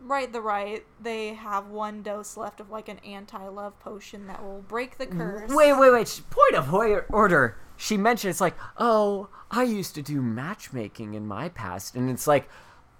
right 0.00 0.32
the 0.32 0.40
right, 0.40 0.84
they 1.00 1.34
have 1.34 1.68
one 1.68 2.02
dose 2.02 2.36
left 2.36 2.60
of 2.60 2.70
like 2.70 2.88
an 2.88 2.98
anti 2.98 3.46
love 3.48 3.78
potion 3.80 4.26
that 4.26 4.42
will 4.42 4.62
break 4.62 4.98
the 4.98 5.06
curse. 5.06 5.50
Wait, 5.50 5.72
wait, 5.72 5.92
wait. 5.92 6.22
Point 6.30 6.54
of 6.56 6.72
order. 6.74 7.56
She 7.76 7.96
mentioned 7.96 8.30
it's 8.30 8.40
like, 8.40 8.56
oh, 8.76 9.28
I 9.50 9.62
used 9.62 9.94
to 9.94 10.02
do 10.02 10.20
matchmaking 10.20 11.14
in 11.14 11.26
my 11.26 11.48
past, 11.48 11.94
and 11.94 12.10
it's 12.10 12.26
like, 12.26 12.48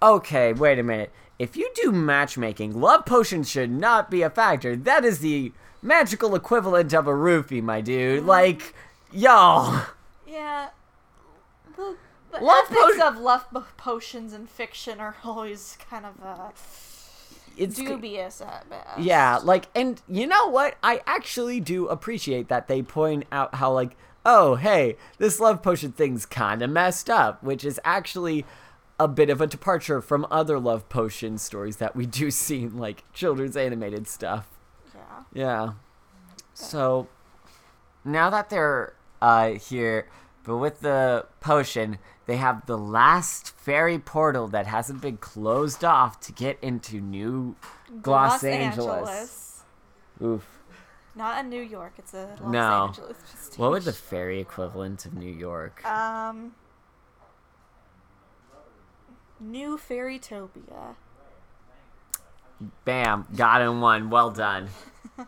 okay, 0.01 0.53
wait 0.53 0.79
a 0.79 0.83
minute. 0.83 1.11
If 1.39 1.55
you 1.55 1.69
do 1.75 1.91
matchmaking, 1.91 2.79
love 2.79 3.05
potions 3.05 3.49
should 3.49 3.71
not 3.71 4.09
be 4.09 4.21
a 4.21 4.29
factor. 4.29 4.75
That 4.75 5.05
is 5.05 5.19
the 5.19 5.51
magical 5.81 6.35
equivalent 6.35 6.93
of 6.93 7.07
a 7.07 7.11
roofie, 7.11 7.61
my 7.61 7.81
dude. 7.81 8.25
Like, 8.25 8.73
y'all. 9.13 9.85
Yeah. 10.27 10.69
The, 11.75 11.95
the 12.31 12.39
Love 12.39 12.65
ethics 12.71 12.97
po- 12.97 13.07
of 13.07 13.17
love 13.17 13.45
po- 13.51 13.65
potions 13.77 14.33
in 14.33 14.47
fiction 14.47 14.99
are 14.99 15.15
always 15.23 15.77
kind 15.89 16.05
of 16.05 16.23
uh, 16.23 16.49
It's 17.57 17.75
dubious 17.75 18.41
at 18.41 18.69
best. 18.69 18.99
Yeah, 18.99 19.37
like, 19.37 19.65
and 19.75 20.01
you 20.07 20.27
know 20.27 20.47
what? 20.47 20.75
I 20.83 21.01
actually 21.05 21.59
do 21.59 21.87
appreciate 21.87 22.47
that 22.49 22.67
they 22.67 22.81
point 22.81 23.25
out 23.31 23.55
how, 23.55 23.71
like, 23.71 23.95
oh, 24.25 24.55
hey, 24.55 24.97
this 25.17 25.39
love 25.39 25.61
potion 25.61 25.91
thing's 25.91 26.25
kind 26.25 26.61
of 26.61 26.69
messed 26.69 27.09
up, 27.09 27.43
which 27.43 27.63
is 27.65 27.79
actually 27.83 28.45
a 28.99 29.07
bit 29.07 29.29
of 29.29 29.41
a 29.41 29.47
departure 29.47 30.01
from 30.01 30.25
other 30.31 30.59
love 30.59 30.87
potion 30.87 31.37
stories 31.37 31.77
that 31.77 31.95
we 31.95 32.05
do 32.05 32.29
see 32.31 32.63
in 32.63 32.77
like 32.77 33.03
children's 33.13 33.57
animated 33.57 34.07
stuff. 34.07 34.47
Yeah. 34.93 35.23
Yeah. 35.33 35.73
So 36.53 37.07
now 38.05 38.29
that 38.29 38.49
they're 38.49 38.93
uh 39.23 39.51
here, 39.53 40.07
but 40.43 40.57
with 40.57 40.81
the 40.81 41.25
potion, 41.39 41.97
they 42.25 42.37
have 42.37 42.65
the 42.65 42.77
last 42.77 43.55
fairy 43.57 43.97
portal 43.97 44.47
that 44.49 44.67
hasn't 44.67 45.01
been 45.01 45.17
closed 45.17 45.83
off 45.83 46.19
to 46.21 46.31
get 46.33 46.57
into 46.61 46.99
New 46.99 47.55
Los, 48.05 48.43
Angeles. 48.43 49.63
Oof. 50.21 50.45
Not 51.15 51.39
in 51.43 51.49
New 51.49 51.61
York. 51.61 51.93
It's 51.97 52.13
a 52.13 52.35
Los 52.41 52.51
No. 52.51 52.85
Angeles. 52.87 53.17
prestige. 53.17 53.59
What 53.59 53.71
would 53.71 53.83
the 53.83 53.93
fairy 53.93 54.39
equivalent 54.39 55.05
of 55.05 55.13
New 55.13 55.31
York? 55.31 55.85
Um. 55.85 56.55
New 59.39 59.77
Fairytopia. 59.77 60.95
Bam, 62.85 63.27
got 63.35 63.61
in 63.61 63.81
one. 63.81 64.09
Well 64.09 64.31
done. 64.31 64.69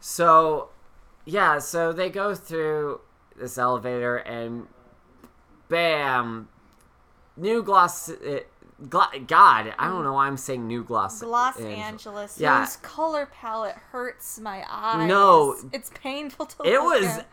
so, 0.00 0.70
yeah, 1.26 1.58
so 1.58 1.92
they 1.92 2.08
go 2.08 2.34
through 2.34 3.00
this 3.36 3.58
elevator 3.58 4.16
and 4.16 4.66
bam, 5.68 6.48
New 7.36 7.62
Gloss. 7.62 8.08
Uh, 8.08 8.40
Gla- 8.90 9.10
God, 9.26 9.74
I 9.78 9.88
don't 9.88 10.04
know 10.04 10.12
why 10.12 10.26
I'm 10.26 10.36
saying 10.36 10.66
New 10.66 10.84
Gloss. 10.84 11.22
Los 11.22 11.56
Angeles. 11.56 11.78
Angeles. 11.78 12.40
Yeah. 12.40 12.60
Whose 12.60 12.76
color 12.76 13.26
palette 13.26 13.74
hurts 13.90 14.38
my 14.38 14.64
eyes. 14.68 15.08
No. 15.08 15.56
It's 15.72 15.90
painful 15.94 16.46
to 16.46 16.58
look 16.58 16.66
at. 16.66 16.72
It 16.74 16.80
look 16.80 17.00
was 17.00 17.06
at. 17.06 17.28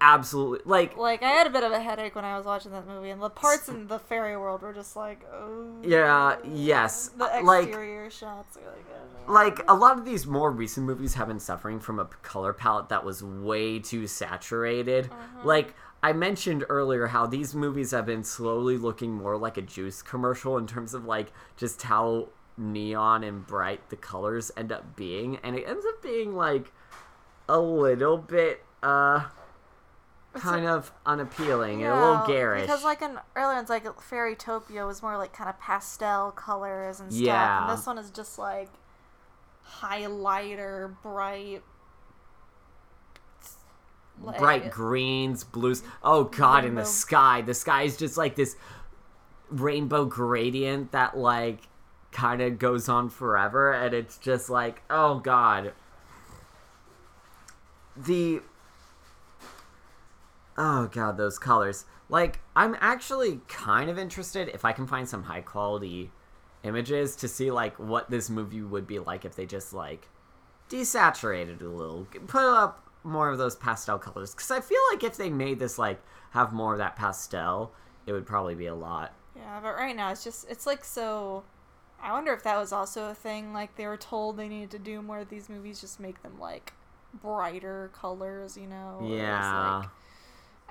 Absolutely 0.00 0.60
like 0.64 0.96
Like, 0.96 1.22
I 1.22 1.28
had 1.28 1.46
a 1.46 1.50
bit 1.50 1.62
of 1.62 1.72
a 1.72 1.80
headache 1.80 2.14
when 2.14 2.24
I 2.24 2.36
was 2.36 2.46
watching 2.46 2.72
that 2.72 2.86
movie, 2.86 3.10
and 3.10 3.20
the 3.20 3.30
parts 3.30 3.68
in 3.68 3.86
the 3.86 3.98
fairy 3.98 4.36
world 4.36 4.62
were 4.62 4.72
just 4.72 4.96
like, 4.96 5.24
oh. 5.32 5.76
yeah, 5.82 6.36
yes, 6.44 7.08
The 7.08 7.38
uh, 7.38 7.42
like 7.42 7.72
shots 8.10 8.56
are 8.56 8.70
like, 8.70 8.86
oh. 9.28 9.32
like 9.32 9.60
a 9.68 9.74
lot 9.74 9.98
of 9.98 10.04
these 10.04 10.26
more 10.26 10.50
recent 10.50 10.86
movies 10.86 11.14
have 11.14 11.28
been 11.28 11.40
suffering 11.40 11.80
from 11.80 11.98
a 11.98 12.06
color 12.22 12.52
palette 12.52 12.88
that 12.88 13.04
was 13.04 13.22
way 13.22 13.78
too 13.78 14.06
saturated. 14.06 15.06
Uh-huh. 15.06 15.40
Like 15.44 15.74
I 16.02 16.12
mentioned 16.12 16.64
earlier 16.68 17.08
how 17.08 17.26
these 17.26 17.54
movies 17.54 17.90
have 17.90 18.06
been 18.06 18.24
slowly 18.24 18.78
looking 18.78 19.12
more 19.12 19.36
like 19.36 19.58
a 19.58 19.62
juice 19.62 20.00
commercial 20.00 20.56
in 20.56 20.66
terms 20.66 20.94
of 20.94 21.04
like 21.04 21.32
just 21.56 21.82
how 21.82 22.28
neon 22.56 23.22
and 23.22 23.46
bright 23.46 23.88
the 23.90 23.96
colors 23.96 24.50
end 24.56 24.72
up 24.72 24.96
being 24.96 25.36
and 25.38 25.56
it 25.56 25.64
ends 25.66 25.84
up 25.86 26.02
being 26.02 26.34
like 26.34 26.72
a 27.48 27.58
little 27.58 28.18
bit 28.18 28.62
uh 28.82 29.24
kind 30.34 30.66
of 30.66 30.92
unappealing 31.06 31.82
and 31.82 31.92
a 31.92 31.94
little 32.00 32.26
garish. 32.26 32.62
Because 32.62 32.84
like 32.84 33.02
in 33.02 33.18
earlier 33.34 33.56
ones, 33.56 33.68
like 33.68 33.84
Fairytopia 33.84 34.86
was 34.86 35.02
more 35.02 35.16
like 35.16 35.32
kind 35.32 35.50
of 35.50 35.58
pastel 35.58 36.30
colors 36.32 37.00
and 37.00 37.12
stuff, 37.12 37.24
Yeah. 37.24 37.68
and 37.68 37.76
this 37.78 37.86
one 37.86 37.98
is 37.98 38.10
just 38.10 38.38
like 38.38 38.68
highlighter, 39.80 40.94
bright, 41.02 41.62
like- 44.22 44.38
bright 44.38 44.70
greens, 44.70 45.44
blues. 45.44 45.82
Oh 46.02 46.24
god, 46.24 46.64
in 46.64 46.74
the 46.74 46.84
sky, 46.84 47.40
the 47.42 47.54
sky 47.54 47.82
is 47.82 47.96
just 47.96 48.16
like 48.16 48.36
this 48.36 48.56
rainbow 49.50 50.04
gradient 50.04 50.92
that 50.92 51.16
like 51.16 51.62
kind 52.12 52.40
of 52.40 52.58
goes 52.58 52.88
on 52.88 53.08
forever, 53.08 53.72
and 53.72 53.94
it's 53.94 54.18
just 54.18 54.48
like, 54.50 54.82
oh 54.90 55.18
god. 55.18 55.72
The 57.96 58.40
oh 60.60 60.88
god, 60.92 61.16
those 61.16 61.38
colors. 61.38 61.86
Like, 62.10 62.40
I'm 62.54 62.76
actually 62.80 63.40
kind 63.48 63.88
of 63.88 63.98
interested 63.98 64.48
if 64.48 64.64
I 64.64 64.72
can 64.72 64.86
find 64.86 65.08
some 65.08 65.22
high 65.24 65.40
quality 65.40 66.10
images 66.62 67.16
to 67.16 67.28
see 67.28 67.50
like 67.50 67.78
what 67.78 68.10
this 68.10 68.28
movie 68.28 68.60
would 68.60 68.86
be 68.86 68.98
like 68.98 69.24
if 69.24 69.34
they 69.34 69.46
just 69.46 69.72
like 69.72 70.08
desaturated 70.68 71.62
a 71.62 71.64
little, 71.64 72.06
put 72.26 72.42
up 72.42 72.86
more 73.02 73.30
of 73.30 73.38
those 73.38 73.56
pastel 73.56 73.98
colors. 73.98 74.34
Because 74.34 74.50
I 74.50 74.60
feel 74.60 74.80
like 74.92 75.02
if 75.02 75.16
they 75.16 75.30
made 75.30 75.58
this 75.58 75.78
like 75.78 76.00
have 76.32 76.52
more 76.52 76.72
of 76.72 76.78
that 76.78 76.96
pastel, 76.96 77.72
it 78.06 78.12
would 78.12 78.26
probably 78.26 78.54
be 78.54 78.66
a 78.66 78.74
lot. 78.74 79.14
Yeah, 79.34 79.60
but 79.62 79.74
right 79.74 79.96
now 79.96 80.10
it's 80.10 80.22
just 80.22 80.48
it's 80.50 80.66
like 80.66 80.84
so. 80.84 81.42
I 82.02 82.12
wonder 82.12 82.32
if 82.32 82.42
that 82.44 82.58
was 82.58 82.72
also 82.72 83.08
a 83.10 83.14
thing. 83.14 83.52
Like 83.54 83.76
they 83.76 83.86
were 83.86 83.96
told 83.96 84.36
they 84.36 84.48
needed 84.48 84.70
to 84.72 84.78
do 84.78 85.00
more 85.00 85.20
of 85.20 85.28
these 85.30 85.48
movies, 85.48 85.80
just 85.80 86.00
make 86.00 86.22
them 86.22 86.38
like 86.38 86.74
brighter 87.22 87.90
colors, 87.94 88.56
you 88.56 88.66
know? 88.66 89.00
Yeah, 89.02 89.78
like- 89.80 89.88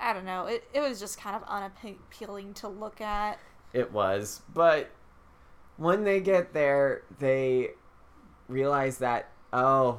I 0.00 0.12
don't 0.12 0.24
know. 0.24 0.46
It 0.46 0.64
it 0.72 0.80
was 0.80 0.98
just 0.98 1.20
kind 1.20 1.36
of 1.36 1.42
unappealing 1.46 2.54
to 2.54 2.68
look 2.68 3.00
at. 3.00 3.38
it 3.72 3.92
was. 3.92 4.42
But 4.52 4.90
when 5.76 6.04
they 6.04 6.20
get 6.20 6.52
there, 6.52 7.02
they 7.18 7.70
realize 8.48 8.98
that 8.98 9.30
oh, 9.52 9.98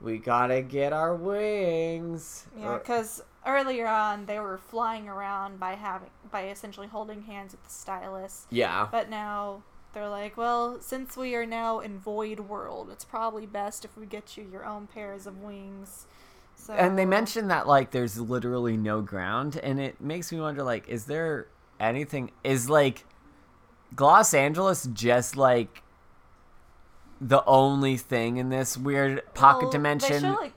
we 0.00 0.18
gotta 0.18 0.62
get 0.62 0.92
our 0.92 1.14
wings. 1.14 2.46
Yeah, 2.58 2.78
because 2.78 3.22
earlier 3.46 3.86
on 3.86 4.26
they 4.26 4.38
were 4.38 4.58
flying 4.58 5.08
around 5.08 5.58
by 5.58 5.74
having 5.74 6.10
by 6.30 6.48
essentially 6.48 6.86
holding 6.86 7.22
hands 7.22 7.52
with 7.52 7.64
the 7.64 7.70
stylus, 7.70 8.46
yeah. 8.50 8.86
but 8.90 9.10
now 9.10 9.62
they're 9.92 10.08
like, 10.08 10.36
well, 10.36 10.80
since 10.80 11.16
we 11.16 11.34
are 11.34 11.46
now 11.46 11.80
in 11.80 11.98
Void 11.98 12.40
World, 12.40 12.90
it's 12.92 13.04
probably 13.04 13.46
best 13.46 13.84
if 13.84 13.96
we 13.96 14.06
get 14.06 14.36
you 14.36 14.46
your 14.50 14.64
own 14.64 14.86
pairs 14.86 15.26
of 15.26 15.38
wings. 15.42 16.06
So 16.60 16.72
and 16.74 16.98
they 16.98 17.06
mentioned 17.06 17.50
that 17.50 17.66
like 17.66 17.90
there's 17.90 18.18
literally 18.18 18.76
no 18.76 19.00
ground 19.02 19.56
and 19.62 19.80
it 19.80 20.00
makes 20.00 20.30
me 20.30 20.40
wonder 20.40 20.62
like 20.62 20.88
is 20.88 21.06
there 21.06 21.46
anything 21.78 22.30
is 22.44 22.68
like 22.68 23.06
los 23.98 24.34
angeles 24.34 24.86
just 24.92 25.36
like 25.36 25.82
the 27.20 27.42
only 27.46 27.96
thing 27.96 28.36
in 28.36 28.48
this 28.50 28.76
weird 28.76 29.22
pocket 29.34 29.64
Well, 29.64 29.72
dimension 29.72 30.12
They 30.12 30.20
show 30.20 30.34
like 30.34 30.52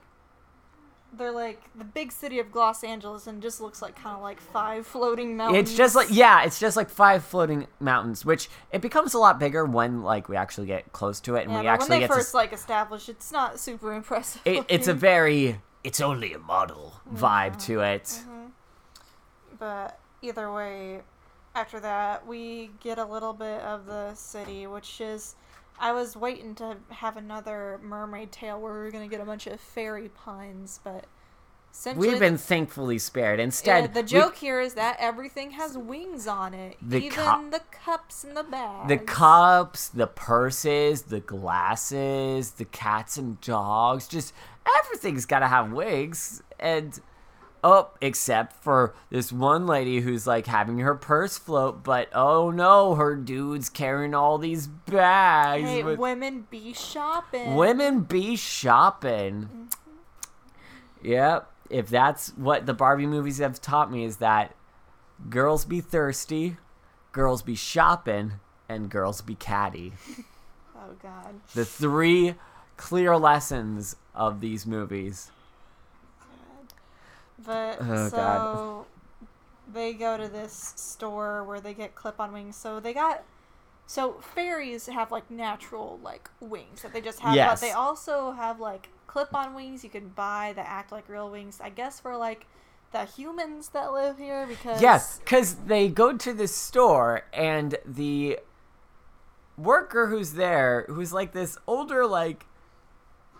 they're 1.15 1.31
like 1.31 1.61
the 1.77 1.83
big 1.83 2.11
city 2.11 2.39
of 2.39 2.55
Los 2.55 2.83
Angeles, 2.83 3.27
and 3.27 3.39
just 3.39 3.61
looks 3.61 3.83
like 3.83 3.95
kind 3.95 4.15
of 4.15 4.23
like 4.23 4.41
five 4.41 4.87
floating 4.87 5.37
mountains. 5.37 5.69
it's 5.69 5.77
just 5.77 5.95
like 5.95 6.07
yeah 6.09 6.43
it's 6.43 6.59
just 6.59 6.75
like 6.75 6.89
five 6.89 7.23
floating 7.23 7.67
mountains 7.79 8.25
which 8.25 8.49
it 8.71 8.81
becomes 8.81 9.13
a 9.13 9.19
lot 9.19 9.39
bigger 9.39 9.63
when 9.63 10.01
like 10.01 10.27
we 10.27 10.35
actually 10.35 10.65
get 10.65 10.91
close 10.91 11.19
to 11.21 11.35
it 11.35 11.43
and 11.43 11.51
Yeah, 11.51 11.59
we 11.59 11.63
but 11.63 11.65
when 11.65 11.73
actually 11.75 11.89
they 11.97 11.99
get 11.99 12.09
first 12.09 12.29
s- 12.29 12.33
like 12.33 12.51
establish, 12.51 13.09
it's 13.09 13.31
not 13.31 13.59
super 13.59 13.93
impressive. 13.93 14.41
it, 14.43 14.65
it's 14.69 14.87
a 14.87 14.93
very 14.93 15.59
it's 15.83 15.99
only 16.01 16.33
a 16.33 16.39
model 16.39 16.93
vibe 17.13 17.57
to 17.65 17.81
it 17.81 18.03
Mm-hmm. 18.03 18.45
But 19.59 19.99
either 20.21 20.51
way, 20.51 21.01
after 21.55 21.79
that, 21.79 22.25
we 22.27 22.71
get 22.81 22.97
a 22.97 23.05
little 23.05 23.33
bit 23.33 23.61
of 23.61 23.85
the 23.85 24.13
city, 24.15 24.67
which 24.67 24.99
is. 24.99 25.35
I 25.79 25.91
was 25.91 26.15
waiting 26.15 26.53
to 26.55 26.77
have 26.89 27.17
another 27.17 27.79
mermaid 27.81 28.31
tale 28.31 28.59
where 28.61 28.73
we 28.73 28.79
were 28.79 28.91
going 28.91 29.09
to 29.09 29.13
get 29.13 29.21
a 29.21 29.25
bunch 29.25 29.47
of 29.47 29.59
fairy 29.59 30.09
puns, 30.09 30.79
but. 30.83 31.05
we've 31.95 32.19
been 32.19 32.37
thankfully 32.37 32.99
spared 32.99 33.39
instead 33.39 33.93
the 33.95 34.01
we- 34.01 34.07
joke 34.07 34.35
here 34.35 34.61
is 34.61 34.75
that 34.75 34.97
everything 34.99 35.51
has 35.51 35.75
wings 35.77 36.27
on 36.27 36.53
it. 36.53 36.77
The 36.81 36.97
even 37.05 37.17
cu- 37.17 37.49
the 37.49 37.61
cups 37.71 38.23
and 38.23 38.37
the 38.37 38.43
bags. 38.43 38.87
the 38.87 38.97
cups, 38.97 39.87
the 39.87 40.07
purses, 40.07 41.03
the 41.03 41.21
glasses, 41.21 42.51
the 42.51 42.65
cats 42.65 43.17
and 43.17 43.41
dogs, 43.41 44.07
just 44.07 44.33
everything's 44.79 45.25
got 45.25 45.39
to 45.39 45.47
have 45.47 45.71
wigs. 45.71 46.41
And 46.59 46.99
oh, 47.63 47.91
except 48.01 48.63
for 48.63 48.93
this 49.09 49.31
one 49.31 49.65
lady 49.67 50.01
who's 50.01 50.25
like 50.27 50.47
having 50.47 50.79
her 50.79 50.95
purse 50.95 51.37
float, 51.37 51.83
but 51.83 52.09
oh 52.13 52.51
no, 52.51 52.95
her 52.95 53.15
dude's 53.15 53.69
carrying 53.69 54.13
all 54.13 54.37
these 54.37 54.67
bags. 54.67 55.63
Hey, 55.63 55.83
with- 55.83 55.99
women 55.99 56.47
be 56.49 56.73
shopping. 56.73 57.55
Women 57.55 58.01
be 58.01 58.35
shopping. 58.35 59.43
Mm-hmm. 59.43 61.07
Yep. 61.07 61.49
If 61.69 61.89
that's 61.89 62.29
what 62.37 62.65
the 62.65 62.73
Barbie 62.73 63.07
movies 63.07 63.39
have 63.39 63.59
taught 63.61 63.91
me 63.91 64.03
is 64.05 64.17
that 64.17 64.55
girls 65.29 65.65
be 65.65 65.81
thirsty, 65.81 66.57
girls 67.11 67.41
be 67.41 67.55
shopping, 67.55 68.33
and 68.69 68.89
girls 68.89 69.21
be 69.21 69.35
catty. 69.35 69.93
Oh 70.85 70.95
God. 71.01 71.35
The 71.53 71.63
three 71.63 72.35
clear 72.75 73.15
lessons 73.15 73.95
of 74.15 74.41
these 74.41 74.65
movies. 74.65 75.31
But 77.45 77.77
Oh, 77.81 78.09
so 78.09 78.15
God. 78.17 78.85
they 79.73 79.93
go 79.93 80.17
to 80.17 80.27
this 80.27 80.73
store 80.75 81.43
where 81.43 81.59
they 81.59 81.73
get 81.73 81.95
clip-on 81.95 82.31
wings. 82.31 82.55
So 82.55 82.79
they 82.79 82.93
got. 82.93 83.23
So 83.85 84.13
fairies 84.33 84.87
have 84.87 85.11
like 85.11 85.29
natural 85.29 85.99
like 86.01 86.29
wings 86.39 86.83
that 86.83 86.93
they 86.93 87.01
just 87.01 87.19
have, 87.19 87.35
Yes. 87.35 87.59
but 87.59 87.67
they 87.67 87.73
also 87.73 88.31
have 88.31 88.59
like 88.59 88.89
clip-on 89.07 89.53
wings 89.53 89.83
you 89.83 89.89
can 89.89 90.07
buy 90.09 90.53
that 90.55 90.65
act 90.67 90.91
like 90.91 91.09
real 91.09 91.29
wings. 91.29 91.59
I 91.61 91.69
guess 91.69 91.99
for 91.99 92.15
like 92.15 92.45
the 92.93 93.05
humans 93.05 93.69
that 93.69 93.91
live 93.91 94.17
here 94.17 94.45
because 94.47 94.81
Yes, 94.81 95.19
because 95.19 95.55
they 95.55 95.89
go 95.89 96.15
to 96.15 96.33
this 96.33 96.55
store 96.55 97.23
and 97.33 97.75
the 97.85 98.39
worker 99.57 100.07
who's 100.07 100.33
there, 100.33 100.85
who's 100.87 101.11
like 101.11 101.33
this 101.33 101.57
older, 101.67 102.07
like 102.07 102.45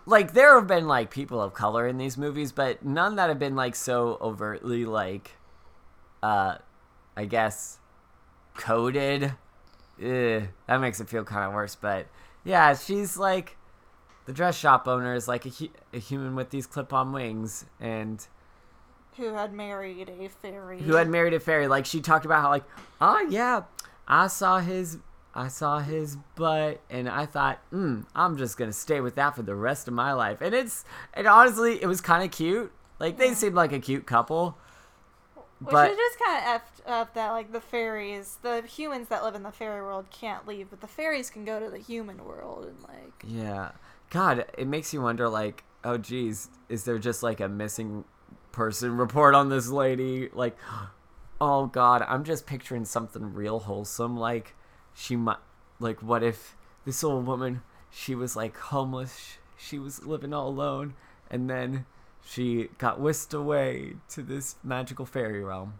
like 0.06 0.32
there 0.34 0.54
have 0.58 0.66
been 0.66 0.86
like 0.86 1.10
people 1.10 1.40
of 1.40 1.54
color 1.54 1.86
in 1.86 1.96
these 1.98 2.16
movies, 2.18 2.52
but 2.52 2.84
none 2.84 3.16
that 3.16 3.28
have 3.28 3.38
been 3.38 3.56
like 3.56 3.74
so 3.74 4.18
overtly 4.20 4.84
like, 4.84 5.32
uh, 6.22 6.56
I 7.16 7.24
guess, 7.24 7.78
coded. 8.54 9.32
Ugh, 10.02 10.42
that 10.66 10.80
makes 10.80 11.00
it 11.00 11.08
feel 11.08 11.24
kind 11.24 11.44
of 11.46 11.52
worse. 11.54 11.74
But 11.74 12.06
yeah, 12.44 12.74
she's 12.74 13.16
like, 13.16 13.56
the 14.26 14.32
dress 14.32 14.56
shop 14.58 14.88
owner 14.88 15.14
is 15.14 15.28
like 15.28 15.46
a, 15.46 15.50
hu- 15.50 15.68
a 15.92 15.98
human 15.98 16.34
with 16.34 16.50
these 16.50 16.66
clip-on 16.66 17.12
wings, 17.12 17.64
and 17.80 18.26
Who 19.16 19.34
had 19.34 19.52
married 19.52 20.08
a 20.08 20.28
fairy? 20.28 20.80
who 20.80 20.94
had 20.94 21.08
married 21.08 21.34
a 21.34 21.40
fairy. 21.40 21.68
Like 21.68 21.86
she 21.86 22.00
talked 22.00 22.24
about 22.24 22.42
how 22.42 22.50
like, 22.50 22.64
oh 23.00 23.26
yeah, 23.30 23.62
I 24.08 24.26
saw 24.26 24.58
his 24.58 24.98
I 25.34 25.48
saw 25.48 25.80
his 25.80 26.16
butt 26.36 26.80
and 26.88 27.08
I 27.08 27.26
thought, 27.26 27.58
mm, 27.72 28.06
I'm 28.14 28.36
just 28.36 28.56
gonna 28.56 28.72
stay 28.72 29.00
with 29.00 29.16
that 29.16 29.34
for 29.34 29.42
the 29.42 29.54
rest 29.54 29.88
of 29.88 29.94
my 29.94 30.12
life. 30.12 30.40
And 30.40 30.54
it's 30.54 30.84
and 31.12 31.26
honestly, 31.26 31.82
it 31.82 31.86
was 31.86 32.00
kind 32.00 32.24
of 32.24 32.30
cute. 32.30 32.72
Like 33.00 33.18
they 33.18 33.34
seemed 33.34 33.54
like 33.54 33.72
a 33.72 33.80
cute 33.80 34.06
couple. 34.06 34.56
Which 35.58 35.72
but- 35.72 35.90
is 35.90 35.96
just 35.96 36.18
kind 36.18 36.38
of 36.38 36.60
effed 36.60 36.90
up 36.90 37.14
that 37.14 37.30
like 37.30 37.52
the 37.52 37.60
fairies, 37.60 38.38
the 38.42 38.62
humans 38.62 39.08
that 39.08 39.22
live 39.24 39.34
in 39.34 39.42
the 39.42 39.52
fairy 39.52 39.80
world 39.80 40.06
can't 40.10 40.46
leave, 40.46 40.70
but 40.70 40.80
the 40.80 40.86
fairies 40.86 41.30
can 41.30 41.44
go 41.44 41.58
to 41.58 41.70
the 41.70 41.78
human 41.78 42.24
world 42.24 42.66
and 42.66 42.82
like. 42.82 43.24
Yeah. 43.26 43.72
God, 44.10 44.44
it 44.56 44.68
makes 44.68 44.92
you 44.94 45.00
wonder 45.00 45.28
like, 45.28 45.64
oh 45.82 45.98
geez, 45.98 46.48
is 46.68 46.84
there 46.84 46.98
just 46.98 47.22
like 47.22 47.40
a 47.40 47.48
missing 47.48 48.04
person 48.52 48.96
report 48.96 49.34
on 49.34 49.48
this 49.48 49.68
lady? 49.68 50.28
Like, 50.32 50.56
oh 51.40 51.66
God, 51.66 52.04
I'm 52.06 52.22
just 52.22 52.46
picturing 52.46 52.84
something 52.84 53.34
real 53.34 53.60
wholesome. 53.60 54.16
Like, 54.16 54.54
she 54.94 55.16
might, 55.16 55.38
like, 55.80 56.02
what 56.02 56.22
if 56.22 56.56
this 56.84 57.02
old 57.02 57.26
woman, 57.26 57.62
she 57.90 58.14
was 58.14 58.36
like 58.36 58.56
homeless, 58.56 59.38
she 59.56 59.78
was 59.78 60.04
living 60.04 60.32
all 60.32 60.48
alone, 60.48 60.94
and 61.30 61.48
then 61.48 61.86
she 62.24 62.68
got 62.78 63.00
whisked 63.00 63.34
away 63.34 63.94
to 64.10 64.22
this 64.22 64.56
magical 64.62 65.06
fairy 65.06 65.42
realm. 65.42 65.74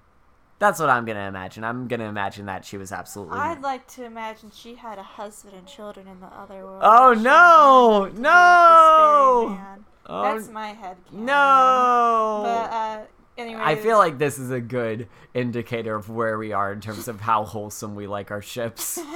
That's 0.58 0.78
what 0.78 0.88
I'm 0.88 1.04
gonna 1.04 1.28
imagine. 1.28 1.64
I'm 1.64 1.88
gonna 1.88 2.08
imagine 2.08 2.46
that 2.46 2.64
she 2.64 2.76
was 2.76 2.92
absolutely. 2.92 3.38
I'd 3.38 3.60
like 3.60 3.86
to 3.88 4.04
imagine 4.04 4.50
she 4.54 4.76
had 4.76 4.98
a 4.98 5.02
husband 5.02 5.54
and 5.54 5.66
children 5.66 6.06
in 6.06 6.20
the 6.20 6.26
other 6.26 6.64
world. 6.64 6.80
Oh, 6.82 7.12
no! 7.12 8.04
had 8.04 8.10
nothing 8.10 8.14
to 8.14 8.14
do 8.14 8.14
with 8.14 8.14
this 8.14 8.20
No! 8.22 9.84
Oh, 10.06 10.22
That's 10.22 10.48
my 10.50 10.68
head. 10.68 10.96
No. 11.12 12.40
But 12.44 12.72
uh, 12.72 13.02
anyway, 13.38 13.60
I 13.62 13.76
feel 13.76 13.98
like 13.98 14.18
this 14.18 14.38
is 14.38 14.50
a 14.50 14.60
good 14.60 15.08
indicator 15.34 15.94
of 15.94 16.08
where 16.10 16.38
we 16.38 16.52
are 16.52 16.72
in 16.72 16.80
terms 16.80 17.08
of 17.08 17.20
how 17.20 17.44
wholesome 17.44 17.94
we 17.94 18.06
like 18.06 18.30
our 18.30 18.42
ships. 18.42 18.98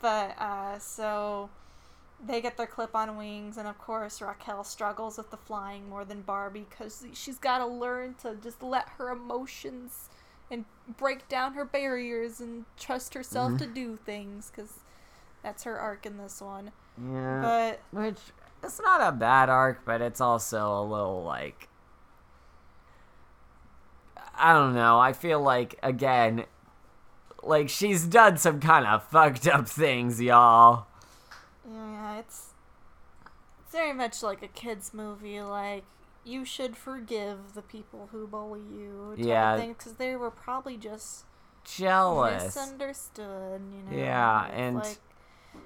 But 0.00 0.38
uh, 0.38 0.78
so 0.78 1.48
they 2.24 2.40
get 2.40 2.56
their 2.56 2.66
clip-on 2.66 3.16
wings, 3.16 3.56
and 3.56 3.66
of 3.66 3.78
course 3.78 4.20
Raquelle 4.20 4.64
struggles 4.64 5.16
with 5.16 5.30
the 5.30 5.36
flying 5.36 5.88
more 5.88 6.04
than 6.04 6.20
Barbie 6.22 6.66
because 6.68 7.06
she's 7.14 7.38
got 7.38 7.58
to 7.58 7.66
learn 7.66 8.14
to 8.22 8.36
just 8.42 8.62
let 8.62 8.88
her 8.98 9.10
emotions 9.10 10.10
and 10.50 10.66
break 10.98 11.26
down 11.28 11.54
her 11.54 11.64
barriers 11.64 12.40
and 12.40 12.64
trust 12.78 13.14
herself 13.14 13.52
Mm-hmm. 13.52 13.58
to 13.58 13.66
do 13.66 13.98
things 14.04 14.50
because 14.54 14.72
that's 15.42 15.62
her 15.64 15.78
arc 15.78 16.04
in 16.04 16.18
this 16.18 16.40
one. 16.42 16.72
Yeah. 17.02 17.40
But 17.40 17.80
Which 17.98 18.18
it's 18.62 18.80
not 18.82 19.00
a 19.00 19.12
bad 19.12 19.48
arc, 19.48 19.84
but 19.86 20.02
it's 20.02 20.20
also 20.20 20.80
a 20.80 20.84
little 20.84 21.24
like 21.24 21.68
I 24.38 24.52
don't 24.52 24.74
know. 24.74 24.98
I 24.98 25.12
feel 25.12 25.40
like 25.40 25.78
again 25.82 26.44
like 27.42 27.68
she's 27.68 28.06
done 28.06 28.36
some 28.38 28.58
kind 28.60 28.86
of 28.86 29.04
fucked 29.08 29.46
up 29.46 29.68
things, 29.68 30.20
y'all. 30.20 30.86
yeah, 31.70 32.18
it's 32.18 32.50
it's 33.64 33.72
very 33.72 33.92
much 33.92 34.22
like 34.22 34.42
a 34.42 34.48
kids 34.48 34.92
movie. 34.94 35.40
Like 35.40 35.84
you 36.24 36.44
should 36.44 36.76
forgive 36.76 37.54
the 37.54 37.62
people 37.62 38.08
who 38.12 38.26
bully 38.26 38.60
you. 38.60 39.14
Yeah. 39.16 39.56
because 39.66 39.94
they 39.94 40.16
were 40.16 40.30
probably 40.30 40.76
just 40.76 41.24
Jealous. 41.64 42.44
misunderstood. 42.44 43.60
You 43.72 43.90
know. 43.90 43.96
Yeah, 44.04 44.46
and- 44.52 44.76
like 44.76 44.98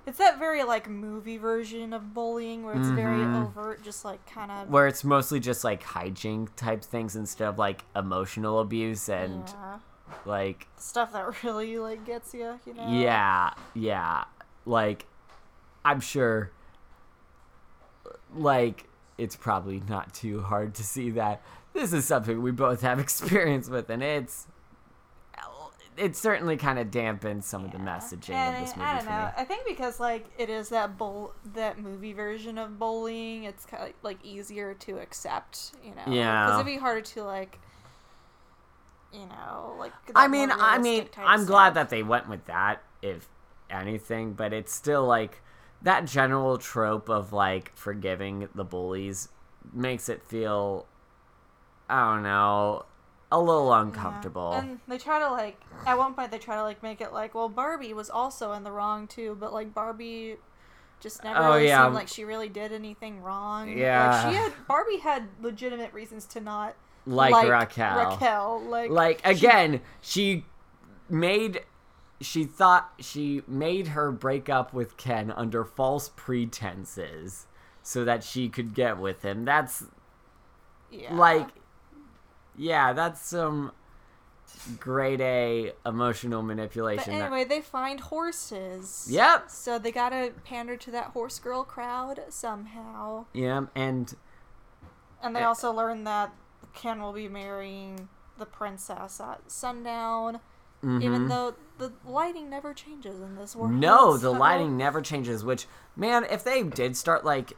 it's 0.07 0.19
that 0.19 0.39
very 0.39 0.65
like 0.65 0.89
movie 0.89 1.37
version 1.39 1.93
of 1.93 2.15
bullying 2.15 2.65
where 2.65 2.75
it's 2.75 2.89
very 2.91 3.19
Mhm. 3.19 3.47
overt, 3.47 3.83
just 3.83 4.05
like 4.05 4.25
kind 4.27 4.51
of. 4.51 4.69
Where 4.71 4.87
it's 4.87 5.05
mostly 5.05 5.41
just 5.41 5.65
like 5.65 5.83
hijink 5.83 6.49
type 6.57 6.83
things 6.83 7.15
instead 7.17 7.49
of 7.49 7.59
like 7.59 7.85
emotional 7.95 8.61
abuse 8.61 9.09
and 9.09 9.45
yeah, 9.47 9.79
like 10.25 10.67
stuff 10.77 11.13
that 11.13 11.43
really 11.45 11.79
like 11.79 12.05
gets 12.07 12.33
you. 12.35 12.59
You 12.67 12.75
know. 12.75 12.85
Yeah, 12.89 13.51
yeah. 13.75 14.25
Like, 14.65 15.07
I'm 15.85 16.01
sure, 16.01 16.51
like, 18.35 18.85
it's 19.17 19.37
probably 19.37 19.83
not 19.89 20.13
too 20.15 20.43
hard 20.43 20.75
to 20.75 20.85
see 20.85 21.11
that 21.11 21.43
this 21.73 21.93
is 21.93 22.05
something 22.05 22.43
we 22.43 22.51
both 22.51 22.83
have 22.83 22.99
experience 23.07 23.69
with, 23.69 23.91
and 23.91 24.03
it's. 24.03 24.47
It 25.99 26.17
certainly 26.17 26.57
kind 26.57 26.79
of 26.79 26.89
dampens 26.89 27.45
some 27.45 27.65
of 27.65 27.73
the 27.73 27.79
messaging 27.79 28.35
And 28.35 28.57
of 28.57 28.63
this 28.63 28.77
movie 28.77 28.89
I 28.89 28.95
don't 28.95 29.05
for 29.05 29.11
know. 29.11 29.25
me. 29.27 29.33
I 29.37 29.45
think 29.45 29.67
because 29.67 29.99
like 29.99 30.27
it 30.39 30.49
is 30.49 30.69
that 30.69 30.97
bull 30.97 31.35
that 31.55 31.79
movie 31.79 32.13
version 32.13 32.59
of 32.59 32.79
bullying, 32.79 33.45
it's 33.45 33.65
kind 33.65 33.83
of 33.83 33.95
like 34.03 34.25
easier 34.25 34.75
to 34.75 34.99
accept. 34.99 35.73
You 35.85 35.95
know. 35.95 36.13
Yeah. 36.13 36.47
Because 36.47 36.61
it'd 36.61 36.67
be 36.67 36.79
harder 36.79 37.01
to 37.01 37.25
like. 37.25 37.59
You 39.13 39.27
know, 39.27 39.75
like. 39.79 39.93
I 40.15 40.29
mean, 40.29 40.51
I 40.53 40.77
mean, 40.77 41.09
I'm 41.17 41.47
glad 41.47 41.73
that 41.75 41.89
they 41.89 42.03
went 42.03 42.29
with 42.29 42.45
that, 42.45 42.83
if 43.01 43.27
anything, 43.71 44.35
but 44.35 44.53
it's 44.53 44.75
still 44.75 45.07
like 45.07 45.41
that 45.81 46.05
general 46.05 46.59
trope 46.59 47.09
of 47.09 47.33
like 47.33 47.75
forgiving 47.75 48.49
the 48.55 48.65
bullies 48.65 49.31
makes 49.73 50.11
it 50.11 50.23
feel, 50.23 50.87
I 51.89 52.15
don't 52.15 52.23
know, 52.23 52.85
a 53.31 53.39
little 53.41 53.69
Yeah. 53.71 53.83
uncomfortable. 53.83 54.53
And 54.53 54.81
they 54.89 54.99
try 54.99 55.19
to 55.19 55.31
like 55.31 55.61
at 55.87 55.99
one 55.99 56.15
point 56.15 56.31
they 56.31 56.39
try 56.39 56.57
to 56.57 56.63
like 56.63 56.83
make 56.83 57.01
it 57.01 57.13
like 57.13 57.35
well 57.35 57.49
Barbie 57.49 57.93
was 57.93 58.09
also 58.11 58.53
in 58.53 58.65
the 58.65 58.73
wrong 58.73 59.07
too, 59.07 59.37
but 59.39 59.53
like 59.53 59.75
Barbie 59.75 60.37
just 61.01 61.23
never 61.23 61.39
Oh, 61.39 61.53
really 61.55 61.69
yeah. 61.69 61.85
seemed 61.85 61.95
like 61.95 62.09
she 62.09 62.25
really 62.25 62.49
did 62.49 62.73
anything 62.73 63.23
wrong. 63.23 63.77
Yeah. 63.77 64.11
Like 64.25 64.31
she 64.33 64.37
had 64.39 64.53
Barbie 64.67 64.99
had 64.99 65.29
legitimate 65.41 65.93
reasons 65.93 66.25
to 66.27 66.41
not 66.41 66.75
like, 67.07 67.33
Raquelle. 67.49 67.97
Raquelle. 68.11 68.63
Like 68.63 68.91
Like 68.91 69.21
she- 69.25 69.31
again, 69.33 69.81
she 70.01 70.45
made 71.09 71.63
she 72.21 72.45
thought 72.45 72.93
she 72.99 73.43
made 73.47 73.89
her 73.89 74.11
break 74.11 74.49
up 74.49 74.73
with 74.73 74.97
Ken 74.97 75.31
under 75.31 75.65
false 75.65 76.11
pretenses 76.17 77.47
so 77.83 78.05
that 78.05 78.25
she 78.25 78.49
could 78.49 78.75
get 78.75 78.99
with 78.99 79.23
him. 79.23 79.45
That's 79.45 79.85
yeah. 80.91 81.15
like 81.15 81.49
yeah, 82.59 82.93
that's 82.93 83.21
some 83.25 83.73
grade 84.79 85.21
A 85.21 85.73
emotional 85.87 86.43
But 86.43 86.47
manipulation. 86.49 87.15
that- 87.19 87.27
anyway, 87.27 87.45
they 87.45 87.61
find 87.61 88.01
horses. 88.01 89.07
Yep. 89.11 89.51
So 89.51 89.79
they 89.79 89.93
gotta 89.93 90.33
pander 90.45 90.77
to 90.77 90.91
that 90.91 91.07
horse 91.11 91.39
girl 91.39 91.65
crowd 91.65 92.21
somehow. 92.29 93.27
yeah, 93.33 93.63
and 93.75 94.15
And 95.21 95.35
they 95.35 95.41
Eh. 95.41 95.45
also 95.47 95.73
learn 95.73 96.05
that 96.05 96.33
Ken 96.75 97.03
will 97.03 97.13
be 97.13 97.29
marrying 97.29 98.09
the 98.37 98.47
princess 98.47 99.21
at 99.21 99.51
sundown. 99.51 100.39
Even 100.81 101.25
mhm. 101.25 101.29
though 101.29 101.55
the 101.79 101.93
lighting 102.05 102.49
never 102.49 102.73
changes 102.73 103.19
in 103.21 103.35
this 103.35 103.57
world. 103.57 103.73
No, 103.73 104.13
the 104.13 104.21
so- 104.21 104.39
lighting 104.39 104.77
never 104.77 105.01
changes. 105.03 105.45
Which, 105.45 105.67
man, 105.97 106.23
if 106.25 106.45
they 106.45 106.63
did 106.63 106.97
start 106.97 107.25
like 107.25 107.55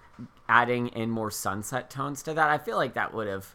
adding 0.49 0.89
in 0.89 1.11
more 1.11 1.31
sunset 1.31 1.91
tones 1.91 2.23
to 2.23 2.33
that, 2.33 2.49
I 2.49 2.57
feel 2.57 2.79
like 2.79 2.95
that 2.95 3.13
would 3.13 3.29
have 3.29 3.55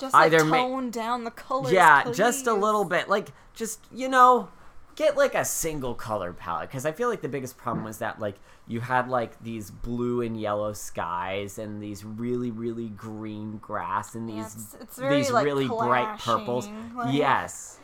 just 0.00 0.14
like 0.14 0.32
either 0.32 0.44
ma- 0.44 0.56
tone 0.56 0.90
down 0.90 1.24
the 1.24 1.30
colors. 1.30 1.72
yeah, 1.72 2.10
just 2.12 2.46
a 2.46 2.54
little 2.54 2.84
bit. 2.84 3.08
Like, 3.08 3.28
just 3.54 3.80
you 3.92 4.08
know, 4.08 4.48
get 4.96 5.16
like 5.16 5.34
a 5.34 5.44
single 5.44 5.94
color 5.94 6.32
palette 6.32 6.68
because 6.70 6.84
I 6.86 6.92
feel 6.92 7.08
like 7.08 7.20
the 7.20 7.28
biggest 7.28 7.56
problem 7.56 7.84
was 7.84 7.98
that 7.98 8.18
like 8.20 8.36
you 8.66 8.80
had 8.80 9.08
like 9.08 9.42
these 9.42 9.70
blue 9.70 10.20
and 10.22 10.40
yellow 10.40 10.72
skies 10.72 11.58
and 11.58 11.82
these 11.82 12.04
really 12.04 12.50
really 12.50 12.88
green 12.88 13.58
grass 13.58 14.14
and 14.14 14.28
Yeah, 14.30 14.36
these 14.44 14.54
it's- 14.54 14.76
it's 14.80 14.98
very, 14.98 15.16
these 15.16 15.30
like, 15.30 15.44
really 15.44 15.66
bright 15.68 16.18
purples. 16.18 16.68
like- 16.96 17.14
Yes, 17.14 17.78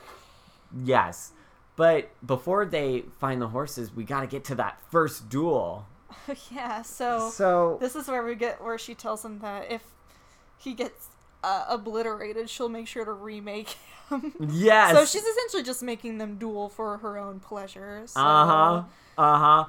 yes. 0.84 1.32
But 1.76 2.08
before 2.26 2.64
they 2.64 3.04
find 3.20 3.40
the 3.42 3.48
horses, 3.48 3.92
we 3.94 4.04
got 4.04 4.20
to 4.22 4.26
get 4.26 4.44
to 4.44 4.54
that 4.54 4.80
first 4.90 5.28
duel. 5.28 5.86
yeah. 6.50 6.80
So 6.82 7.28
So 7.30 7.76
this 7.80 7.94
is 7.94 8.08
where 8.08 8.22
we 8.24 8.34
get 8.34 8.62
where 8.64 8.78
she 8.78 8.94
tells 8.94 9.24
him 9.24 9.40
that 9.40 9.70
if 9.70 9.82
he 10.56 10.72
gets 10.72 11.08
uh, 11.46 11.64
obliterated, 11.68 12.50
she'll 12.50 12.68
make 12.68 12.86
sure 12.88 13.04
to 13.04 13.12
remake 13.12 13.76
him. 14.10 14.32
yes, 14.50 14.92
So 14.94 15.04
she's 15.04 15.26
essentially 15.26 15.62
just 15.62 15.82
making 15.82 16.18
them 16.18 16.36
duel 16.38 16.68
for 16.68 16.98
her 16.98 17.16
own 17.18 17.40
pleasure. 17.40 18.02
So. 18.06 18.20
Uh 18.20 18.46
huh. 18.46 18.82
Uh 19.18 19.38
huh. 19.38 19.64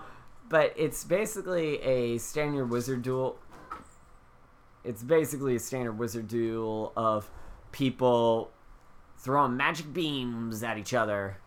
But 0.50 0.74
it's 0.78 1.04
basically 1.04 1.82
a 1.82 2.18
standard 2.18 2.68
wizard 2.70 3.02
duel. 3.02 3.38
It's 4.84 5.04
basically 5.04 5.56
a 5.56 5.60
standard 5.60 5.98
wizard 6.00 6.28
duel 6.28 6.94
of 6.96 7.30
people 7.72 8.52
throwing 9.18 9.58
magic 9.58 9.94
beams 9.94 10.64
at 10.64 10.78
each 10.78 10.94
other. 10.94 11.38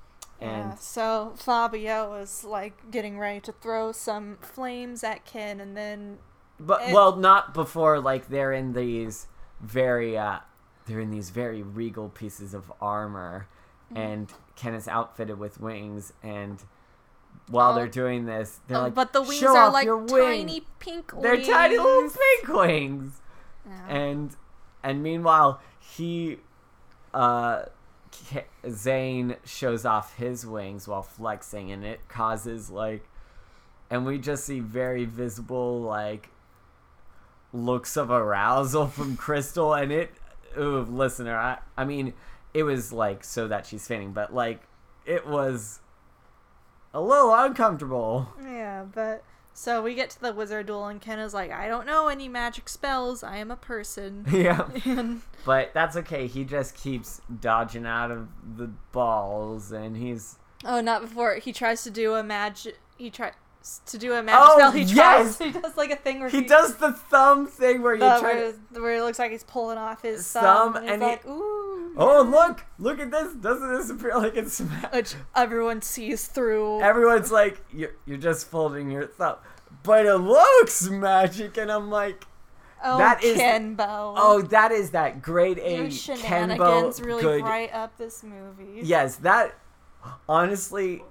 And 0.41 0.71
Yeah, 0.71 0.75
so 0.77 1.33
Fabio 1.37 2.15
is 2.15 2.45
like 2.45 2.91
getting 2.91 3.19
ready 3.19 3.41
to 3.41 3.53
throw 3.53 3.93
some 3.93 4.37
flames 4.41 5.03
at 5.05 5.25
Ken, 5.25 5.61
and 5.61 5.77
then 5.77 6.19
But 6.59 6.83
It- 6.83 6.93
well, 6.95 7.17
not 7.17 7.55
before 7.55 8.01
like 8.01 8.29
they're 8.29 8.53
in 8.53 8.73
these 8.75 9.27
very 9.61 10.17
uh 10.19 10.39
they're 10.87 11.01
in 11.01 11.11
these 11.11 11.31
very 11.31 11.63
regal 11.63 12.09
pieces 12.09 12.55
of 12.55 12.73
armor 12.81 13.47
Mm-hmm. 13.93 13.97
and 14.03 14.33
Ken 14.55 14.73
is 14.75 14.87
outfitted 14.87 15.37
with 15.39 15.61
wings 15.61 16.13
and 16.23 16.63
while 17.49 17.73
Oh. 17.73 17.75
they're 17.75 17.89
doing 17.89 18.25
this, 18.27 18.61
they're 18.69 18.79
Uh, 18.79 18.83
like, 18.83 18.95
but 18.95 19.13
the 19.13 19.21
wings 19.21 19.41
"Show 19.41 19.57
are 19.57 19.71
like 19.71 19.89
tiny 19.89 20.45
wings." 20.45 20.61
pink 20.79 21.13
They're 21.21 21.43
tiny 21.43 21.77
little 21.77 22.09
pink 22.11 22.49
wings. 22.57 23.21
Yeah. 23.67 23.87
And 23.89 24.37
and 24.85 25.03
meanwhile, 25.03 25.61
he 25.81 26.39
uh 27.13 27.65
Zane 28.69 29.37
shows 29.45 29.85
off 29.85 30.17
his 30.17 30.47
wings 30.47 30.87
while 30.87 31.03
flexing 31.03 31.71
and 31.73 31.85
it 31.85 32.09
causes 32.09 32.71
like 32.71 33.09
and 33.91 34.07
we 34.07 34.19
just 34.19 34.45
see 34.45 34.61
very 34.61 35.05
visible 35.05 35.81
like 35.81 36.30
looks 37.53 37.97
of 37.97 38.11
arousal 38.11 38.87
from 38.87 39.17
Crystal 39.17 39.75
and 39.75 39.91
it 39.93 40.11
ooh 40.59 40.81
listener 40.83 41.37
I 41.37 41.59
I 41.77 41.85
mean 41.85 42.15
it 42.53 42.65
was 42.65 42.93
like 42.93 43.25
so 43.25 43.49
that 43.49 43.67
she's 43.67 43.87
fainting 43.87 44.13
but 44.13 44.35
like 44.35 44.63
it 45.07 45.27
was 45.27 45.81
a 46.93 47.01
little 47.01 47.35
uncomfortable. 47.35 48.29
Yeah, 48.43 48.85
but 48.93 49.25
so 49.53 49.83
we 49.83 49.95
get 49.95 50.11
to 50.11 50.21
the 50.21 50.33
wizard 50.33 50.67
duel, 50.67 50.87
and 50.87 51.01
Ken 51.01 51.19
is 51.19 51.35
like, 51.35 51.51
"I 51.51 51.69
don't 51.69 51.87
know 51.87 52.09
any 52.09 52.29
magic 52.29 52.69
spells. 52.69 53.23
I 53.23 53.37
am 53.37 53.51
a 53.51 53.57
person." 53.57 54.27
yeah. 54.33 54.69
and 54.85 55.23
But 55.45 55.73
that's 55.75 55.97
okay. 55.97 56.27
He 56.27 56.45
just 56.45 56.75
keeps 56.75 57.21
dodging 57.41 57.87
out 57.87 58.11
of 58.11 58.29
the 58.57 58.71
balls, 58.93 59.73
and 59.73 59.97
he's 59.97 60.39
oh, 60.65 60.81
not 60.81 61.03
before 61.03 61.35
he 61.35 61.53
tries 61.53 61.83
to 61.85 61.91
do 61.91 62.15
a 62.15 62.23
magic. 62.23 62.79
He 62.97 63.11
tries 63.11 63.35
to 63.87 63.99
do 63.99 64.15
a 64.15 64.23
magic 64.23 64.41
Oh, 64.43 64.57
spell. 64.59 64.73
He 64.73 64.83
yes! 64.83 65.37
tries. 65.37 65.39
He 65.55 65.61
does 65.61 65.77
like 65.77 65.91
a 65.91 65.97
thing 65.97 66.21
where 66.21 66.29
he 66.29 66.41
does 66.43 66.77
the 66.77 66.93
thumb 66.93 67.47
thing 67.47 67.83
where 67.83 67.95
you 67.95 68.01
try 68.01 68.21
where, 68.23 68.53
to. 68.53 68.81
where 68.81 68.95
it 68.97 69.03
looks 69.03 69.19
like 69.19 69.31
he's 69.33 69.45
pulling 69.45 69.77
off 69.79 70.03
his 70.03 70.27
Thumb, 70.33 70.75
thumb, 70.75 70.77
and, 70.77 70.89
and 70.91 71.03
he's 71.03 71.11
he- 71.11 71.17
like, 71.17 71.27
"Ooh." 71.27 71.95
Oh 71.97 72.23
look! 72.23 72.65
Look 72.79 73.01
at 73.01 73.11
this! 73.11 73.35
Doesn't 73.35 73.69
this 73.77 73.91
appear 73.91 74.17
like 74.17 74.37
it's? 74.37 74.61
Which 74.61 75.15
everyone 75.37 75.83
sees 75.83 76.27
through. 76.27 76.81
Everyone's 76.81 77.31
like, 77.33 77.63
you're, 77.73 77.95
you're 78.07 78.17
just 78.19 78.47
folding 78.49 78.91
your 78.91 79.07
thumb, 79.07 79.37
but 79.83 80.07
it 80.07 80.15
looks 80.17 80.89
magic, 80.89 81.57
and 81.59 81.71
I'm 81.71 81.91
like, 81.91 82.25
oh, 82.85 82.97
that 82.99 83.23
is- 83.25 83.39
Kenbo. 83.39 84.15
oh, 84.17 84.41
that 84.51 84.71
is 84.73 84.91
that 84.93 85.21
grade 85.21 85.59
A 85.59 85.77
Your 85.77 85.87
Kenbo 85.87 86.17
shenanigans 86.23 87.01
really 87.03 87.23
good. 87.23 87.41
bright 87.43 87.75
up 87.75 87.99
this 87.99 88.23
movie. 88.23 88.81
Yes, 88.85 89.17
that 89.17 89.55
honestly, 90.29 91.03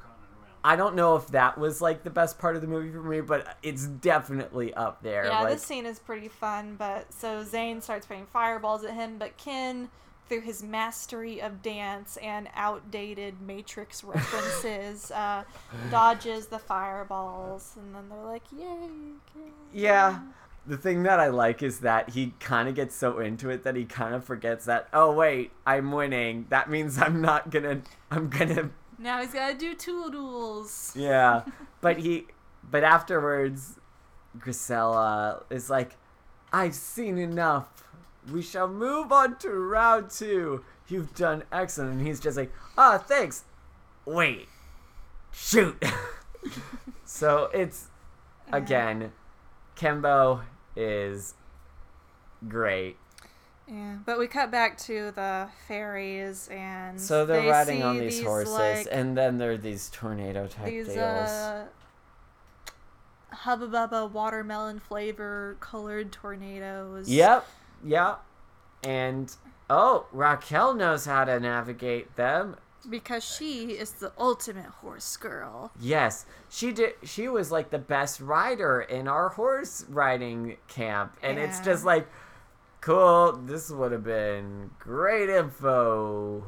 I 0.64 0.76
don't 0.76 0.96
know 0.96 1.16
if 1.16 1.28
that 1.28 1.58
was 1.58 1.82
like 1.82 2.04
the 2.04 2.10
best 2.10 2.38
part 2.38 2.56
of 2.56 2.62
the 2.62 2.68
movie 2.68 2.92
for 2.92 3.04
me, 3.04 3.22
but 3.22 3.58
it's 3.64 3.86
definitely 3.86 4.74
up 4.74 5.02
there. 5.02 5.26
Yeah, 5.26 5.42
like, 5.42 5.54
this 5.54 5.64
scene 5.64 5.86
is 5.86 6.00
pretty 6.00 6.28
fun, 6.28 6.76
but 6.78 7.14
so 7.14 7.44
Zane 7.44 7.82
starts 7.82 8.06
spraying 8.06 8.28
fireballs 8.32 8.84
at 8.84 8.94
him, 8.94 9.18
but 9.18 9.38
Ken, 9.38 9.90
through 10.28 10.42
his 10.42 10.62
mastery 10.62 11.42
of 11.42 11.62
dance 11.62 12.18
and 12.18 12.50
outdated 12.56 13.42
Matrix 13.42 14.04
references, 14.04 15.12
uh, 15.12 15.44
dodges 15.90 16.48
the 16.48 16.60
fireballs, 16.60 17.76
and 17.78 17.96
then 17.96 18.10
they're 18.10 18.26
like, 18.26 18.44
"Yay!" 18.52 18.90
Ken." 19.34 19.52
Yeah. 19.74 20.20
The 20.68 20.78
thing 20.78 21.02
that 21.04 21.20
I 21.20 21.30
like 21.30 21.64
is 21.64 21.80
that 21.80 22.10
he 22.12 22.34
kind 22.40 22.70
of 22.70 22.76
gets 22.76 22.94
so 22.94 23.18
into 23.20 23.50
it 23.50 23.64
that 23.64 23.76
he 23.76 23.86
kind 23.86 24.14
of 24.14 24.24
forgets 24.24 24.66
that, 24.66 24.88
oh, 24.94 25.12
wait, 25.12 25.52
I'm 25.66 25.92
winning. 25.92 26.46
That 26.50 26.70
means 26.70 27.00
I'm 27.02 27.22
not 27.22 27.50
gonna, 27.50 27.82
I'm 28.12 28.30
gonna, 28.30 28.70
Now 29.00 29.22
he's 29.22 29.34
gotta 29.34 29.56
do 29.56 29.74
two 29.76 30.12
duels. 30.12 30.94
yeah. 30.96 31.44
but 31.82 31.98
he, 32.00 32.28
but 32.70 32.84
afterwards, 32.84 33.80
Graciella 34.38 35.44
is 35.50 35.70
like, 35.70 35.96
I've 36.52 36.76
seen 36.76 37.18
enough. 37.18 37.86
We 38.32 38.42
shall 38.42 38.68
move 38.68 39.12
on 39.12 39.38
to 39.40 39.50
round 39.52 40.10
two. 40.10 40.64
You've 40.88 41.16
done 41.16 41.44
excellent. 41.52 41.94
And 41.94 42.08
he's 42.08 42.20
just 42.20 42.36
like, 42.36 42.52
ah, 42.78 42.98
thanks. 42.98 43.46
Wait. 44.06 44.50
Shoot. 45.32 45.82
so 47.06 47.50
it's, 47.54 47.88
again, 48.52 49.14
Kenbo 49.78 50.42
is 50.76 51.36
great. 52.48 52.98
Yeah, 53.72 53.98
but 54.06 54.18
we 54.18 54.28
cut 54.28 54.50
back 54.50 54.78
to 54.80 55.12
the 55.12 55.48
fairies, 55.68 56.48
and 56.52 57.00
So 57.00 57.26
they're 57.26 57.44
they 57.44 57.50
riding 57.50 57.84
on 57.84 58.00
these, 58.00 58.24
horses, 58.24 58.54
like, 58.54 58.88
and 58.92 59.16
then 59.16 59.38
there 59.38 59.52
are 59.52 59.58
these 59.58 59.90
tornado 59.90 60.48
type 60.48 60.66
these 60.66 60.88
deals. 60.88 60.98
uh, 60.98 61.66
hubba 63.32 63.68
bubba 63.68 64.10
watermelon 64.10 64.80
flavor 64.80 65.56
colored 65.60 66.12
tornadoes. 66.12 67.08
Yep, 67.10 67.48
yep. 67.86 68.22
And 68.84 69.36
oh, 69.70 70.08
Raquelle 70.12 70.74
knows 70.74 71.06
how 71.06 71.26
to 71.26 71.40
navigate 71.40 72.16
them. 72.16 72.56
Because 72.90 73.24
she 73.24 73.72
is 73.74 73.92
the 73.92 74.14
ultimate 74.18 74.66
horse 74.66 75.16
girl. 75.18 75.72
Yes, 75.80 76.26
she 76.50 76.72
did. 76.72 76.94
She 77.04 77.28
was 77.28 77.52
like 77.52 77.70
the 77.70 77.78
best 77.78 78.20
rider 78.22 78.82
in 78.82 79.08
our 79.08 79.30
horse 79.30 79.86
riding 79.90 80.58
camp, 80.68 81.18
and 81.22 81.38
it's 81.38 81.60
just 81.60 81.86
like, 81.86 82.08
cool. 82.82 83.34
This 83.46 83.70
would 83.70 83.92
have 83.92 84.04
been 84.04 84.72
great 84.80 85.30
info. 85.30 86.44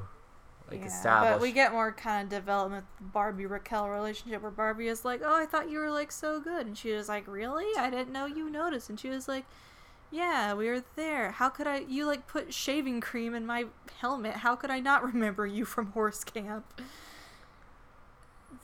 Like 0.70 0.80
Yeah, 0.82 0.88
established. 0.88 1.34
But 1.34 1.42
we 1.42 1.52
get 1.52 1.74
more 1.74 1.92
kind 1.92 2.24
of 2.32 2.40
development 2.40 2.86
Barbie 3.00 3.46
Raquelle 3.46 3.90
relationship 3.90 4.42
where 4.42 4.52
Barbie 4.52 4.88
is 4.88 5.04
like, 5.04 5.22
Oh, 5.24 5.36
I 5.36 5.46
thought 5.46 5.70
you 5.70 5.80
were 5.80 5.92
like 5.92 6.12
so 6.12 6.40
good 6.40 6.66
and 6.66 6.78
she 6.78 6.92
was 6.94 7.10
like, 7.10 7.28
Really? 7.28 7.66
I 7.78 7.90
didn't 7.90 8.14
know 8.14 8.26
you 8.26 8.50
noticed 8.50 8.90
and 8.90 8.98
she 9.00 9.10
was 9.10 9.28
like, 9.28 9.46
Yeah, 10.12 10.54
we 10.54 10.68
were 10.70 10.84
there. 10.96 11.32
How 11.32 11.50
could 11.50 11.68
I 11.68 11.80
you 11.80 12.06
like 12.06 12.26
put 12.28 12.54
shaving 12.54 13.02
cream 13.02 13.36
in 13.36 13.46
my 13.46 13.66
helmet? 14.00 14.38
How 14.38 14.56
could 14.56 14.70
I 14.72 14.80
not 14.80 15.04
remember 15.14 15.46
you 15.46 15.66
from 15.66 15.88
horse 15.88 16.24
camp? 16.24 16.66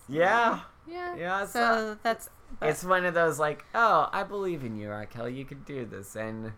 yeah, 0.08 0.62
Yeah. 0.88 1.16
Yeah, 1.16 1.46
So 1.46 1.60
so- 1.60 1.98
that's 2.04 2.30
it's 2.62 2.84
one 2.86 3.04
of 3.04 3.14
those 3.14 3.38
like, 3.40 3.66
oh, 3.76 4.10
I 4.14 4.24
believe 4.24 4.64
in 4.64 4.78
you, 4.78 4.90
Raquelle. 4.90 5.28
You 5.28 5.44
can 5.44 5.64
do 5.64 5.84
this, 5.86 6.16
and 6.16 6.54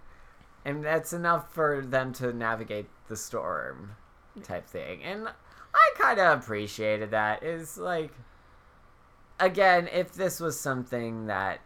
and 0.70 0.84
that's 0.84 1.14
enough 1.14 1.52
for 1.52 1.82
them 1.82 2.14
to 2.14 2.32
navigate 2.32 2.86
the 3.08 3.16
storm, 3.16 3.96
type 4.44 4.68
thing. 4.68 5.04
And 5.04 5.28
I 5.74 5.92
kind 5.98 6.20
of 6.20 6.40
appreciated 6.40 7.10
that. 7.10 7.42
Is 7.42 7.78
like, 7.78 8.12
again, 9.40 9.90
if 9.92 10.12
this 10.12 10.40
was 10.40 10.60
something 10.60 11.26
that, 11.26 11.62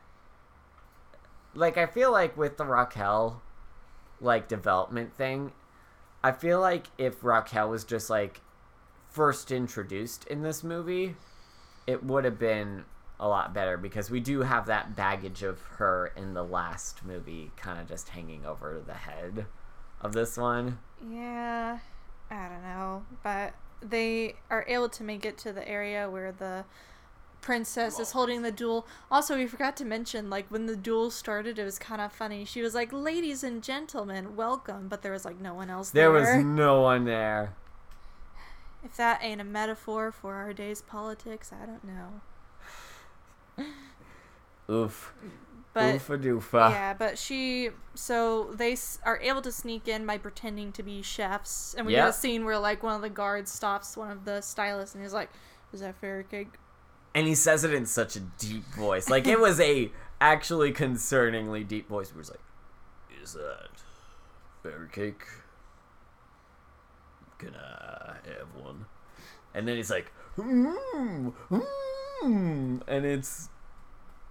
like, 1.54 1.78
I 1.78 1.86
feel 1.86 2.14
like 2.14 2.38
with 2.38 2.56
the 2.56 2.64
Raquelle, 2.64 3.42
like 4.22 4.48
development 4.48 5.18
thing, 5.18 5.52
I 6.24 6.32
feel 6.32 6.62
like 6.62 6.88
if 6.98 7.26
Raquelle 7.26 7.70
was 7.70 7.84
just 7.84 8.10
like 8.10 8.40
first 9.10 9.52
introduced 9.52 10.26
in 10.28 10.44
this 10.44 10.64
movie, 10.64 11.18
it 11.86 12.06
would 12.06 12.24
have 12.24 12.40
been 12.40 12.86
a 13.20 13.28
lot 13.28 13.54
better 13.54 13.78
because 13.78 14.10
we 14.10 14.20
do 14.20 14.42
have 14.42 14.66
that 14.66 14.96
baggage 14.96 15.44
of 15.44 15.62
her 15.78 16.12
in 16.16 16.34
the 16.34 16.44
last 16.44 17.06
movie 17.06 17.52
kind 17.56 17.80
of 17.80 17.88
just 17.88 18.10
hanging 18.10 18.46
over 18.46 18.82
the 18.86 18.94
head 18.94 19.46
of 20.02 20.14
this 20.14 20.38
one. 20.38 20.80
Yeah, 21.10 21.80
I 22.30 22.48
don't 22.50 22.64
know, 22.64 23.06
but 23.24 23.54
they 23.82 24.36
are 24.50 24.66
able 24.68 24.90
to 24.90 25.04
make 25.04 25.26
it 25.26 25.38
to 25.40 25.54
the 25.54 25.68
area 25.68 26.10
where 26.10 26.32
the 26.32 26.66
princess 27.42 28.00
is 28.00 28.12
holding 28.12 28.42
the 28.42 28.52
duel. 28.52 28.88
Also, 29.12 29.36
we 29.38 29.46
forgot 29.48 29.76
to 29.78 29.86
mention, 29.86 30.30
like 30.30 30.48
when 30.50 30.66
the 30.66 30.76
duel 30.76 31.12
started, 31.12 31.60
it 31.60 31.64
was 31.64 31.78
kind 31.78 32.02
of 32.02 32.12
funny. 32.12 32.46
She 32.46 32.62
was 32.62 32.74
like, 32.74 32.92
"Ladies 32.94 33.44
and 33.44 33.62
gentlemen, 33.62 34.36
welcome," 34.36 34.88
but 34.88 35.02
there 35.02 35.12
was 35.12 35.26
like 35.26 35.40
no 35.40 35.54
one 35.54 35.70
else 35.70 35.90
There 35.92 36.12
there. 36.12 36.38
was 36.38 36.46
no 36.46 36.82
one 36.82 37.06
there. 37.06 37.54
If 38.84 38.98
that 38.98 39.20
ain't 39.22 39.40
a 39.42 39.46
metaphor 39.46 40.12
for 40.12 40.36
our 40.36 40.52
day's 40.54 40.82
politics, 40.82 41.52
I 41.54 41.66
don't 41.66 41.84
know. 41.84 42.22
Oof. 44.70 45.14
But 45.74 45.96
Oofa 45.96 46.22
doofa. 46.24 46.70
Yeah, 46.70 46.94
but 46.94 47.18
she 47.18 47.72
so 47.96 48.52
they 48.54 48.74
s- 48.74 49.00
are 49.04 49.18
able 49.20 49.42
to 49.42 49.52
sneak 49.52 49.88
in 49.88 50.06
by 50.06 50.20
pretending 50.20 50.72
to 50.74 50.84
be 50.84 51.02
chefs, 51.02 51.74
and 51.76 51.88
we 51.88 51.94
get 51.94 52.10
a 52.10 52.14
scene 52.14 52.46
where 52.46 52.60
like 52.60 52.84
one 52.84 52.96
of 52.96 53.02
the 53.02 53.10
guards 53.10 53.52
stops 53.52 53.98
one 53.98 54.12
of 54.12 54.24
the 54.26 54.42
stylists, 54.42 54.94
and 54.94 55.04
he's 55.04 55.14
like, 55.14 55.30
"Is 55.74 55.80
that 55.80 55.96
fairy 56.00 56.24
cake?" 56.26 56.50
And 57.16 57.28
he 57.28 57.34
says 57.36 57.64
it 57.64 57.74
in 57.74 57.86
such 57.88 58.16
a 58.16 58.20
deep 58.20 58.66
voice. 58.76 59.10
Like 59.10 59.26
it 59.28 59.40
was 59.40 59.60
a 59.60 59.92
actually 60.22 60.72
concerningly 60.74 61.68
deep 61.68 61.90
voice 61.90 62.12
where 62.14 62.22
he's 62.22 62.30
like, 62.30 62.40
Is 63.22 63.34
that 63.34 63.70
fairy 64.62 64.90
cake? 64.90 65.24
Can 67.40 67.56
I 67.56 68.16
have 68.28 68.56
one? 68.64 68.86
And 69.54 69.68
then 69.68 69.76
he's 69.76 69.90
like, 69.92 70.12
mmm, 70.38 71.34
mmm. 72.24 72.82
And 72.88 73.06
it's 73.06 73.50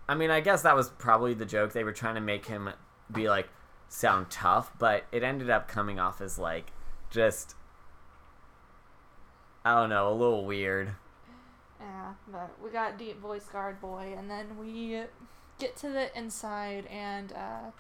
I 0.09 0.14
mean, 0.14 0.30
I 0.30 0.40
guess 0.40 0.62
that 0.62 0.74
was 0.76 0.90
probably 0.90 1.34
the 1.34 1.47
joke. 1.47 1.72
They 1.72 1.84
were 1.84 1.93
trying 1.93 2.16
to 2.16 2.20
make 2.20 2.47
him 2.47 2.70
be 3.11 3.28
like 3.28 3.49
sound 3.88 4.30
tough, 4.30 4.72
but 4.78 5.05
it 5.12 5.22
ended 5.22 5.51
up 5.51 5.68
coming 5.68 5.99
off 6.01 6.20
as 6.20 6.38
like 6.38 6.72
just 7.11 7.55
I 9.64 9.74
don't 9.80 9.90
know, 9.90 10.11
a 10.11 10.14
little 10.14 10.45
weird. 10.45 10.93
Yeah, 11.80 12.12
but 12.30 12.51
we 12.62 12.70
got 12.70 12.99
deep 12.99 13.20
voice 13.20 13.47
guard 13.47 13.80
boy, 13.80 14.14
and 14.16 14.30
then 14.30 14.59
we 14.59 15.03
get 15.59 15.76
to 15.78 15.88
the 15.88 16.16
inside, 16.18 16.86
and 16.86 17.32
uh, 17.32 17.70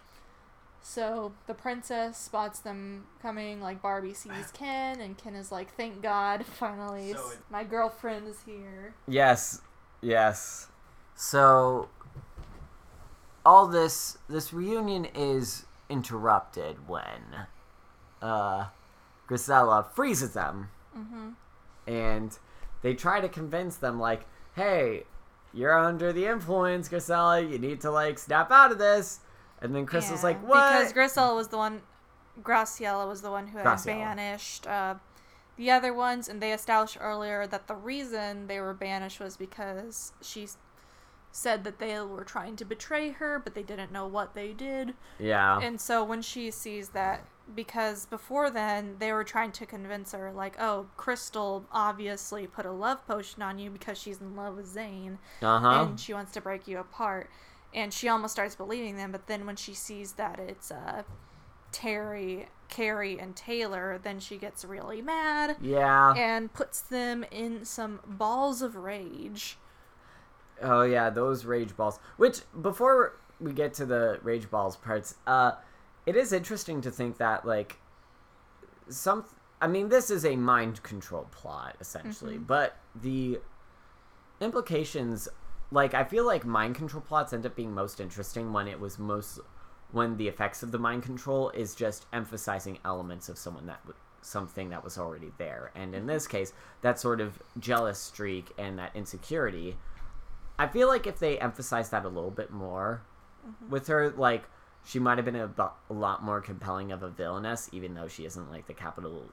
so 0.80 1.32
the 1.46 1.54
princess 1.54 2.18
spots 2.18 2.60
them 2.60 3.06
coming. 3.20 3.60
Like 3.60 3.80
Barbie 3.82 4.14
sees 4.14 4.50
Ken, 4.54 5.00
and 5.00 5.16
Ken 5.18 5.34
is 5.34 5.50
like, 5.52 5.74
"Thank 5.76 6.02
God, 6.02 6.44
finally, 6.58 7.12
So 7.12 7.30
it- 7.30 7.38
my 7.50 7.64
girlfriend 7.64 8.26
is 8.28 8.42
here." 8.46 8.94
Yes, 9.08 9.60
yes. 10.02 10.68
So 11.14 11.88
all 13.46 13.66
this 13.66 14.18
this 14.28 14.52
reunion 14.52 15.04
is 15.14 15.64
interrupted 15.88 16.88
when 16.88 17.46
uh 18.20 18.66
Graciella 19.28 19.86
freezes 19.94 20.32
them. 20.34 20.68
And 21.86 22.38
they 22.82 22.94
try 22.94 23.20
to 23.20 23.28
convince 23.28 23.76
them 23.76 23.98
like, 23.98 24.26
"Hey, 24.54 25.04
you're 25.52 25.76
under 25.78 26.12
the 26.12 26.26
influence, 26.26 26.88
Graciella. 26.88 27.48
You 27.48 27.58
need 27.58 27.80
to 27.80 27.90
like 27.90 28.18
snap 28.18 28.50
out 28.50 28.70
of 28.72 28.78
this." 28.78 29.20
And 29.60 29.74
then 29.74 29.86
Crystal's 29.86 30.20
Yeah, 30.22 30.28
like, 30.28 30.42
"What?" 30.46 30.72
Because 30.88 30.92
Graciella 30.92 31.34
was 31.34 31.48
the 31.48 31.56
one, 31.56 31.82
Graciella 32.42 33.08
was 33.08 33.22
the 33.22 33.30
one 33.30 33.48
who 33.48 33.58
had 33.58 33.66
Graciella. 33.66 33.86
banished 33.86 34.66
uh, 34.66 34.94
the 35.56 35.70
other 35.70 35.92
ones, 35.92 36.28
and 36.28 36.40
they 36.40 36.52
established 36.52 36.96
earlier 37.00 37.46
that 37.46 37.66
the 37.68 37.74
reason 37.74 38.46
they 38.46 38.60
were 38.60 38.74
banished 38.74 39.20
was 39.20 39.36
because 39.36 40.12
she 40.22 40.48
said 41.30 41.64
that 41.64 41.78
they 41.78 41.98
were 42.00 42.24
trying 42.24 42.56
to 42.56 42.64
betray 42.64 43.10
her, 43.10 43.38
but 43.38 43.54
they 43.54 43.62
didn't 43.62 43.90
know 43.92 44.06
what 44.06 44.34
they 44.34 44.52
did. 44.52 44.94
yeah. 45.18 45.58
And 45.60 45.80
so 45.80 46.04
when 46.04 46.20
she 46.22 46.50
sees 46.50 46.90
that, 46.90 47.26
because 47.54 48.06
before 48.06 48.50
then 48.50 48.96
they 48.98 49.12
were 49.12 49.24
trying 49.24 49.50
to 49.52 49.66
convince 49.66 50.12
her, 50.12 50.30
like, 50.32 50.60
oh, 50.60 50.86
Crystal 50.96 51.64
obviously 51.72 52.46
put 52.46 52.66
a 52.66 52.70
love 52.72 53.06
potion 53.06 53.42
on 53.42 53.58
you 53.58 53.70
because 53.70 53.98
she's 53.98 54.20
in 54.20 54.36
love 54.36 54.56
with 54.56 54.66
Zane 54.66 55.18
Uh-huh. 55.42 55.86
and 55.88 55.98
she 56.00 56.12
wants 56.14 56.32
to 56.32 56.40
break 56.40 56.68
you 56.68 56.78
apart. 56.78 57.30
And 57.74 57.92
she 57.94 58.08
almost 58.08 58.34
starts 58.34 58.54
believing 58.54 58.96
them, 58.98 59.10
but 59.12 59.26
then 59.26 59.46
when 59.46 59.56
she 59.56 59.72
sees 59.72 60.12
that 60.14 60.38
it's 60.38 60.70
uh, 60.70 61.02
Terry, 61.72 62.48
Carrie, 62.68 63.18
and 63.18 63.34
Taylor, 63.34 63.98
then 64.02 64.20
she 64.20 64.36
gets 64.36 64.64
really 64.64 65.02
mad 65.02 65.56
yeah. 65.60 66.14
and 66.14 66.52
puts 66.52 66.80
them 66.80 67.24
in 67.30 67.64
some 67.64 68.00
balls 68.06 68.62
of 68.62 68.76
rage. 68.76 69.58
Oh 70.62 70.82
yeah, 70.82 71.10
those 71.10 71.44
rage 71.44 71.76
balls. 71.76 71.98
Which 72.16 72.40
before 72.60 73.18
we 73.40 73.52
get 73.52 73.74
to 73.74 73.86
the 73.86 74.20
rage 74.22 74.50
balls 74.50 74.76
parts, 74.76 75.16
uh, 75.26 75.52
it 76.06 76.16
is 76.16 76.32
interesting 76.32 76.80
to 76.82 76.90
think 76.90 77.18
that 77.18 77.44
like 77.44 77.78
some. 78.88 79.24
I 79.60 79.66
mean, 79.66 79.88
this 79.88 80.10
is 80.10 80.24
a 80.24 80.36
mind 80.36 80.82
control 80.82 81.26
plot 81.30 81.76
essentially, 81.80 82.38
but 82.38 82.76
the 82.94 83.40
implications, 84.40 85.28
like 85.70 85.94
I 85.94 86.04
feel 86.04 86.26
like 86.26 86.44
mind 86.44 86.74
control 86.74 87.00
plots 87.00 87.32
end 87.32 87.46
up 87.46 87.54
being 87.54 87.72
most 87.72 88.00
interesting 88.00 88.52
when 88.52 88.66
it 88.66 88.80
was 88.80 88.98
most 88.98 89.40
when 89.92 90.16
the 90.16 90.28
effects 90.28 90.62
of 90.62 90.72
the 90.72 90.78
mind 90.78 91.02
control 91.02 91.50
is 91.50 91.74
just 91.74 92.06
emphasizing 92.12 92.78
elements 92.84 93.28
of 93.28 93.38
someone 93.38 93.66
that 93.66 93.80
w- 93.82 93.98
something 94.22 94.70
that 94.70 94.82
was 94.82 94.98
already 94.98 95.32
there, 95.38 95.70
and 95.74 95.94
in 95.94 96.06
this 96.06 96.24
mm-hmm. 96.24 96.38
case, 96.38 96.52
that 96.80 96.98
sort 96.98 97.20
of 97.20 97.40
jealous 97.58 97.98
streak 97.98 98.50
and 98.58 98.78
that 98.78 98.90
insecurity. 98.94 99.76
I 100.58 100.66
feel 100.66 100.88
like 100.88 101.06
if 101.06 101.18
they 101.18 101.38
emphasize 101.38 101.90
that 101.90 102.04
a 102.04 102.08
little 102.08 102.30
bit 102.30 102.50
more 102.50 103.02
mm-hmm. 103.46 103.70
with 103.70 103.86
her, 103.88 104.10
like 104.10 104.44
she 104.84 104.98
might 104.98 105.18
have 105.18 105.24
been 105.24 105.36
a, 105.36 105.46
bu- 105.46 105.68
a 105.90 105.92
lot 105.92 106.22
more 106.22 106.40
compelling 106.40 106.92
of 106.92 107.02
a 107.02 107.08
villainess, 107.08 107.68
even 107.72 107.94
though 107.94 108.08
she 108.08 108.24
isn't 108.24 108.50
like 108.50 108.66
the 108.66 108.74
capital 108.74 109.24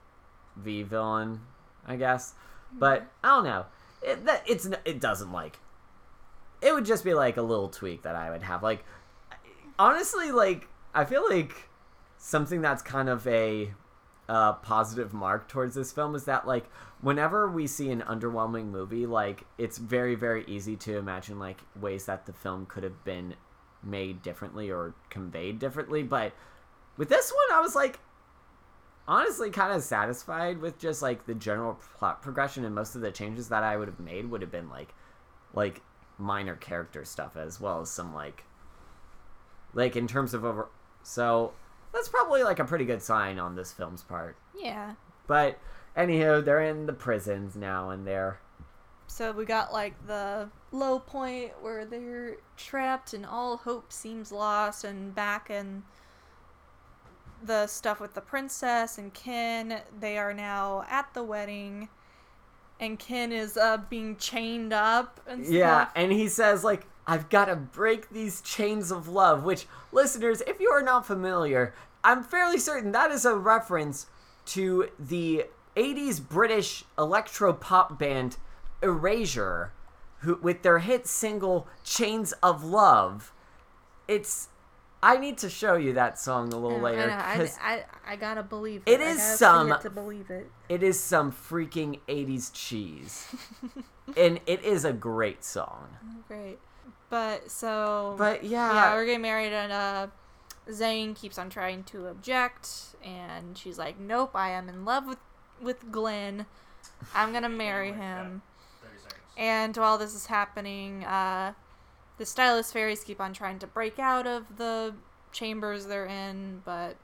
V 0.57 0.83
villain, 0.83 1.41
I 1.87 1.95
guess. 1.95 2.33
But 2.71 3.07
I 3.23 3.29
don't 3.29 3.43
know. 3.45 3.65
It 4.01 4.25
that 4.25 4.43
it's 4.47 4.69
it 4.85 4.99
doesn't 4.99 5.31
like. 5.31 5.59
It 6.61 6.73
would 6.73 6.85
just 6.85 7.03
be 7.03 7.13
like 7.13 7.37
a 7.37 7.41
little 7.41 7.69
tweak 7.69 8.03
that 8.03 8.15
I 8.15 8.29
would 8.29 8.43
have. 8.43 8.61
Like 8.63 8.85
honestly, 9.79 10.31
like 10.31 10.67
I 10.93 11.05
feel 11.05 11.27
like 11.27 11.69
something 12.17 12.61
that's 12.61 12.83
kind 12.83 13.09
of 13.09 13.25
a 13.25 13.71
uh, 14.27 14.53
positive 14.53 15.13
mark 15.13 15.47
towards 15.47 15.73
this 15.73 15.91
film 15.91 16.13
is 16.13 16.25
that 16.25 16.45
like 16.45 16.69
whenever 17.01 17.49
we 17.49 17.65
see 17.65 17.89
an 17.89 18.01
underwhelming 18.01 18.65
movie 18.65 19.07
like 19.07 19.43
it's 19.57 19.79
very 19.79 20.13
very 20.13 20.43
easy 20.45 20.75
to 20.75 20.97
imagine 20.97 21.39
like 21.39 21.61
ways 21.79 22.05
that 22.05 22.27
the 22.27 22.33
film 22.33 22.67
could 22.67 22.83
have 22.83 23.03
been 23.03 23.33
made 23.81 24.21
differently 24.21 24.69
or 24.69 24.93
conveyed 25.09 25.57
differently. 25.57 26.03
But 26.03 26.33
with 26.99 27.09
this 27.09 27.31
one 27.31 27.57
i 27.57 27.61
was 27.61 27.75
like 27.75 27.97
honestly 29.07 29.49
kind 29.49 29.73
of 29.73 29.81
satisfied 29.81 30.59
with 30.59 30.77
just 30.77 31.01
like 31.01 31.25
the 31.25 31.33
general 31.33 31.79
plot 31.97 32.21
progression 32.21 32.65
and 32.65 32.75
most 32.75 32.93
of 32.93 33.01
the 33.01 33.09
changes 33.09 33.47
that 33.47 33.63
i 33.63 33.75
would 33.75 33.87
have 33.87 33.99
made 33.99 34.29
would 34.29 34.41
have 34.41 34.51
been 34.51 34.69
like 34.69 34.93
like 35.53 35.81
minor 36.19 36.55
character 36.57 37.05
stuff 37.05 37.37
as 37.37 37.59
well 37.59 37.79
as 37.79 37.89
some 37.89 38.13
like 38.13 38.43
like 39.73 39.95
in 39.95 40.07
terms 40.07 40.33
of 40.33 40.43
over 40.45 40.67
so 41.03 41.53
that's 41.93 42.09
probably 42.09 42.43
like 42.43 42.59
a 42.59 42.65
pretty 42.65 42.85
good 42.85 43.01
sign 43.01 43.39
on 43.39 43.55
this 43.55 43.71
film's 43.71 44.03
part 44.03 44.35
Yeah. 44.57 44.93
but 45.27 45.57
anywho 45.97 46.43
they're 46.43 46.61
in 46.61 46.85
the 46.85 46.93
prisons 46.93 47.55
now 47.55 47.89
and 47.89 48.05
they're 48.05 48.39
So 49.07 49.31
we 49.31 49.45
got 49.45 49.73
like 49.73 49.95
the 50.07 50.49
low 50.71 50.99
point 50.99 51.51
where 51.61 51.83
they're 51.85 52.37
trapped 52.57 53.13
and 53.13 53.25
all 53.25 53.57
hope 53.57 53.91
seems 53.91 54.31
lost, 54.31 54.83
and 54.83 55.15
back 55.15 55.49
in 55.49 55.81
the 57.43 57.65
stuff 57.67 57.99
with 57.99 58.13
the 58.13 58.21
princess 58.21 58.97
and 58.97 59.13
Ken, 59.13 59.81
they 59.99 60.17
are 60.17 60.33
now 60.33 60.85
at 60.89 61.11
the 61.13 61.23
wedding, 61.23 61.89
and 62.79 62.99
Ken 62.99 63.31
is 63.31 63.57
uh 63.57 63.77
being 63.89 64.15
chained 64.17 64.73
up 64.73 65.19
and 65.27 65.43
stuff. 65.45 65.55
yeah 65.55 65.87
and 65.95 66.11
he 66.11 66.27
says 66.27 66.63
like 66.63 66.85
i've 67.09 67.27
got 67.29 67.45
to 67.45 67.55
break 67.55 68.09
these 68.11 68.39
chains 68.41 68.91
of 68.91 69.07
love 69.07 69.43
which 69.43 69.65
listeners 69.91 70.41
if 70.45 70.59
you 70.59 70.69
are 70.69 70.83
not 70.83 71.05
familiar 71.05 71.73
i'm 72.03 72.23
fairly 72.23 72.59
certain 72.59 72.91
that 72.91 73.09
is 73.11 73.25
a 73.25 73.35
reference 73.35 74.05
to 74.45 74.87
the 74.99 75.45
80s 75.75 76.25
british 76.25 76.83
electro 76.97 77.51
pop 77.51 77.97
band 77.97 78.37
erasure 78.83 79.73
who 80.19 80.35
with 80.35 80.61
their 80.61 80.79
hit 80.79 81.07
single 81.07 81.67
chains 81.83 82.31
of 82.43 82.63
love 82.63 83.33
it's 84.07 84.49
i 85.01 85.17
need 85.17 85.37
to 85.39 85.49
show 85.49 85.75
you 85.75 85.93
that 85.93 86.19
song 86.19 86.53
a 86.53 86.57
little 86.57 86.77
I, 86.77 86.91
later 86.91 87.07
know, 87.07 87.13
I, 87.13 87.51
I, 87.61 87.83
I 88.07 88.15
gotta 88.17 88.43
believe 88.43 88.83
it. 88.85 88.93
It 88.93 89.01
is 89.01 89.21
some- 89.21 89.71
it 89.71 89.81
to 89.81 89.89
believe 89.89 90.29
it. 90.29 90.49
it 90.67 90.83
is 90.83 90.99
some 90.99 91.31
freaking 91.31 91.99
80s 92.07 92.53
cheese 92.53 93.33
and 94.17 94.39
it 94.45 94.63
is 94.63 94.85
a 94.85 94.93
great 94.93 95.43
song 95.43 95.97
oh, 96.03 96.23
Great. 96.27 96.59
But 97.09 97.49
so 97.51 98.15
but 98.17 98.43
yeah, 98.43 98.73
yeah, 98.73 98.93
we're 98.93 99.05
getting 99.05 99.21
married, 99.21 99.53
and 99.53 99.71
uh, 99.71 100.07
Zane 100.71 101.13
keeps 101.15 101.37
on 101.37 101.49
trying 101.49 101.83
to 101.85 102.07
object, 102.07 102.69
and 103.03 103.57
she's 103.57 103.77
like, 103.77 103.99
"Nope, 103.99 104.31
I 104.35 104.49
am 104.49 104.69
in 104.69 104.85
love 104.85 105.05
with 105.07 105.19
with 105.61 105.91
Glenn. 105.91 106.45
I'm 107.13 107.33
gonna 107.33 107.49
marry 107.65 107.91
him." 107.91 108.41
And 109.37 109.75
while 109.77 109.97
this 109.97 110.13
is 110.13 110.25
happening, 110.25 111.05
uh, 111.05 111.53
the 112.17 112.25
stylist 112.25 112.73
fairies 112.73 113.03
keep 113.03 113.21
on 113.21 113.33
trying 113.33 113.57
to 113.59 113.67
break 113.67 113.97
out 113.97 114.27
of 114.27 114.57
the 114.57 114.93
chambers 115.31 115.85
they're 115.85 116.05
in, 116.05 116.61
but 116.65 116.97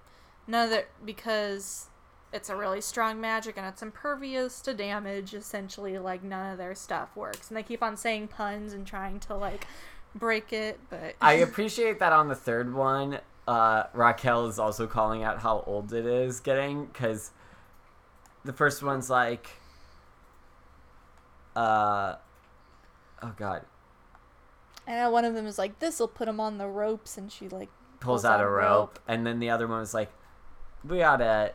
none 0.46 0.68
of 0.68 0.74
it 0.74 0.90
because 1.04 1.88
it's 2.36 2.50
a 2.50 2.56
really 2.56 2.82
strong 2.82 3.20
magic 3.22 3.58
and 3.58 3.66
it's 3.66 3.82
impervious 3.82 4.62
to 4.62 4.74
damage. 4.74 5.34
Essentially, 5.34 5.98
like 5.98 6.24
none 6.24 6.52
of 6.52 6.58
their 6.58 6.76
stuff 6.76 7.16
works, 7.16 7.50
and 7.50 7.58
they 7.58 7.64
keep 7.64 7.82
on 7.82 7.98
saying 7.98 8.28
puns 8.28 8.74
and 8.74 8.86
trying 8.86 9.20
to 9.22 9.36
like 9.36 9.66
break 10.14 10.54
it, 10.54 10.80
but 10.90 11.16
I 11.22 11.34
appreciate 11.48 12.00
that 12.00 12.14
on 12.14 12.28
the 12.28 12.36
third 12.36 12.74
one, 12.74 13.20
uh, 13.48 13.84
Raquelle 13.94 14.48
is 14.48 14.60
also 14.60 14.88
calling 14.88 15.24
out 15.24 15.40
how 15.40 15.64
old 15.66 15.94
it 15.94 16.06
is 16.06 16.40
getting 16.40 16.86
because 16.86 17.32
the 18.44 18.54
first 18.54 18.84
one's 18.84 19.10
like, 19.10 19.50
uh, 21.56 22.16
oh 23.22 23.34
god, 23.38 23.64
and 24.86 25.12
one 25.12 25.26
of 25.26 25.34
them 25.34 25.48
is 25.48 25.58
like, 25.58 25.80
"This 25.80 26.00
will 26.00 26.08
put 26.08 26.28
him 26.28 26.40
on 26.40 26.58
the 26.58 26.68
ropes," 26.68 27.18
and 27.18 27.32
she 27.32 27.48
like 27.48 27.70
pulls 28.00 28.26
out 28.26 28.42
a 28.42 28.48
rope, 28.48 29.00
and 29.08 29.26
then 29.26 29.40
the 29.40 29.50
other 29.50 29.68
one 29.68 29.80
was 29.80 29.94
like, 29.94 30.12
we 30.88 31.00
gotta. 31.00 31.54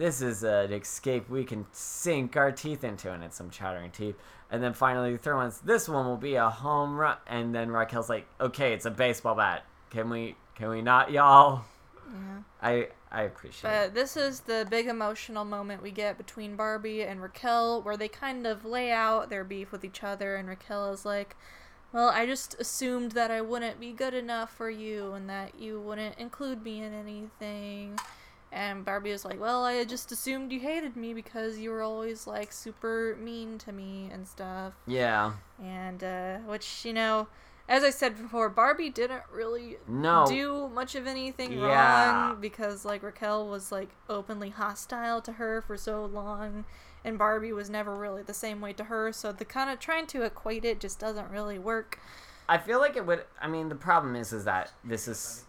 This 0.00 0.22
is 0.22 0.44
an 0.44 0.72
escape 0.72 1.28
we 1.28 1.44
can 1.44 1.66
sink 1.72 2.34
our 2.34 2.50
teeth 2.50 2.84
into, 2.84 3.12
and 3.12 3.22
it's 3.22 3.36
some 3.36 3.50
chattering 3.50 3.90
teeth. 3.90 4.16
And 4.50 4.62
then 4.62 4.72
finally, 4.72 5.12
the 5.12 5.18
third 5.18 5.36
one's 5.36 5.58
this 5.60 5.90
one 5.90 6.06
will 6.06 6.16
be 6.16 6.36
a 6.36 6.48
home 6.48 6.96
run. 6.96 7.18
And 7.26 7.54
then 7.54 7.70
Raquelle's 7.70 8.08
like, 8.08 8.26
"Okay, 8.40 8.72
it's 8.72 8.86
a 8.86 8.90
baseball 8.90 9.34
bat. 9.34 9.66
Can 9.90 10.08
we? 10.08 10.36
Can 10.54 10.70
we 10.70 10.80
not, 10.80 11.10
y'all?" 11.10 11.66
Yeah. 12.10 12.38
I 12.62 12.88
I 13.12 13.24
appreciate. 13.24 13.68
it. 13.70 13.74
But 13.74 13.94
this 13.94 14.16
is 14.16 14.40
the 14.40 14.66
big 14.70 14.86
emotional 14.86 15.44
moment 15.44 15.82
we 15.82 15.90
get 15.90 16.16
between 16.16 16.56
Barbie 16.56 17.02
and 17.02 17.20
Raquelle, 17.20 17.82
where 17.82 17.98
they 17.98 18.08
kind 18.08 18.46
of 18.46 18.64
lay 18.64 18.90
out 18.90 19.28
their 19.28 19.44
beef 19.44 19.70
with 19.70 19.84
each 19.84 20.02
other, 20.02 20.34
and 20.34 20.48
Raquelle 20.48 20.94
is 20.94 21.04
like, 21.04 21.36
Well, 21.92 22.08
I 22.08 22.24
just 22.24 22.54
assumed 22.58 23.12
that 23.12 23.30
I 23.30 23.42
wouldn't 23.42 23.78
be 23.78 23.92
good 23.92 24.14
enough 24.14 24.50
for 24.50 24.70
you 24.70 25.12
and 25.12 25.28
that 25.28 25.60
you 25.60 25.78
wouldn't 25.78 26.16
include 26.18 26.62
me 26.64 26.80
in 26.80 26.94
anything. 26.94 27.98
And 28.52 28.84
Barbie 28.84 29.12
was 29.12 29.24
like, 29.24 29.40
Well, 29.40 29.64
I 29.64 29.84
just 29.84 30.10
assumed 30.12 30.50
you 30.52 30.60
hated 30.60 30.96
me 30.96 31.14
because 31.14 31.58
you 31.58 31.70
were 31.70 31.82
always 31.82 32.26
like 32.26 32.52
super 32.52 33.16
mean 33.20 33.58
to 33.58 33.72
me 33.72 34.08
and 34.12 34.26
stuff. 34.26 34.74
Yeah. 34.86 35.32
And, 35.62 36.02
uh, 36.02 36.38
which, 36.38 36.84
you 36.84 36.92
know, 36.92 37.28
as 37.68 37.84
I 37.84 37.90
said 37.90 38.16
before, 38.20 38.48
Barbie 38.48 38.90
didn't 38.90 39.22
really 39.32 39.76
No. 39.86 40.26
do 40.26 40.68
much 40.68 40.96
of 40.96 41.06
anything 41.06 41.52
Yeah. 41.52 42.28
wrong 42.30 42.40
because 42.40 42.84
like 42.84 43.02
Raquelle 43.04 43.46
was 43.46 43.70
like 43.70 43.90
openly 44.08 44.50
hostile 44.50 45.20
to 45.22 45.32
her 45.34 45.60
for 45.62 45.76
so 45.76 46.04
long 46.04 46.64
and 47.04 47.16
Barbie 47.16 47.52
was 47.52 47.70
never 47.70 47.94
really 47.94 48.22
the 48.22 48.34
same 48.34 48.60
way 48.60 48.72
to 48.74 48.84
her, 48.84 49.10
so 49.12 49.32
the 49.32 49.44
kind 49.44 49.70
of 49.70 49.78
trying 49.78 50.06
to 50.08 50.22
equate 50.22 50.64
it 50.66 50.80
just 50.80 50.98
doesn't 50.98 51.30
really 51.30 51.58
work. 51.58 51.98
I 52.48 52.58
feel 52.58 52.78
like 52.78 52.96
it 52.96 53.06
would. 53.06 53.24
I 53.40 53.46
mean, 53.46 53.68
the 53.70 53.74
problem 53.74 54.16
is, 54.16 54.32
is 54.34 54.44
that 54.44 54.72
this 54.84 55.08
is. 55.08 55.44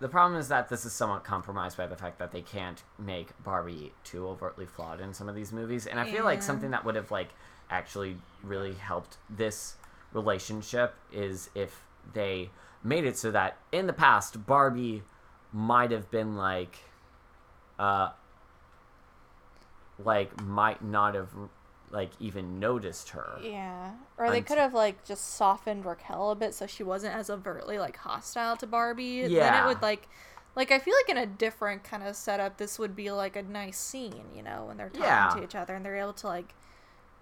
The 0.00 0.08
problem 0.08 0.40
is 0.40 0.48
that 0.48 0.70
this 0.70 0.86
is 0.86 0.92
somewhat 0.92 1.24
compromised 1.24 1.76
by 1.76 1.86
the 1.86 1.96
fact 1.96 2.18
that 2.18 2.32
they 2.32 2.40
can't 2.40 2.82
make 2.98 3.28
Barbie 3.44 3.92
too 4.02 4.26
overtly 4.26 4.64
flawed 4.64 4.98
in 4.98 5.12
some 5.12 5.28
of 5.28 5.34
these 5.34 5.52
movies, 5.52 5.86
and 5.86 6.00
I 6.00 6.10
feel 6.10 6.24
like 6.24 6.42
something 6.42 6.70
that 6.70 6.86
would 6.86 6.94
have 6.94 7.10
like 7.10 7.28
actually 7.70 8.16
really 8.42 8.72
helped 8.72 9.18
this 9.28 9.76
relationship 10.12 10.94
is 11.12 11.50
if 11.54 11.82
they 12.14 12.50
made 12.82 13.04
it 13.04 13.18
so 13.18 13.30
that 13.30 13.58
in 13.72 13.86
the 13.86 13.92
past 13.92 14.46
Barbie 14.46 15.02
might 15.52 15.90
have 15.90 16.10
been 16.10 16.34
like, 16.34 16.78
uh, 17.78 18.10
like 20.02 20.40
might 20.42 20.82
not 20.82 21.14
have 21.14 21.28
like 21.90 22.10
even 22.20 22.58
noticed 22.58 23.10
her. 23.10 23.38
Yeah. 23.42 23.92
Or 24.18 24.30
they 24.30 24.42
could 24.42 24.58
have 24.58 24.74
like 24.74 25.04
just 25.04 25.34
softened 25.34 25.84
Raquelle 25.84 26.30
a 26.30 26.34
bit 26.36 26.54
so 26.54 26.66
she 26.66 26.82
wasn't 26.82 27.14
as 27.14 27.30
overtly 27.30 27.78
like 27.78 27.96
hostile 27.96 28.56
to 28.58 28.66
Barbie. 28.66 29.24
Yeah. 29.26 29.50
Then 29.50 29.64
it 29.64 29.66
would 29.66 29.82
like 29.82 30.08
like 30.56 30.70
I 30.70 30.78
feel 30.78 30.94
like 30.94 31.08
in 31.08 31.16
a 31.16 31.26
different 31.26 31.84
kind 31.84 32.02
of 32.02 32.16
setup 32.16 32.58
this 32.58 32.78
would 32.78 32.94
be 32.94 33.10
like 33.10 33.36
a 33.36 33.42
nice 33.42 33.78
scene, 33.78 34.24
you 34.34 34.42
know, 34.42 34.64
when 34.66 34.76
they're 34.76 34.88
talking 34.88 35.04
Yeah. 35.04 35.28
to 35.30 35.44
each 35.44 35.54
other 35.54 35.74
and 35.74 35.84
they're 35.84 35.96
able 35.96 36.12
to 36.14 36.26
like 36.26 36.54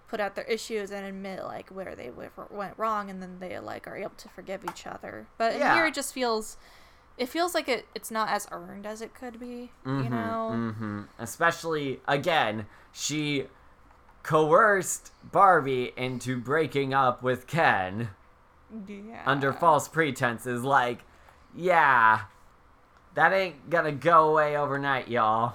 put 0.09 0.21
out 0.21 0.35
their 0.35 0.45
issues 0.45 0.91
and 0.91 1.05
admit 1.07 1.45
like 1.45 1.69
where 1.69 1.95
they 1.95 2.11
went 2.11 2.73
wrong 2.79 3.11
and 3.11 3.23
then 3.23 3.39
they 3.41 3.59
like 3.59 3.87
are 3.87 3.97
able 3.97 4.14
to 4.16 4.29
forgive 4.29 4.64
each 4.64 4.87
other. 4.87 5.27
But 5.39 5.59
Yeah. 5.59 5.75
here 5.75 5.87
it 5.87 5.95
just 5.95 6.12
feels 6.12 6.57
it 7.16 7.29
feels 7.29 7.53
like 7.53 7.69
it, 7.69 7.87
it's 7.97 8.11
not 8.11 8.29
as 8.29 8.47
earned 8.53 8.87
as 8.87 9.03
it 9.03 9.12
could 9.12 9.41
be, 9.41 9.73
you 9.85 10.09
know. 10.09 10.45
hmm 10.49 11.03
Especially 11.19 12.01
again, 12.07 12.66
she 12.93 13.47
coerced 14.29 15.11
Barbie 15.33 15.91
into 15.97 16.39
breaking 16.39 16.93
up 16.93 17.22
with 17.22 17.47
Ken 17.47 18.11
Yeah. 18.87 19.22
under 19.24 19.55
false 19.55 19.89
pretenses. 19.89 20.62
Like, 20.62 20.99
yeah, 21.55 22.24
that 23.14 23.33
ain't 23.33 23.70
gonna 23.70 23.91
go 23.93 24.29
away 24.29 24.55
overnight, 24.55 25.09
y'all. 25.09 25.55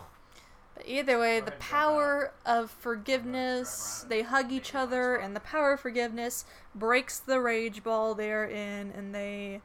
But 0.73 0.87
either 0.87 1.19
way, 1.19 1.39
the 1.39 1.51
power 1.51 2.31
of 2.47 2.71
forgiveness, 2.71 4.07
they 4.09 4.23
hug 4.23 4.51
each 4.51 4.73
other, 4.73 5.17
and 5.17 5.35
the 5.35 5.39
power 5.39 5.73
of 5.73 5.79
forgiveness 5.79 6.43
breaks 6.73 7.19
the 7.19 7.39
rage 7.39 7.83
ball 7.83 8.15
they're 8.15 8.45
in, 8.45 8.89
and 8.89 9.13
they 9.13 9.61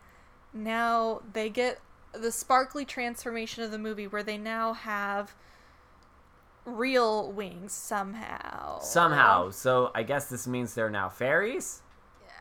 now 0.52 1.22
they 1.32 1.48
get 1.48 1.80
the 2.12 2.30
sparkly 2.30 2.84
transformation 2.84 3.64
of 3.64 3.70
the 3.70 3.78
movie 3.78 4.06
where 4.06 4.22
they 4.22 4.36
now 4.36 4.74
have 4.74 5.34
real 6.68 7.32
wings 7.32 7.72
somehow. 7.72 8.78
Somehow, 8.80 9.50
so 9.50 9.90
I 9.94 10.02
guess 10.02 10.26
this 10.26 10.46
means 10.46 10.74
they're 10.74 10.90
now 10.90 11.08
fairies. 11.08 11.82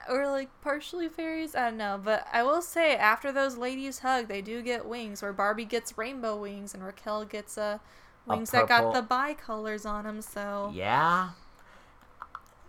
Or 0.09 0.27
like 0.27 0.49
partially 0.61 1.09
fairies, 1.09 1.53
I 1.55 1.65
don't 1.69 1.77
know. 1.77 1.99
But 2.01 2.25
I 2.31 2.41
will 2.43 2.61
say, 2.61 2.95
after 2.95 3.31
those 3.31 3.57
ladies 3.57 3.99
hug, 3.99 4.27
they 4.29 4.41
do 4.41 4.61
get 4.61 4.85
wings. 4.85 5.21
Where 5.21 5.33
Barbie 5.33 5.65
gets 5.65 5.97
rainbow 5.97 6.37
wings, 6.37 6.73
and 6.73 6.81
Raquelle 6.83 7.25
gets 7.25 7.57
uh, 7.57 7.79
wings 8.25 8.51
that 8.51 8.67
got 8.69 8.93
the 8.93 9.01
bicolors 9.01 9.85
on 9.85 10.05
them. 10.05 10.21
So 10.21 10.71
Yeah. 10.73 11.31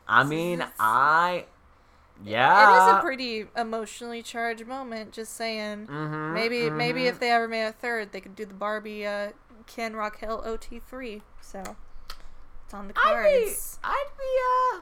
I 0.09 0.25
mean, 0.25 0.61
It's- 0.63 0.75
I. 0.81 1.47
Yeah. 2.25 2.89
it 2.89 2.91
is 2.95 2.99
a 2.99 3.01
pretty 3.01 3.47
emotionally 3.57 4.23
charged 4.23 4.67
moment. 4.67 5.13
Just 5.13 5.35
saying. 5.37 5.87
Mhm, 5.87 6.33
maybe 6.35 6.69
maybe 6.71 7.07
if 7.07 7.21
they 7.21 7.31
ever 7.31 7.47
made 7.47 7.67
a 7.67 7.73
third, 7.73 8.11
they 8.11 8.21
could 8.21 8.35
do 8.35 8.45
the 8.47 8.55
Barbie 8.55 9.07
uh, 9.07 9.31
Ken 9.69 9.95
Raquelle 9.95 10.43
OT 10.45 10.81
three. 10.81 11.23
So 11.41 11.63
it's 12.65 12.75
on 12.75 12.89
the 12.89 12.95
cards. 12.95 13.79
I'd 13.85 13.95
be. 14.19 14.25
I'd 14.75 14.81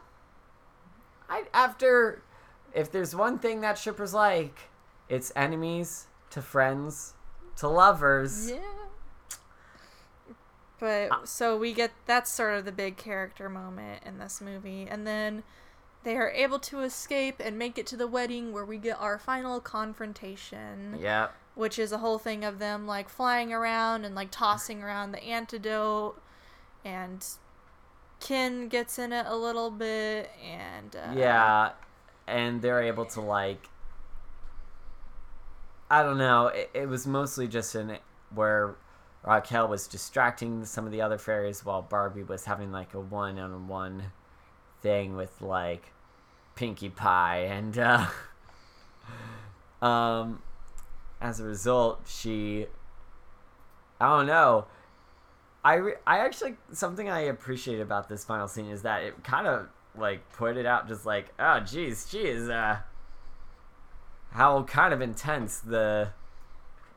be, 1.28 1.34
uh, 1.34 1.34
I'd, 1.34 1.48
after, 1.52 2.22
if 2.72 2.90
there's 2.90 3.14
one 3.14 3.38
thing 3.38 3.60
that 3.60 3.76
shipper's 3.76 4.14
like, 4.14 4.70
it's 5.08 5.32
enemies 5.36 6.06
to 6.30 6.40
friends 6.40 7.14
to 7.56 7.68
lovers. 7.68 8.50
Yeah. 8.50 8.58
But 10.78 11.26
so 11.26 11.56
we 11.56 11.72
get 11.72 11.92
that's 12.04 12.30
sort 12.30 12.58
of 12.58 12.64
the 12.64 12.72
big 12.72 12.96
character 12.96 13.48
moment 13.48 14.02
in 14.04 14.18
this 14.18 14.40
movie, 14.40 14.86
and 14.90 15.06
then 15.06 15.42
they 16.04 16.16
are 16.16 16.30
able 16.30 16.58
to 16.60 16.82
escape 16.82 17.40
and 17.40 17.58
make 17.58 17.78
it 17.78 17.86
to 17.88 17.96
the 17.96 18.06
wedding 18.06 18.52
where 18.52 18.64
we 18.64 18.76
get 18.76 19.00
our 19.00 19.18
final 19.18 19.58
confrontation. 19.58 20.98
Yep. 21.00 21.34
Which 21.56 21.78
is 21.78 21.90
a 21.90 21.98
whole 21.98 22.18
thing 22.18 22.44
of 22.44 22.60
them 22.60 22.86
like 22.86 23.08
flying 23.08 23.52
around 23.52 24.04
and 24.04 24.14
like 24.14 24.30
tossing 24.30 24.82
around 24.82 25.10
the 25.10 25.24
antidote 25.24 26.22
and 26.84 27.26
Ken 28.20 28.68
gets 28.68 28.98
in 28.98 29.12
it 29.12 29.26
a 29.26 29.36
little 29.36 29.70
bit 29.70 30.30
and 30.42 30.94
uh, 30.94 31.12
Yeah, 31.16 31.70
and 32.26 32.62
they're 32.62 32.82
able 32.82 33.04
to 33.06 33.20
like. 33.20 33.68
I 35.90 36.02
don't 36.02 36.18
know. 36.18 36.48
It, 36.48 36.70
it 36.74 36.88
was 36.88 37.06
mostly 37.06 37.48
just 37.48 37.74
in 37.74 37.98
where 38.34 38.76
Raquelle 39.24 39.68
was 39.68 39.86
distracting 39.86 40.64
some 40.64 40.86
of 40.86 40.92
the 40.92 41.02
other 41.02 41.18
fairies 41.18 41.64
while 41.64 41.82
Barbie 41.82 42.22
was 42.22 42.44
having 42.44 42.72
like 42.72 42.94
a 42.94 43.00
one-on-one 43.00 44.04
thing 44.82 45.16
with 45.16 45.40
like 45.40 45.92
Pinkie 46.54 46.88
Pie, 46.88 47.38
and 47.38 47.78
uh, 47.78 48.06
um, 49.82 50.42
as 51.20 51.40
a 51.40 51.44
result, 51.44 52.02
she. 52.06 52.66
I 54.00 54.16
don't 54.16 54.26
know. 54.26 54.66
I, 55.64 55.74
re- 55.74 55.94
I 56.06 56.18
actually 56.18 56.54
something 56.72 57.08
I 57.08 57.20
appreciate 57.22 57.80
about 57.80 58.08
this 58.08 58.22
final 58.24 58.46
scene 58.46 58.70
is 58.70 58.82
that 58.82 59.02
it 59.02 59.24
kind 59.24 59.48
of 59.48 59.68
like 59.98 60.30
put 60.32 60.56
it 60.56 60.64
out 60.66 60.86
just 60.86 61.04
like 61.06 61.32
oh 61.40 61.58
geez 61.60 62.06
she 62.08 62.18
is 62.18 62.48
uh 62.48 62.78
how 64.30 64.62
kind 64.64 64.92
of 64.92 65.00
intense 65.00 65.58
the 65.60 66.10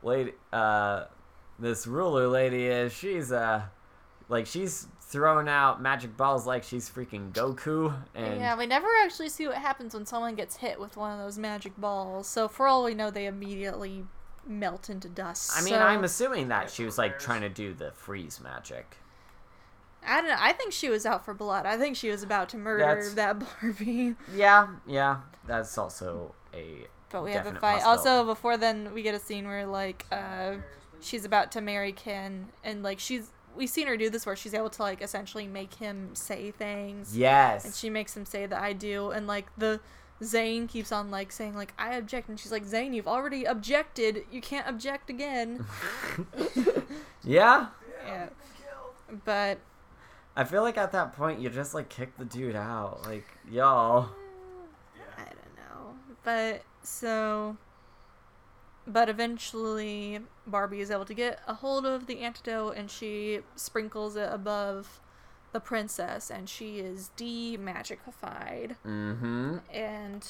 lady 0.02 0.32
uh 0.52 1.04
this 1.58 1.86
ruler 1.86 2.28
lady 2.28 2.66
is 2.66 2.92
she's 2.92 3.32
uh 3.32 3.62
like 4.28 4.46
she's 4.46 4.86
throwing 5.10 5.48
out 5.48 5.82
magic 5.82 6.16
balls 6.16 6.46
like 6.46 6.62
she's 6.62 6.88
freaking 6.88 7.32
Goku 7.32 7.92
and 8.14 8.40
yeah 8.40 8.56
we 8.56 8.64
never 8.66 8.86
actually 9.02 9.28
see 9.28 9.48
what 9.48 9.56
happens 9.56 9.92
when 9.92 10.06
someone 10.06 10.36
gets 10.36 10.56
hit 10.56 10.78
with 10.78 10.96
one 10.96 11.12
of 11.12 11.18
those 11.18 11.36
magic 11.36 11.76
balls. 11.76 12.28
So 12.28 12.46
for 12.48 12.66
all 12.68 12.84
we 12.84 12.94
know 12.94 13.10
they 13.10 13.26
immediately 13.26 14.04
melt 14.46 14.88
into 14.88 15.08
dust. 15.08 15.50
I 15.54 15.62
mean 15.62 15.74
so- 15.74 15.80
I'm 15.80 16.04
assuming 16.04 16.48
that 16.48 16.70
she 16.70 16.84
was 16.84 16.96
like 16.96 17.18
trying 17.18 17.40
to 17.40 17.48
do 17.48 17.74
the 17.74 17.90
freeze 17.92 18.40
magic. 18.40 18.96
I 20.06 20.20
don't 20.20 20.30
know 20.30 20.36
I 20.38 20.52
think 20.52 20.72
she 20.72 20.88
was 20.88 21.04
out 21.04 21.24
for 21.24 21.34
blood. 21.34 21.66
I 21.66 21.76
think 21.76 21.96
she 21.96 22.08
was 22.08 22.22
about 22.22 22.48
to 22.50 22.56
murder 22.56 22.84
That's- 22.84 23.14
that 23.14 23.42
Barbie. 23.60 24.14
Yeah 24.34 24.68
yeah 24.86 25.22
that's 25.46 25.76
also 25.76 26.34
a 26.54 26.86
But 27.10 27.24
we 27.24 27.32
have 27.32 27.46
a 27.46 27.54
fight. 27.54 27.82
Also, 27.82 28.24
before 28.24 28.56
then, 28.56 28.94
we 28.94 29.02
get 29.02 29.14
a 29.16 29.18
scene 29.18 29.46
where 29.48 29.66
like 29.66 30.06
uh, 30.12 30.56
she's 31.00 31.24
about 31.24 31.50
to 31.52 31.60
marry 31.60 31.92
Ken, 31.92 32.48
and 32.62 32.82
like 32.84 33.00
she's 33.00 33.30
we've 33.56 33.68
seen 33.68 33.86
her 33.86 33.96
do 33.96 34.10
this 34.10 34.26
where 34.26 34.36
she's 34.36 34.54
able 34.54 34.70
to 34.70 34.82
like 34.82 35.02
essentially 35.02 35.46
make 35.46 35.74
him 35.74 36.14
say 36.14 36.50
things, 36.50 37.16
yes. 37.16 37.64
And 37.64 37.74
she 37.74 37.90
makes 37.90 38.16
him 38.16 38.24
say 38.24 38.46
that 38.46 38.60
I 38.60 38.72
do, 38.72 39.10
and 39.10 39.26
like 39.26 39.46
the 39.56 39.80
Zane 40.22 40.68
keeps 40.68 40.92
on 40.92 41.10
like 41.10 41.32
saying 41.32 41.54
like 41.54 41.72
I 41.78 41.94
object, 41.94 42.28
and 42.28 42.38
she's 42.38 42.52
like 42.52 42.64
Zane, 42.64 42.92
you've 42.92 43.08
already 43.08 43.44
objected, 43.44 44.24
you 44.30 44.40
can't 44.40 44.68
object 44.68 45.10
again. 45.10 45.64
yeah. 47.24 47.68
Yeah. 48.06 48.28
But 49.24 49.58
I 50.36 50.44
feel 50.44 50.62
like 50.62 50.78
at 50.78 50.92
that 50.92 51.16
point 51.16 51.40
you 51.40 51.50
just 51.50 51.74
like 51.74 51.88
kick 51.88 52.16
the 52.16 52.24
dude 52.24 52.56
out. 52.56 53.04
Like 53.06 53.26
y'all. 53.50 54.10
I 55.16 55.24
don't 55.24 55.56
know. 55.56 55.94
But 56.22 56.62
so 56.82 57.56
but 58.86 59.08
eventually 59.08 60.20
Barbie 60.50 60.80
is 60.80 60.90
able 60.90 61.04
to 61.04 61.14
get 61.14 61.40
a 61.46 61.54
hold 61.54 61.86
of 61.86 62.06
the 62.06 62.20
antidote 62.20 62.76
and 62.76 62.90
she 62.90 63.40
sprinkles 63.56 64.16
it 64.16 64.28
above 64.32 65.00
the 65.52 65.60
princess 65.60 66.30
and 66.30 66.48
she 66.48 66.78
is 66.78 67.10
de-magicified 67.16 68.76
mm-hmm 68.86 69.58
and 69.72 70.26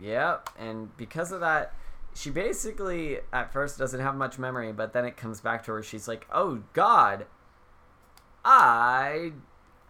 Yep, 0.00 0.50
and 0.58 0.96
because 0.96 1.32
of 1.32 1.40
that, 1.40 1.72
she 2.14 2.30
basically 2.30 3.18
at 3.32 3.52
first 3.52 3.78
doesn't 3.78 4.00
have 4.00 4.14
much 4.14 4.38
memory, 4.38 4.72
but 4.72 4.92
then 4.92 5.04
it 5.04 5.16
comes 5.16 5.40
back 5.40 5.64
to 5.64 5.72
her. 5.72 5.82
She's 5.82 6.08
like, 6.08 6.26
"Oh 6.32 6.62
God, 6.72 7.26
I 8.44 9.32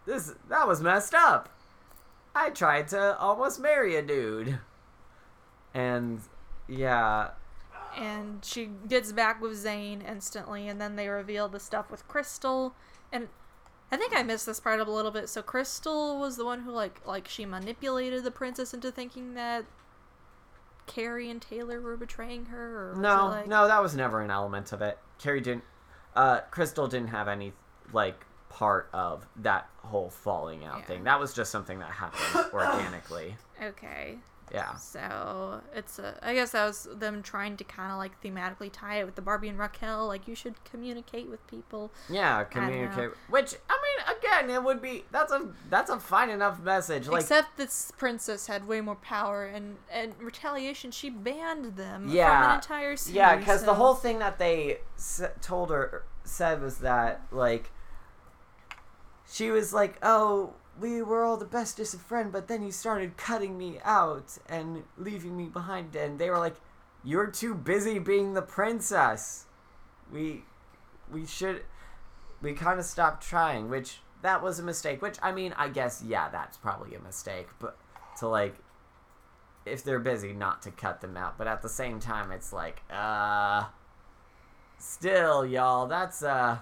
this 0.05 0.33
that 0.49 0.67
was 0.67 0.81
messed 0.81 1.13
up. 1.13 1.49
I 2.35 2.49
tried 2.51 2.87
to 2.89 3.17
almost 3.17 3.59
marry 3.59 3.95
a 3.95 4.01
dude." 4.01 4.59
And 5.73 6.21
yeah, 6.67 7.31
and 7.97 8.43
she 8.45 8.69
gets 8.87 9.11
back 9.11 9.41
with 9.41 9.55
Zane 9.55 10.01
instantly 10.01 10.67
and 10.67 10.79
then 10.79 10.95
they 10.95 11.07
reveal 11.09 11.47
the 11.49 11.59
stuff 11.59 11.89
with 11.91 12.07
Crystal 12.07 12.73
and 13.11 13.27
I 13.91 13.95
think 13.97 14.13
I 14.15 14.21
missed 14.23 14.45
this 14.45 14.59
part 14.59 14.79
up 14.81 14.87
a 14.87 14.91
little 14.91 15.11
bit. 15.11 15.29
So 15.29 15.41
Crystal 15.41 16.19
was 16.19 16.35
the 16.37 16.43
one 16.45 16.61
who 16.61 16.71
like 16.71 16.99
like 17.05 17.27
she 17.27 17.45
manipulated 17.45 18.23
the 18.23 18.31
princess 18.31 18.73
into 18.73 18.91
thinking 18.91 19.33
that 19.35 19.65
Carrie 20.85 21.29
and 21.29 21.41
Taylor 21.41 21.81
were 21.81 21.97
betraying 21.97 22.45
her? 22.45 22.91
Or 22.91 22.95
No, 22.95 23.27
like, 23.27 23.47
no, 23.47 23.67
that 23.67 23.81
was 23.81 23.95
never 23.95 24.21
an 24.21 24.31
element 24.31 24.71
of 24.71 24.81
it. 24.81 24.97
Carrie 25.19 25.41
didn't. 25.41 25.63
Uh, 26.15 26.41
Crystal 26.51 26.87
didn't 26.87 27.09
have 27.09 27.27
any 27.27 27.53
like 27.93 28.25
part 28.49 28.89
of 28.93 29.27
that 29.37 29.69
whole 29.83 30.09
falling 30.09 30.65
out 30.65 30.79
Yeah. 30.79 30.85
thing. 30.85 31.03
That 31.03 31.19
was 31.19 31.33
just 31.33 31.51
something 31.51 31.79
that 31.79 31.91
happened 31.91 32.49
organically. 32.53 33.37
Okay, 33.61 34.17
Yeah. 34.53 34.75
so 34.75 35.61
it's 35.75 35.99
a. 35.99 36.17
I 36.21 36.33
guess 36.33 36.51
that 36.51 36.65
was 36.65 36.87
them 36.95 37.21
trying 37.21 37.57
to 37.57 37.63
kind 37.65 37.91
of 37.91 37.97
like 37.97 38.21
thematically 38.23 38.69
tie 38.71 38.99
it 39.01 39.05
with 39.05 39.15
the 39.15 39.21
Barbie 39.21 39.49
and 39.49 39.59
Raquelle. 39.59 40.07
Like 40.07 40.27
you 40.27 40.35
should 40.35 40.63
communicate 40.63 41.29
with 41.29 41.45
people. 41.47 41.91
Yeah, 42.09 42.43
communicate. 42.45 43.09
Which 43.29 43.55
I 43.69 43.77
mean, 43.83 44.17
again, 44.17 44.49
it 44.49 44.63
would 44.63 44.81
be 44.81 45.03
that's 45.11 45.31
a 45.33 45.49
that's 45.69 45.89
a 45.89 45.99
fine 45.99 46.29
enough 46.29 46.61
message. 46.61 47.07
Like, 47.07 47.21
Except 47.21 47.57
this 47.57 47.91
princess 47.97 48.47
had 48.47 48.67
way 48.67 48.79
more 48.79 48.95
power, 48.95 49.45
and 49.45 49.75
and 49.91 50.13
retaliation, 50.21 50.91
she 50.91 51.09
banned 51.09 51.75
them 51.75 52.03
from 52.07 52.15
Yeah. 52.15 52.51
an 52.51 52.55
entire 52.55 52.95
series. 52.95 53.15
yeah, 53.15 53.35
because 53.35 53.63
the 53.65 53.73
whole 53.75 53.95
thing 53.95 54.19
that 54.19 54.39
they 54.39 54.79
s- 54.97 55.21
told 55.41 55.71
her 55.71 56.03
said 56.23 56.61
was 56.61 56.77
that 56.79 57.21
like 57.31 57.71
she 59.29 59.51
was 59.51 59.73
like, 59.73 59.97
"Oh, 60.01 60.53
we 60.79 61.01
were 61.01 61.23
all 61.23 61.37
the 61.37 61.45
bestest 61.45 61.93
of 61.93 62.01
friends, 62.01 62.31
but 62.31 62.47
then 62.47 62.63
you 62.63 62.71
started 62.71 63.17
cutting 63.17 63.57
me 63.57 63.79
out 63.83 64.37
and 64.47 64.83
leaving 64.97 65.35
me 65.35 65.45
behind." 65.45 65.95
And 65.95 66.19
they 66.19 66.29
were 66.29 66.39
like, 66.39 66.55
"You're 67.03 67.27
too 67.27 67.55
busy 67.55 67.99
being 67.99 68.33
the 68.33 68.41
princess. 68.41 69.45
We 70.11 70.43
we 71.11 71.25
should 71.25 71.63
we 72.41 72.53
kind 72.53 72.79
of 72.79 72.85
stopped 72.85 73.23
trying." 73.23 73.69
Which 73.69 73.99
that 74.21 74.41
was 74.41 74.59
a 74.59 74.63
mistake. 74.63 75.01
Which 75.01 75.17
I 75.21 75.31
mean, 75.31 75.53
I 75.57 75.69
guess 75.69 76.03
yeah, 76.05 76.29
that's 76.29 76.57
probably 76.57 76.95
a 76.95 76.99
mistake, 76.99 77.47
but 77.59 77.77
to 78.17 78.27
like 78.27 78.55
if 79.65 79.83
they're 79.83 79.99
busy 79.99 80.33
not 80.33 80.61
to 80.61 80.71
cut 80.71 81.01
them 81.01 81.17
out 81.17 81.37
but 81.37 81.47
at 81.47 81.61
the 81.61 81.69
same 81.69 81.99
time 81.99 82.31
it's 82.31 82.53
like 82.53 82.81
uh 82.89 83.65
still 84.77 85.45
y'all 85.45 85.87
that's 85.87 86.23
uh 86.23 86.57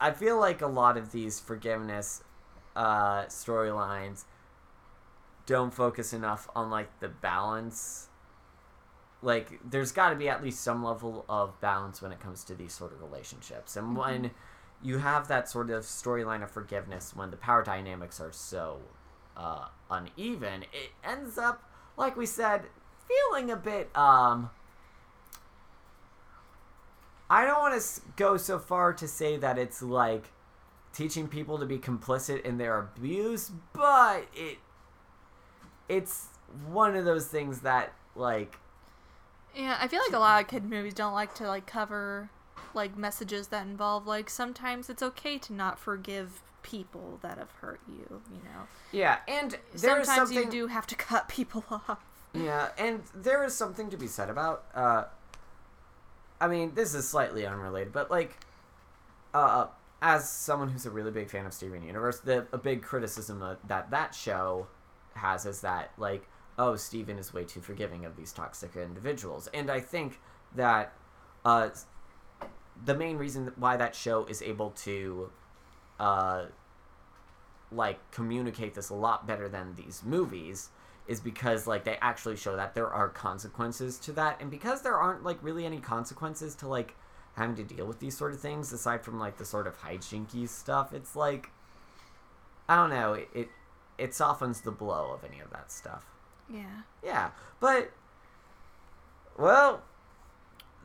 i 0.00 0.10
feel 0.10 0.38
like 0.38 0.60
a 0.60 0.66
lot 0.66 0.96
of 0.96 1.12
these 1.12 1.38
forgiveness 1.38 2.22
uh 2.76 3.24
storylines 3.24 4.24
don't 5.46 5.74
focus 5.74 6.12
enough 6.12 6.48
on 6.54 6.70
like 6.70 7.00
the 7.00 7.08
balance 7.08 8.08
like 9.22 9.60
there's 9.68 9.92
got 9.92 10.10
to 10.10 10.16
be 10.16 10.28
at 10.28 10.42
least 10.42 10.60
some 10.62 10.82
level 10.82 11.24
of 11.28 11.60
balance 11.60 12.00
when 12.00 12.12
it 12.12 12.20
comes 12.20 12.44
to 12.44 12.54
these 12.54 12.72
sort 12.72 12.92
of 12.92 13.02
relationships 13.02 13.76
and 13.76 13.96
when 13.96 14.30
you 14.82 14.98
have 14.98 15.28
that 15.28 15.48
sort 15.48 15.68
of 15.70 15.82
storyline 15.82 16.42
of 16.42 16.50
forgiveness 16.50 17.14
when 17.14 17.30
the 17.30 17.36
power 17.36 17.62
dynamics 17.62 18.20
are 18.20 18.32
so 18.32 18.80
uh, 19.36 19.66
uneven, 19.90 20.62
it 20.62 20.90
ends 21.04 21.38
up, 21.38 21.62
like 21.96 22.16
we 22.16 22.26
said, 22.26 22.62
feeling 23.08 23.50
a 23.50 23.56
bit. 23.56 23.96
Um, 23.96 24.50
I 27.30 27.46
don't 27.46 27.60
want 27.60 27.80
to 27.80 28.00
go 28.16 28.36
so 28.36 28.58
far 28.58 28.92
to 28.92 29.06
say 29.06 29.36
that 29.36 29.56
it's 29.56 29.80
like 29.80 30.32
teaching 30.92 31.28
people 31.28 31.58
to 31.58 31.64
be 31.64 31.78
complicit 31.78 32.42
in 32.42 32.58
their 32.58 32.78
abuse, 32.78 33.52
but 33.72 34.26
it 34.34 34.58
it's 35.88 36.26
one 36.66 36.96
of 36.96 37.04
those 37.04 37.28
things 37.28 37.60
that 37.60 37.92
like 38.16 38.58
Yeah, 39.54 39.78
I 39.80 39.86
feel 39.86 40.00
like 40.00 40.12
a 40.12 40.18
lot 40.18 40.42
of 40.42 40.48
kid 40.48 40.64
movies 40.64 40.94
don't 40.94 41.14
like 41.14 41.32
to 41.36 41.46
like 41.46 41.66
cover 41.66 42.30
like 42.74 42.96
messages 42.96 43.48
that 43.48 43.64
involve 43.64 44.06
like 44.08 44.28
sometimes 44.28 44.90
it's 44.90 45.02
okay 45.02 45.38
to 45.38 45.52
not 45.52 45.78
forgive 45.78 46.42
people 46.62 47.18
that 47.22 47.38
have 47.38 47.50
hurt 47.60 47.80
you. 47.88 48.22
You 48.32 48.40
know, 48.44 48.66
yeah, 48.90 49.18
and 49.28 49.56
sometimes 49.76 50.08
something 50.08 50.44
you 50.44 50.50
do 50.50 50.66
have 50.66 50.86
to 50.88 50.94
cut 50.96 51.28
people 51.28 51.64
off. 51.70 52.04
Yeah, 52.34 52.68
and 52.76 53.02
there 53.14 53.44
is 53.44 53.54
something 53.54 53.88
to 53.90 53.96
be 53.96 54.08
said 54.08 54.30
about. 54.30 54.64
Uh, 54.74 55.04
I 56.40 56.48
mean, 56.48 56.72
this 56.74 56.94
is 56.94 57.06
slightly 57.06 57.46
unrelated, 57.46 57.92
but 57.92 58.10
like, 58.10 58.36
uh, 59.34 59.66
as 60.00 60.28
someone 60.28 60.68
who's 60.68 60.86
a 60.86 60.90
really 60.90 61.10
big 61.10 61.28
fan 61.28 61.44
of 61.44 61.52
Steven 61.52 61.82
Universe, 61.82 62.20
the 62.20 62.46
a 62.52 62.58
big 62.58 62.82
criticism 62.82 63.40
that 63.40 63.58
that, 63.68 63.90
that 63.90 64.14
show 64.14 64.66
has 65.14 65.44
is 65.44 65.60
that 65.60 65.92
like, 65.98 66.26
oh, 66.58 66.76
Steven 66.76 67.18
is 67.18 67.34
way 67.34 67.44
too 67.44 67.60
forgiving 67.60 68.04
of 68.04 68.16
these 68.16 68.32
toxic 68.32 68.74
individuals, 68.76 69.48
and 69.52 69.70
I 69.70 69.80
think 69.80 70.18
that 70.56 70.94
uh, 71.44 71.68
the 72.84 72.94
main 72.94 73.18
reason 73.18 73.52
why 73.56 73.76
that 73.76 73.94
show 73.94 74.24
is 74.24 74.40
able 74.40 74.70
to 74.70 75.30
uh, 75.98 76.46
like 77.70 77.98
communicate 78.10 78.74
this 78.74 78.88
a 78.88 78.94
lot 78.94 79.26
better 79.26 79.48
than 79.48 79.74
these 79.76 80.02
movies 80.04 80.70
is 81.10 81.20
because 81.20 81.66
like 81.66 81.82
they 81.82 81.98
actually 82.00 82.36
show 82.36 82.54
that 82.54 82.72
there 82.74 82.88
are 82.88 83.08
consequences 83.08 83.98
to 83.98 84.12
that 84.12 84.40
and 84.40 84.48
because 84.48 84.82
there 84.82 84.96
aren't 84.96 85.24
like 85.24 85.38
really 85.42 85.66
any 85.66 85.80
consequences 85.80 86.54
to 86.54 86.68
like 86.68 86.94
having 87.34 87.56
to 87.56 87.64
deal 87.64 87.84
with 87.84 87.98
these 87.98 88.16
sort 88.16 88.32
of 88.32 88.38
things 88.38 88.72
aside 88.72 89.02
from 89.02 89.18
like 89.18 89.36
the 89.36 89.44
sort 89.44 89.66
of 89.66 89.76
hijinky 89.82 90.48
stuff 90.48 90.92
it's 90.94 91.16
like 91.16 91.50
i 92.68 92.76
don't 92.76 92.90
know 92.90 93.14
it 93.14 93.28
it, 93.34 93.48
it 93.98 94.14
softens 94.14 94.60
the 94.60 94.70
blow 94.70 95.10
of 95.12 95.24
any 95.24 95.40
of 95.40 95.50
that 95.50 95.72
stuff 95.72 96.04
Yeah. 96.48 96.82
yeah 97.04 97.30
but 97.58 97.90
well 99.36 99.82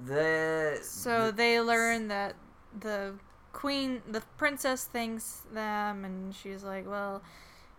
the 0.03 0.80
So 0.82 1.32
they 1.32 1.61
learn 1.61 2.07
that 2.07 2.36
the 2.78 3.13
queen, 3.53 4.01
the 4.09 4.21
princess, 4.38 4.84
thanks 4.91 5.43
them, 5.53 6.03
and 6.03 6.36
she's 6.36 6.63
like, 6.63 6.86
"Well, 6.86 7.21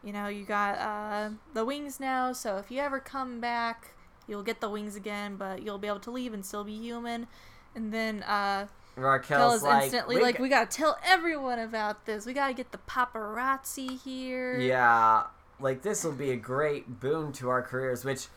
you 0.02 0.12
know, 0.12 0.28
you 0.28 0.44
got 0.44 0.78
uh, 0.78 1.30
the 1.54 1.64
wings 1.64 1.98
now. 2.00 2.32
So 2.32 2.56
if 2.58 2.70
you 2.70 2.80
ever 2.80 3.00
come 3.00 3.40
back, 3.40 3.94
you'll 4.26 4.42
get 4.42 4.60
the 4.60 4.70
wings 4.70 4.96
again, 4.96 5.36
but 5.36 5.62
you'll 5.62 5.78
be 5.78 5.88
able 5.88 6.00
to 6.00 6.10
leave 6.10 6.32
and 6.32 6.44
still 6.44 6.64
be 6.64 6.76
human." 6.76 7.26
And 7.74 7.92
then 7.92 8.22
uh, 8.22 8.66
raquelle's 8.96 9.62
like 9.62 9.84
instantly 9.84 10.16
"We 10.16 10.22
like, 10.22 10.36
g- 10.36 10.42
"We 10.42 10.48
gotta 10.48 10.66
tell 10.66 10.98
everyone 11.04 11.58
about 11.58 12.06
this. 12.06 12.26
We 12.26 12.32
gotta 12.32 12.54
get 12.54 12.72
the 12.72 12.78
paparazzi 12.78 14.00
here." 14.02 14.58
Yeah, 14.58 15.24
like 15.60 15.82
this 15.82 16.04
will 16.04 16.12
be 16.12 16.30
a 16.30 16.36
great 16.36 17.00
boon 17.00 17.32
to 17.34 17.48
our 17.48 17.62
careers. 17.62 18.04
Which 18.04 18.28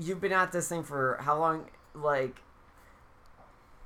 you've 0.00 0.20
been 0.20 0.32
at 0.32 0.52
this 0.52 0.68
thing 0.68 0.82
for 0.82 1.18
how 1.20 1.38
long? 1.38 1.66
Like, 1.94 2.42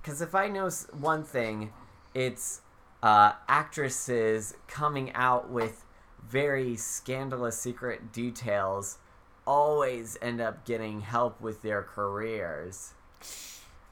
because 0.00 0.20
if 0.20 0.34
I 0.34 0.48
know 0.48 0.68
one 0.92 1.24
thing, 1.24 1.72
it's 2.14 2.60
uh, 3.02 3.32
actresses 3.48 4.54
coming 4.66 5.12
out 5.14 5.50
with 5.50 5.84
very 6.28 6.76
scandalous 6.76 7.58
secret 7.58 8.12
details 8.12 8.98
always 9.46 10.16
end 10.22 10.40
up 10.40 10.64
getting 10.64 11.00
help 11.02 11.40
with 11.40 11.62
their 11.62 11.82
careers. 11.82 12.94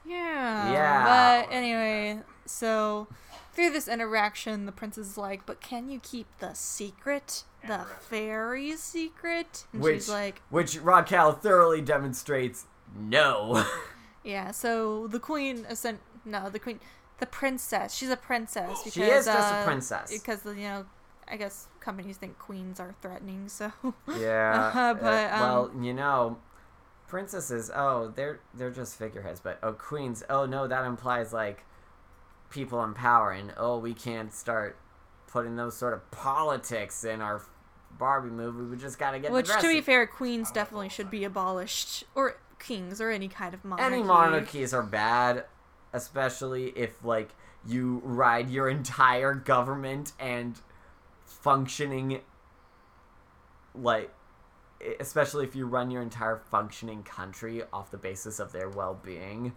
Yeah. 0.05 0.71
Yeah. 0.71 1.43
But 1.45 1.53
anyway, 1.53 2.19
so 2.45 3.07
through 3.53 3.71
this 3.71 3.87
interaction, 3.87 4.65
the 4.65 4.71
prince 4.71 4.97
is 4.97 5.17
like, 5.17 5.45
"But 5.45 5.61
can 5.61 5.89
you 5.89 5.99
keep 5.99 6.27
the 6.39 6.53
secret, 6.53 7.43
the 7.67 7.85
fairy 8.01 8.75
secret?" 8.75 9.65
And 9.71 9.81
which, 9.81 9.95
she's 9.95 10.09
like, 10.09 10.41
which 10.49 10.77
Raquelle 10.77 11.33
thoroughly 11.33 11.81
demonstrates 11.81 12.65
no. 12.97 13.65
"Yeah." 14.23 14.51
So 14.51 15.07
the 15.07 15.19
queen, 15.19 15.65
ascent, 15.69 16.01
no, 16.25 16.49
the 16.49 16.59
queen, 16.59 16.79
the 17.19 17.25
princess. 17.25 17.93
She's 17.93 18.09
a 18.09 18.17
princess 18.17 18.79
because 18.79 18.93
She 18.93 19.03
is 19.03 19.25
just 19.25 19.53
a 19.53 19.57
uh, 19.57 19.63
princess. 19.63 20.11
because 20.11 20.45
you 20.45 20.63
know, 20.63 20.85
I 21.27 21.37
guess 21.37 21.67
companies 21.83 22.17
think 22.17 22.39
queens 22.39 22.79
are 22.79 22.95
threatening. 23.01 23.47
So 23.49 23.71
Yeah, 24.07 24.71
Uh, 24.75 24.79
uh, 24.79 24.93
but, 24.93 25.33
um, 25.33 25.39
well, 25.39 25.71
you 25.81 25.93
know, 25.93 26.37
princesses. 27.07 27.69
Oh, 27.73 28.11
they're 28.15 28.39
they're 28.53 28.71
just 28.71 28.97
figureheads. 28.97 29.39
But 29.39 29.59
oh, 29.61 29.73
queens. 29.73 30.23
Oh 30.29 30.45
no, 30.45 30.67
that 30.67 30.85
implies 30.85 31.33
like 31.33 31.63
people 32.49 32.83
in 32.83 32.93
power, 32.93 33.31
and 33.31 33.53
oh, 33.57 33.77
we 33.77 33.93
can't 33.93 34.33
start 34.33 34.77
putting 35.27 35.55
those 35.55 35.75
sort 35.75 35.93
of 35.93 36.09
politics 36.11 37.03
in 37.03 37.21
our 37.21 37.41
Barbie 37.97 38.29
movie. 38.29 38.63
We 38.63 38.77
just 38.77 38.97
gotta 38.97 39.19
get 39.19 39.31
which, 39.31 39.49
to 39.49 39.67
be 39.67 39.81
fair, 39.81 40.07
queens 40.07 40.51
definitely 40.51 40.89
should 40.89 41.11
be 41.11 41.23
abolished, 41.23 42.03
or 42.15 42.37
kings, 42.59 43.01
or 43.01 43.11
any 43.11 43.27
kind 43.27 43.53
of 43.53 43.63
monarchy. 43.63 43.95
Any 43.95 44.03
monarchies 44.03 44.73
are 44.73 44.83
bad, 44.83 45.45
especially 45.91 46.69
if 46.75 47.03
like 47.03 47.29
you 47.65 48.01
ride 48.03 48.49
your 48.49 48.69
entire 48.69 49.33
government 49.33 50.13
and 50.19 50.59
functioning 51.43 52.21
like 53.75 54.09
especially 54.99 55.45
if 55.45 55.55
you 55.55 55.65
run 55.65 55.91
your 55.91 56.01
entire 56.01 56.37
functioning 56.37 57.03
country 57.03 57.63
off 57.71 57.91
the 57.91 57.97
basis 57.97 58.39
of 58.39 58.51
their 58.51 58.69
well-being. 58.69 59.53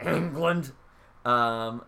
England 0.00 0.72
um 1.24 1.82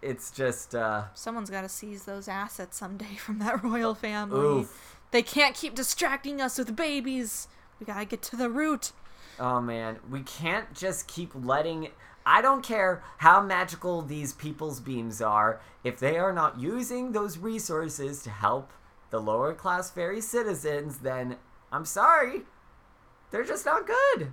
it's 0.00 0.30
just 0.30 0.74
uh 0.74 1.04
Someone's 1.14 1.50
got 1.50 1.62
to 1.62 1.68
seize 1.68 2.04
those 2.04 2.28
assets 2.28 2.76
someday 2.76 3.14
from 3.16 3.38
that 3.40 3.62
royal 3.62 3.94
family. 3.94 4.38
oof. 4.60 4.98
They 5.10 5.22
can't 5.22 5.54
keep 5.54 5.74
distracting 5.74 6.40
us 6.40 6.58
with 6.58 6.76
babies. 6.76 7.48
We 7.80 7.86
gotta 7.86 8.04
get 8.04 8.22
to 8.22 8.36
the 8.36 8.50
root. 8.50 8.92
Oh 9.40 9.60
man, 9.60 9.98
we 10.10 10.20
can't 10.20 10.74
just 10.74 11.06
keep 11.08 11.30
letting. 11.34 11.88
I 12.26 12.42
don't 12.42 12.62
care 12.62 13.02
how 13.18 13.40
magical 13.42 14.02
these 14.02 14.34
people's 14.34 14.80
beams 14.80 15.22
are, 15.22 15.60
if 15.82 15.98
they 15.98 16.18
are 16.18 16.32
not 16.32 16.60
using 16.60 17.12
those 17.12 17.38
resources 17.38 18.22
to 18.24 18.30
help 18.30 18.70
the 19.10 19.20
lower 19.20 19.54
class 19.54 19.90
fairy 19.90 20.20
citizens, 20.20 20.98
then 20.98 21.36
I'm 21.72 21.84
sorry. 21.84 22.42
they're 23.30 23.44
just 23.44 23.66
not 23.66 23.86
good. 23.86 24.32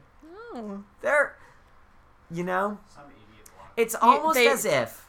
Oh. 0.54 0.84
They're, 1.02 1.36
you 2.32 2.44
know, 2.44 2.78
Some 2.94 3.04
it's 3.78 3.96
almost 3.96 4.36
they- 4.36 4.48
as 4.48 4.64
if, 4.66 5.08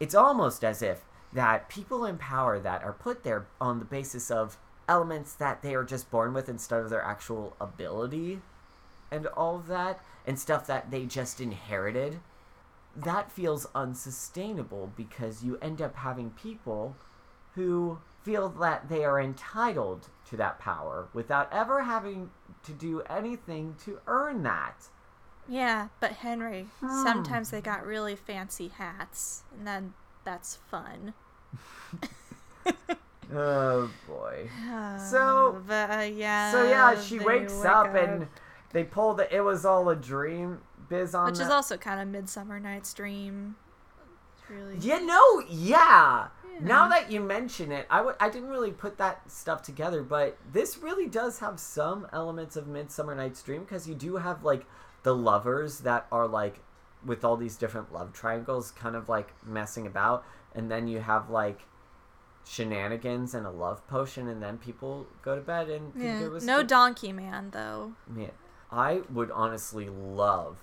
it's 0.00 0.14
almost 0.14 0.64
as 0.64 0.80
if 0.82 1.04
that 1.32 1.68
people 1.68 2.04
in 2.04 2.16
power 2.18 2.58
that 2.58 2.82
are 2.82 2.92
put 2.92 3.22
there 3.22 3.46
on 3.60 3.78
the 3.78 3.84
basis 3.84 4.30
of 4.30 4.56
elements 4.88 5.34
that 5.34 5.62
they 5.62 5.74
are 5.74 5.84
just 5.84 6.10
born 6.10 6.32
with 6.34 6.48
instead 6.48 6.80
of 6.80 6.90
their 6.90 7.02
actual 7.02 7.54
ability 7.60 8.40
and 9.10 9.26
all 9.28 9.56
of 9.56 9.66
that 9.68 10.00
and 10.26 10.38
stuff 10.38 10.66
that 10.66 10.90
they 10.90 11.04
just 11.06 11.40
inherited 11.40 12.18
that 12.96 13.30
feels 13.32 13.66
unsustainable 13.74 14.90
because 14.96 15.42
you 15.42 15.56
end 15.62 15.80
up 15.80 15.96
having 15.96 16.30
people 16.30 16.94
who 17.54 17.98
feel 18.22 18.48
that 18.48 18.88
they 18.88 19.04
are 19.04 19.20
entitled 19.20 20.08
to 20.30 20.36
that 20.36 20.58
power 20.58 21.08
without 21.12 21.52
ever 21.52 21.82
having 21.82 22.30
to 22.64 22.72
do 22.72 23.02
anything 23.10 23.76
to 23.84 23.98
earn 24.06 24.42
that. 24.44 24.88
Yeah, 25.48 25.88
but 26.00 26.12
Henry, 26.12 26.66
sometimes 26.80 27.50
they 27.50 27.60
got 27.60 27.84
really 27.84 28.14
fancy 28.14 28.68
hats, 28.68 29.42
and 29.56 29.66
then 29.66 29.94
that's 30.24 30.56
fun. 30.70 31.14
Oh 33.34 33.90
boy. 34.06 34.48
So 34.98 35.62
But 35.66 35.90
uh, 35.90 36.02
yeah. 36.02 36.52
so 36.52 36.68
yeah, 36.68 37.00
she 37.00 37.18
wakes 37.18 37.54
wake 37.54 37.66
up 37.66 37.94
and 37.94 38.26
they 38.72 38.84
pull 38.84 39.14
the 39.14 39.34
it 39.34 39.40
was 39.40 39.64
all 39.64 39.88
a 39.88 39.96
dream 39.96 40.60
biz 40.88 41.14
on 41.14 41.30
which 41.30 41.40
is 41.40 41.48
also 41.48 41.76
kind 41.76 42.00
of 42.00 42.08
Midsummer 42.08 42.60
Night's 42.60 42.92
Dream. 42.92 43.56
It's 44.36 44.50
really. 44.50 44.78
You 44.78 45.04
know, 45.06 45.42
yeah. 45.48 46.28
Now 46.62 46.82
mm-hmm. 46.82 46.90
that 46.90 47.12
you 47.12 47.20
mention 47.20 47.72
it, 47.72 47.86
I 47.90 47.98
w- 47.98 48.16
I 48.20 48.28
didn't 48.28 48.48
really 48.48 48.70
put 48.70 48.98
that 48.98 49.30
stuff 49.30 49.62
together, 49.62 50.02
but 50.02 50.38
this 50.52 50.78
really 50.78 51.08
does 51.08 51.38
have 51.40 51.58
some 51.58 52.06
elements 52.12 52.56
of 52.56 52.66
Midsummer 52.66 53.14
Night's 53.14 53.42
Dream 53.42 53.62
because 53.62 53.88
you 53.88 53.94
do 53.94 54.16
have 54.16 54.44
like 54.44 54.66
the 55.02 55.14
lovers 55.14 55.80
that 55.80 56.06
are 56.12 56.28
like 56.28 56.60
with 57.04 57.24
all 57.24 57.36
these 57.36 57.56
different 57.56 57.92
love 57.92 58.12
triangles 58.12 58.70
kind 58.70 58.94
of 58.94 59.08
like 59.08 59.32
messing 59.44 59.86
about, 59.86 60.24
and 60.54 60.70
then 60.70 60.86
you 60.86 61.00
have 61.00 61.30
like 61.30 61.62
shenanigans 62.44 63.34
and 63.34 63.46
a 63.46 63.50
love 63.50 63.86
potion, 63.88 64.28
and 64.28 64.42
then 64.42 64.58
people 64.58 65.06
go 65.22 65.34
to 65.34 65.40
bed 65.40 65.68
and 65.68 65.92
think 65.92 66.04
Yeah. 66.04 66.20
it 66.20 66.30
was 66.30 66.44
No 66.44 66.62
ju- 66.62 66.68
Donkey 66.68 67.12
Man 67.12 67.50
though. 67.50 67.92
Man, 68.06 68.32
I 68.70 69.02
would 69.12 69.30
honestly 69.30 69.88
love 69.88 70.58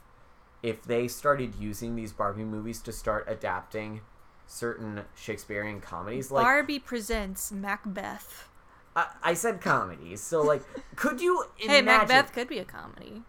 if 0.61 0.83
they 0.83 1.07
started 1.07 1.55
using 1.55 1.95
these 1.95 2.11
Barbie 2.11 2.43
movies 2.43 2.81
to 2.81 2.91
start 2.91 3.25
adapting 3.27 4.01
certain 4.49 5.03
Shakespearean 5.15 5.79
comedies. 5.79 6.31
Like 6.31 6.43
Barbie 6.43 6.79
presents 6.79 7.51
Macbeth. 7.51 8.49
I, 8.95 9.07
I 9.23 9.33
said 9.35 9.61
comedies, 9.61 10.21
so 10.21 10.41
like, 10.41 10.63
could 10.95 11.21
you 11.21 11.45
imagine? 11.59 11.69
Hey, 11.69 11.81
Macbeth 11.81 12.33
could 12.33 12.49
be 12.49 12.59
a 12.59 12.65
comedy. 12.65 13.21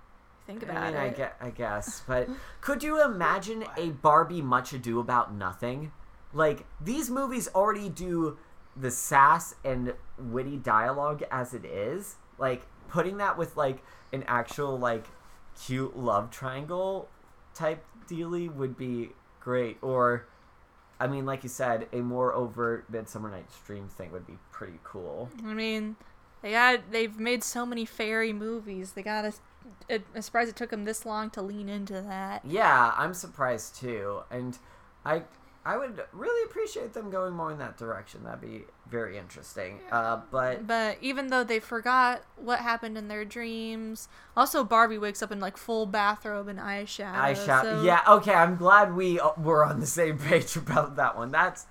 Think 0.46 0.64
about 0.64 0.78
I 0.78 0.86
mean, 0.86 0.94
it. 0.94 0.98
I 0.98 1.08
guess, 1.10 1.32
I 1.40 1.50
guess, 1.50 2.02
but 2.06 2.28
could 2.60 2.82
you 2.82 3.04
imagine 3.04 3.64
a 3.76 3.90
Barbie 3.90 4.42
Much 4.42 4.72
Ado 4.72 4.98
About 4.98 5.32
Nothing? 5.32 5.92
Like 6.32 6.64
these 6.80 7.10
movies 7.10 7.48
already 7.54 7.88
do 7.88 8.38
the 8.76 8.90
sass 8.90 9.54
and 9.64 9.94
witty 10.18 10.56
dialogue 10.56 11.22
as 11.30 11.54
it 11.54 11.64
is. 11.64 12.16
Like 12.38 12.66
putting 12.88 13.18
that 13.18 13.36
with 13.36 13.56
like 13.56 13.82
an 14.12 14.24
actual 14.26 14.78
like 14.78 15.06
cute 15.66 15.96
love 15.96 16.30
triangle 16.30 17.08
type 17.54 17.84
dealy 18.08 18.48
would 18.48 18.76
be 18.76 19.10
great. 19.40 19.76
Or, 19.82 20.26
I 21.00 21.06
mean, 21.06 21.24
like 21.24 21.42
you 21.42 21.48
said, 21.48 21.88
a 21.92 21.96
more 21.96 22.34
overt 22.34 22.84
Midsummer 22.90 23.30
Night's 23.30 23.58
Dream 23.66 23.88
thing 23.88 24.12
would 24.12 24.26
be 24.26 24.36
pretty 24.52 24.78
cool. 24.84 25.30
I 25.44 25.54
mean, 25.54 25.96
they 26.42 26.52
got 26.52 26.92
they've 26.92 27.18
made 27.18 27.42
so 27.42 27.64
many 27.64 27.86
fairy 27.86 28.34
movies. 28.34 28.92
They 28.92 29.02
got 29.02 29.24
a. 29.24 29.32
It, 29.88 30.04
I'm 30.14 30.22
surprised 30.22 30.50
it 30.50 30.56
took 30.56 30.70
them 30.70 30.84
this 30.84 31.06
long 31.06 31.30
to 31.30 31.42
lean 31.42 31.68
into 31.68 32.02
that. 32.02 32.44
Yeah, 32.44 32.92
I'm 32.96 33.14
surprised 33.14 33.76
too, 33.76 34.20
and 34.30 34.58
I 35.04 35.22
I 35.64 35.76
would 35.76 36.02
really 36.12 36.42
appreciate 36.50 36.94
them 36.94 37.10
going 37.10 37.34
more 37.34 37.52
in 37.52 37.58
that 37.58 37.76
direction. 37.76 38.24
That'd 38.24 38.40
be 38.40 38.64
very 38.88 39.18
interesting. 39.18 39.80
Uh, 39.92 40.20
but 40.30 40.66
But 40.66 40.96
even 41.02 41.28
though 41.28 41.44
they 41.44 41.60
forgot 41.60 42.22
what 42.36 42.60
happened 42.60 42.96
in 42.96 43.08
their 43.08 43.26
dreams, 43.26 44.08
also 44.34 44.64
Barbie 44.64 44.96
wakes 44.96 45.22
up 45.22 45.30
in 45.30 45.38
like 45.38 45.58
full 45.58 45.84
bathrobe 45.84 46.48
and 46.48 46.58
eyeshadow. 46.58 47.44
Shout. 47.44 47.64
so- 47.64 47.82
Yeah, 47.82 48.00
okay. 48.08 48.32
I'm 48.32 48.56
glad 48.56 48.94
we 48.94 49.20
uh, 49.20 49.32
were 49.36 49.62
on 49.64 49.80
the 49.80 49.86
same 49.86 50.16
page 50.30 50.56
about 50.56 50.96
that 50.96 51.16
one. 51.16 51.30
That's, 51.30 51.66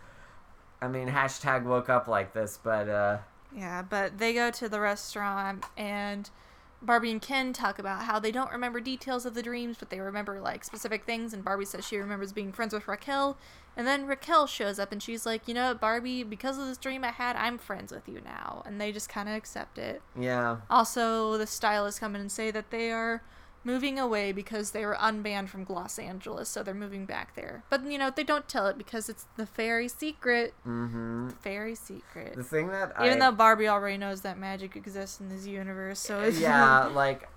I 0.82 0.88
mean, 0.88 1.08
hashtag 1.10 1.64
woke 1.64 1.90
up 1.90 2.08
like 2.08 2.34
this, 2.34 2.60
but 2.64 2.88
uh, 2.88 3.18
Yeah, 3.56 3.82
but 3.82 4.20
they 4.20 4.34
go 4.34 4.52
to 4.52 4.70
the 4.70 4.80
restaurant 4.80 5.66
and 5.76 6.30
Barbie 6.82 7.12
and 7.12 7.22
Ken 7.22 7.52
talk 7.54 7.78
about 7.78 8.04
how 8.04 8.20
they 8.20 8.32
don't 8.32 8.52
remember 8.52 8.80
details 8.80 9.26
of 9.26 9.34
the 9.34 9.44
dreams, 9.44 9.78
but 9.80 9.90
they 9.90 10.00
remember 10.00 10.40
like 10.40 10.64
specific 10.64 11.06
things. 11.06 11.34
And 11.34 11.44
Barbie 11.44 11.66
says 11.66 11.86
she 11.86 11.98
remembers 11.98 12.32
being 12.32 12.52
friends 12.52 12.74
with 12.74 12.88
Raquelle. 12.88 13.38
And 13.76 13.86
then 13.86 14.06
Raquelle 14.06 14.48
shows 14.48 14.80
up 14.80 14.92
and 14.92 15.02
she's 15.02 15.26
like, 15.26 15.48
you 15.48 15.54
know 15.54 15.70
what, 15.70 15.82
Barbie, 15.82 16.24
because 16.24 16.58
of 16.58 16.68
this 16.68 16.78
dream 16.78 17.04
I 17.04 17.12
had, 17.12 17.36
I'm 17.36 17.58
friends 17.58 17.92
with 17.92 18.08
you 18.08 18.22
now. 18.24 18.64
And 18.66 18.80
they 18.80 18.92
just 18.92 19.10
kind 19.10 19.30
of 19.30 19.36
accept 19.36 19.78
it. 19.78 20.02
yeah, 20.18 20.58
Also, 20.70 21.38
the 21.38 21.48
stylists 21.48 22.00
come 22.00 22.16
in 22.16 22.22
and 22.22 22.32
say 22.32 22.52
that 22.52 22.72
they 22.72 22.92
are 22.92 23.22
moving 23.64 24.00
away 24.00 24.32
because 24.32 24.72
they 24.72 24.86
were 24.86 24.96
unbanned 24.96 25.50
from 25.50 25.66
Los 25.68 26.00
Angeles, 26.00 26.50
so 26.50 26.64
they're 26.64 26.74
moving 26.74 27.06
back 27.06 27.36
there. 27.36 27.64
But 27.70 27.86
you 27.86 27.98
know, 27.98 28.10
they 28.10 28.24
don't 28.24 28.48
tell 28.48 28.68
it 28.68 28.78
because 28.78 29.10
it's 29.10 29.26
the 29.38 29.46
fairy 29.46 29.88
secret. 29.88 30.54
mm-hmm. 30.66 31.30
Fairy 31.30 31.76
secret. 31.76 32.36
The 32.36 32.44
thing 32.44 32.68
that 32.70 32.94
Even 33.04 33.22
I, 33.22 33.30
though 33.30 33.36
Barbie 33.36 33.68
already 33.68 33.98
knows 33.98 34.22
that 34.22 34.38
magic 34.38 34.76
exists 34.76 35.20
in 35.20 35.30
this 35.30 35.46
universe, 35.46 36.00
so 36.00 36.22
it's 36.22 36.40
yeah, 36.40 36.86
like 36.94 37.30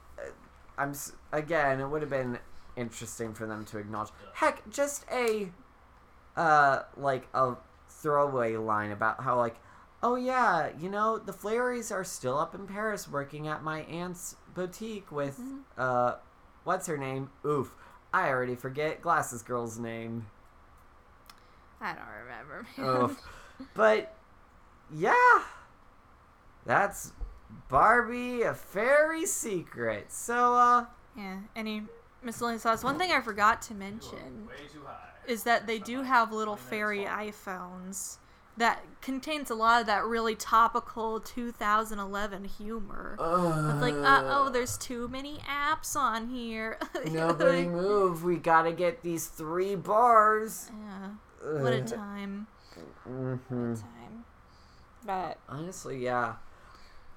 I'm 0.79 0.95
again, 1.33 1.81
it 1.81 1.89
would 1.89 2.03
have 2.03 2.11
been 2.11 2.39
interesting 2.77 3.35
for 3.35 3.47
them 3.47 3.65
to 3.67 3.79
acknowledge. 3.79 4.11
Heck, 4.35 4.69
just 4.71 5.05
a 5.13 5.51
uh 6.37 6.83
like 6.97 7.29
a 7.35 7.57
throwaway 7.89 8.57
line 8.57 8.91
about 8.91 9.23
how 9.23 9.37
like 9.37 9.57
oh 10.03 10.17
yeah, 10.17 10.71
you 10.79 10.89
know, 10.89 11.19
the 11.19 11.33
Flairies 11.33 11.93
are 11.93 12.05
still 12.05 12.37
up 12.39 12.55
in 12.55 12.67
Paris 12.67 13.09
working 13.09 13.47
at 13.47 13.63
my 13.63 13.83
aunt's 13.83 14.37
boutique 14.55 15.11
with 15.11 15.41
uh 15.79 16.15
what's 16.65 16.87
her 16.87 16.97
name? 16.99 17.31
Oof. 17.47 17.75
I 18.13 18.29
already 18.29 18.55
forget 18.57 19.01
Glasses 19.01 19.43
Girl's 19.43 19.79
name. 19.79 20.27
I 21.81 21.95
don't 21.95 22.05
remember. 22.25 22.67
man. 22.77 23.11
Oof. 23.11 23.23
but 23.75 24.15
yeah. 24.95 25.43
That's 26.67 27.13
Barbie 27.69 28.43
a 28.43 28.55
fairy 28.55 29.27
secret. 29.27 30.13
So 30.13 30.55
uh 30.55 30.85
yeah. 31.17 31.39
Any 31.57 31.83
miscellaneous 32.23 32.63
thoughts? 32.63 32.85
One 32.85 32.99
thing 32.99 33.11
I 33.13 33.21
forgot 33.21 33.61
to 33.63 33.75
mention 33.75 34.47
Way 34.47 34.55
too 34.73 34.83
high. 34.87 35.09
is 35.27 35.43
that 35.45 35.67
they 35.67 35.79
do 35.79 36.03
have 36.03 36.33
little 36.33 36.57
fairy 36.57 37.05
iPhones 37.05 38.19
that 38.57 38.83
contains 39.01 39.51
a 39.51 39.55
lot 39.55 39.81
of 39.81 39.87
that 39.87 40.05
really 40.05 40.35
topical 40.35 41.21
2011 41.21 42.45
humor. 42.45 43.17
It's 43.19 43.81
like, 43.81 43.95
uh 43.95 44.25
oh, 44.27 44.51
there's 44.53 44.77
too 44.77 45.09
many 45.09 45.39
apps 45.39 45.97
on 45.97 46.29
here. 46.29 46.79
Nobody 47.11 47.65
move. 47.65 48.25
We 48.25 48.37
gotta 48.37 48.73
get 48.73 49.03
these 49.03 49.27
three 49.27 49.75
bars. 49.75 50.71
Yeah. 50.71 51.61
What 51.61 51.73
a 51.73 51.83
time. 51.83 52.47
Mhm. 53.09 53.39
What 53.49 53.79
a 53.79 53.83
time. 53.83 54.25
But 55.05 55.39
Honestly, 55.49 56.03
yeah. 56.03 56.35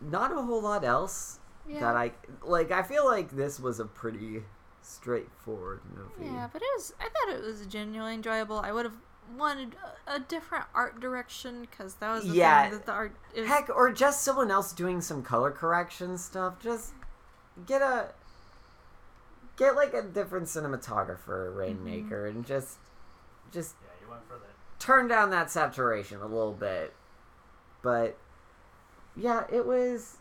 Not 0.02 0.32
a 0.32 0.42
whole 0.42 0.62
lot 0.62 0.84
else 0.84 1.40
yeah. 1.68 1.80
that 1.82 1.96
I 1.96 2.12
like. 2.44 2.72
I 2.72 2.84
feel 2.84 3.06
like 3.06 3.32
this 3.32 3.60
was 3.60 3.80
a 3.80 3.86
pretty 3.86 4.44
straightforward 4.82 5.82
movie. 5.96 6.32
Yeah, 6.32 6.48
but 6.52 6.62
it 6.62 6.68
was. 6.76 6.94
I 7.00 7.04
thought 7.04 7.34
it 7.34 7.44
was 7.44 7.66
genuinely 7.68 8.14
enjoyable. 8.14 8.60
I 8.60 8.72
would 8.72 8.86
have 8.86 8.98
wanted 9.38 9.76
a, 10.08 10.16
a 10.16 10.20
different 10.20 10.66
art 10.74 11.00
direction 11.00 11.62
because 11.62 11.96
that 11.96 12.12
was 12.14 12.28
the 12.28 12.34
Yeah. 12.36 12.64
thing 12.64 12.72
that 12.72 12.86
the 12.86 12.92
art. 12.92 13.12
Is, 13.34 13.48
Heck, 13.48 13.70
or 13.70 13.92
just 13.92 14.24
someone 14.24 14.52
else 14.52 14.72
doing 14.74 15.02
some 15.02 15.24
color 15.24 15.52
correction 15.52 16.18
stuff. 16.18 16.62
Just 16.62 16.94
get 17.66 17.82
a 17.82 18.08
get 19.58 19.76
like 19.76 19.94
a 19.94 20.02
different 20.04 20.48
cinematographer, 20.48 21.56
rainmaker, 21.56 22.28
and 22.28 22.46
just 22.46 22.78
just 23.52 23.76
Yeah, 23.82 24.06
you 24.06 24.12
went 24.12 24.28
for 24.28 24.36
the 24.36 24.46
turn 24.84 25.08
down 25.08 25.30
that 25.32 25.50
saturation 25.52 26.20
a 26.22 26.28
little 26.28 26.54
bit. 26.54 26.94
But 27.82 28.18
yeah, 29.16 29.46
it 29.52 29.66
was. 29.66 30.18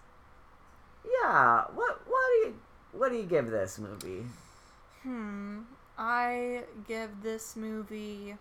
Yeah, 1.22 1.64
what 1.74 2.00
what 2.06 2.20
do 2.32 2.48
you 2.48 2.54
what 2.92 3.10
do 3.10 3.16
you 3.16 3.24
give 3.24 3.50
this 3.50 3.78
movie? 3.78 4.24
Hmm. 5.02 5.60
I 5.98 6.62
give 6.88 7.22
this 7.22 7.54
movie 7.56 8.36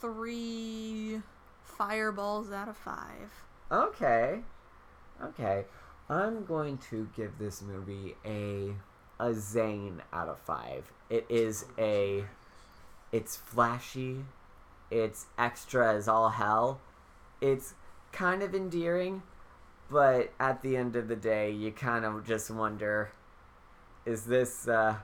three 0.00 1.20
fireballs 1.62 2.50
out 2.52 2.68
of 2.68 2.76
five. 2.76 3.30
Okay, 3.70 4.40
okay, 5.22 5.64
I'm 6.08 6.44
going 6.44 6.78
to 6.90 7.08
give 7.16 7.38
this 7.38 7.62
movie 7.62 8.16
a 8.24 8.74
a 9.20 9.34
Zane 9.34 10.02
out 10.12 10.28
of 10.28 10.38
five. 10.38 10.90
It 11.10 11.26
is 11.28 11.66
a, 11.78 12.24
it's 13.12 13.36
flashy, 13.36 14.24
it's 14.90 15.26
extra 15.38 15.94
as 15.94 16.08
all 16.08 16.30
hell, 16.30 16.80
it's 17.40 17.74
kind 18.12 18.42
of 18.42 18.54
endearing, 18.54 19.22
but 19.90 20.32
at 20.40 20.62
the 20.62 20.76
end 20.76 20.96
of 20.96 21.08
the 21.08 21.16
day, 21.16 21.50
you 21.50 21.70
kind 21.70 22.04
of 22.04 22.26
just 22.26 22.50
wonder 22.50 23.12
is 24.06 24.24
this 24.24 24.66
uh, 24.66 24.96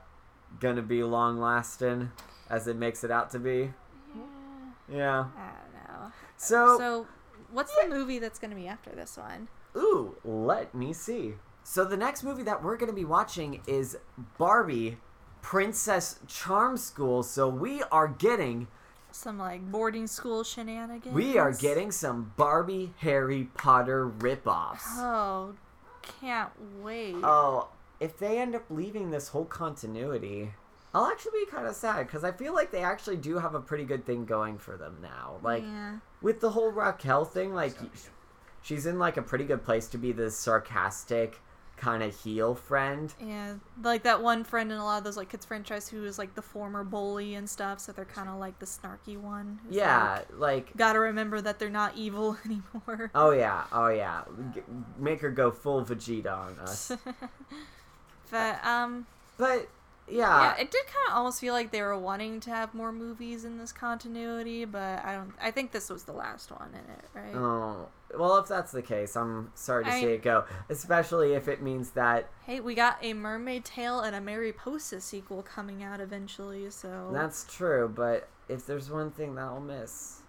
gonna 0.59 0.81
be 0.81 1.03
long 1.03 1.39
lasting 1.39 2.11
as 2.49 2.67
it 2.67 2.75
makes 2.75 3.03
it 3.03 3.11
out 3.11 3.29
to 3.29 3.39
be? 3.39 3.71
Yeah. 4.91 5.25
I 5.37 5.49
don't 5.51 5.99
know. 6.01 6.11
So, 6.37 6.77
So, 6.77 7.07
what's 7.51 7.73
the 7.81 7.87
movie 7.89 8.19
that's 8.19 8.39
going 8.39 8.51
to 8.51 8.55
be 8.55 8.67
after 8.67 8.91
this 8.91 9.17
one? 9.17 9.47
ooh, 9.75 10.15
let 10.25 10.73
me 10.73 10.91
see. 10.93 11.35
So 11.63 11.83
the 11.83 11.97
next 11.97 12.23
movie 12.23 12.43
that 12.43 12.63
we're 12.63 12.77
gonna 12.77 12.93
be 12.93 13.03
watching 13.03 13.61
is 13.67 13.97
Barbie 14.37 14.97
Princess 15.41 16.19
Charm 16.25 16.77
School. 16.77 17.23
So 17.23 17.49
we 17.49 17.83
are 17.91 18.07
getting 18.07 18.67
Some 19.11 19.37
like 19.37 19.69
boarding 19.69 20.07
school 20.07 20.43
shenanigans. 20.45 21.13
we 21.13 21.37
are 21.37 21.51
getting 21.51 21.91
some 21.91 22.31
Barbie 22.37 22.93
Harry 22.99 23.49
Potter 23.55 24.09
ripoffs. 24.09 24.95
Oh, 24.95 25.55
can't 26.21 26.51
wait. 26.81 27.15
Oh, 27.21 27.67
if 27.99 28.17
they 28.17 28.39
end 28.39 28.55
up 28.55 28.63
leaving 28.69 29.11
this 29.11 29.27
whole 29.27 29.45
continuity, 29.45 30.53
I'll 30.97 31.05
actually 31.05 31.45
be 31.45 31.51
kind 31.51 31.67
of 31.67 31.75
sad 31.75 32.07
because 32.07 32.23
I 32.23 32.31
feel 32.31 32.55
like 32.55 32.71
they 32.71 32.81
actually 32.81 33.17
do 33.17 33.37
have 33.37 33.53
a 33.53 33.59
pretty 33.59 33.83
good 33.83 34.03
thing 34.03 34.25
going 34.25 34.57
for 34.57 34.77
them 34.77 34.97
now. 34.99 35.35
Like 35.43 35.61
yeah. 35.61 35.97
with 36.23 36.39
the 36.39 36.49
whole 36.49 36.71
Raquelle 36.71 37.23
thing, 37.23 37.53
like 37.53 37.75
she's 38.63 38.87
in 38.87 38.97
like 38.97 39.15
a 39.15 39.21
pretty 39.21 39.45
good 39.45 39.63
place 39.63 39.87
to 39.89 39.99
be 39.99 40.11
this 40.11 40.35
sarcastic 40.35 41.39
kind 41.75 42.01
of 42.01 42.19
heel 42.19 42.55
friend. 42.55 43.13
Yeah, 43.23 43.57
like 43.83 44.01
that 44.03 44.23
one 44.23 44.43
friend 44.43 44.71
in 44.71 44.79
a 44.79 44.83
lot 44.83 44.97
of 44.97 45.03
those 45.03 45.17
like 45.17 45.29
kids 45.29 45.45
franchise 45.45 45.87
who 45.87 46.03
is 46.03 46.17
like 46.17 46.33
the 46.33 46.41
former 46.41 46.83
bully 46.83 47.35
and 47.35 47.47
stuff, 47.47 47.79
so 47.79 47.91
they're 47.91 48.03
kind 48.03 48.27
of 48.27 48.39
like 48.39 48.57
the 48.57 48.65
snarky 48.65 49.19
one. 49.19 49.59
Yeah, 49.69 50.21
like, 50.31 50.39
like 50.39 50.77
gotta 50.77 50.97
remember 50.99 51.41
that 51.41 51.59
they're 51.59 51.69
not 51.69 51.95
evil 51.95 52.39
anymore. 52.45 53.11
oh 53.13 53.29
yeah, 53.29 53.65
oh 53.71 53.89
yeah, 53.89 54.23
G- 54.55 54.61
make 54.97 55.21
her 55.21 55.29
go 55.29 55.51
full 55.51 55.85
Vegeta 55.85 56.35
on 56.35 56.57
us. 56.57 56.91
But 58.29 58.63
um, 58.65 59.05
But 59.37 59.69
yeah, 60.09 60.55
it 60.55 60.71
did 60.71 60.85
kind 60.85 61.09
of 61.09 61.17
almost 61.17 61.41
feel 61.41 61.53
like 61.53 61.71
they 61.71 61.81
were 61.81 61.97
wanting 61.97 62.39
to 62.41 62.49
have 62.49 62.73
more 62.73 62.91
movies 62.91 63.43
in 63.45 63.57
this 63.57 63.71
continuity, 63.71 64.65
but 64.65 65.03
I 65.03 65.13
don't. 65.15 65.33
I 65.41 65.51
think 65.51 65.71
this 65.71 65.89
was 65.89 66.03
the 66.03 66.13
last 66.13 66.51
one 66.51 66.69
in 66.73 66.91
it, 66.91 67.05
right? 67.13 67.35
Oh, 67.35 67.87
well, 68.17 68.37
if 68.37 68.47
that's 68.47 68.71
the 68.71 68.81
case, 68.81 69.15
I'm 69.17 69.51
sorry 69.55 69.83
to 69.83 69.91
I- 69.91 69.99
see 69.99 70.07
it 70.07 70.21
go. 70.23 70.45
Especially 70.69 71.33
if 71.33 71.47
it 71.47 71.61
means 71.61 71.91
that 71.91 72.29
Hey, 72.45 72.59
we 72.59 72.75
got 72.75 72.97
a 73.01 73.13
Mermaid 73.13 73.65
Tale 73.65 73.99
and 73.99 74.15
a 74.15 74.21
Mariposa 74.21 75.01
sequel 75.01 75.43
coming 75.43 75.83
out 75.83 75.99
eventually, 75.99 76.69
so 76.69 77.09
that's 77.11 77.45
true. 77.53 77.91
But 77.93 78.29
if 78.47 78.65
there's 78.65 78.89
one 78.89 79.11
thing 79.11 79.35
that 79.35 79.41
I'll 79.41 79.59
miss, 79.59 80.21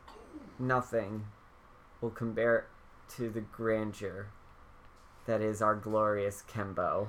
nothing 0.58 1.26
will 2.00 2.10
compare 2.10 2.66
to 3.16 3.30
the 3.30 3.40
grandeur 3.40 4.26
that 5.26 5.40
is 5.40 5.62
our 5.62 5.74
glorious 5.74 6.42
Kenbo. 6.50 7.08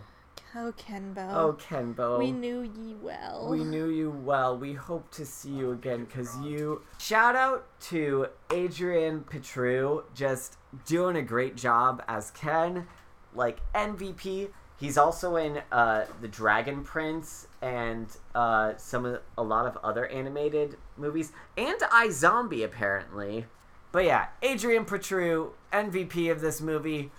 Oh 0.55 0.73
Kenbo, 0.77 1.31
Oh, 1.31 1.53
Kenbo. 1.59 2.17
we 2.17 2.31
knew 2.31 2.61
ye 2.61 2.95
well. 2.95 3.49
We 3.51 3.63
knew 3.63 3.87
you 3.87 4.09
well. 4.09 4.57
We 4.57 4.73
hope 4.73 5.11
to 5.11 5.25
see 5.25 5.49
you 5.51 5.71
again 5.71 6.05
because 6.05 6.35
you. 6.43 6.81
Shout 6.97 7.35
out 7.35 7.67
to 7.81 8.27
Adrian 8.51 9.21
Petriw, 9.21 10.03
just 10.15 10.57
doing 10.87 11.15
a 11.15 11.21
great 11.21 11.55
job 11.55 12.03
as 12.07 12.31
Ken, 12.31 12.87
like 13.35 13.59
MVP. 13.73 14.49
He's 14.79 14.97
also 14.97 15.35
in 15.35 15.61
uh, 15.71 16.05
the 16.21 16.27
Dragon 16.27 16.83
Prince 16.83 17.47
and 17.61 18.07
uh, 18.33 18.73
some 18.77 19.05
of 19.05 19.21
a 19.37 19.43
lot 19.43 19.67
of 19.67 19.77
other 19.83 20.07
animated 20.07 20.77
movies, 20.97 21.31
and 21.57 21.79
iZombie 21.79 22.63
apparently. 22.63 23.45
But 23.91 24.05
yeah, 24.05 24.27
Adrian 24.41 24.85
Petriw, 24.85 25.51
MVP 25.71 26.31
of 26.31 26.41
this 26.41 26.59
movie. 26.59 27.11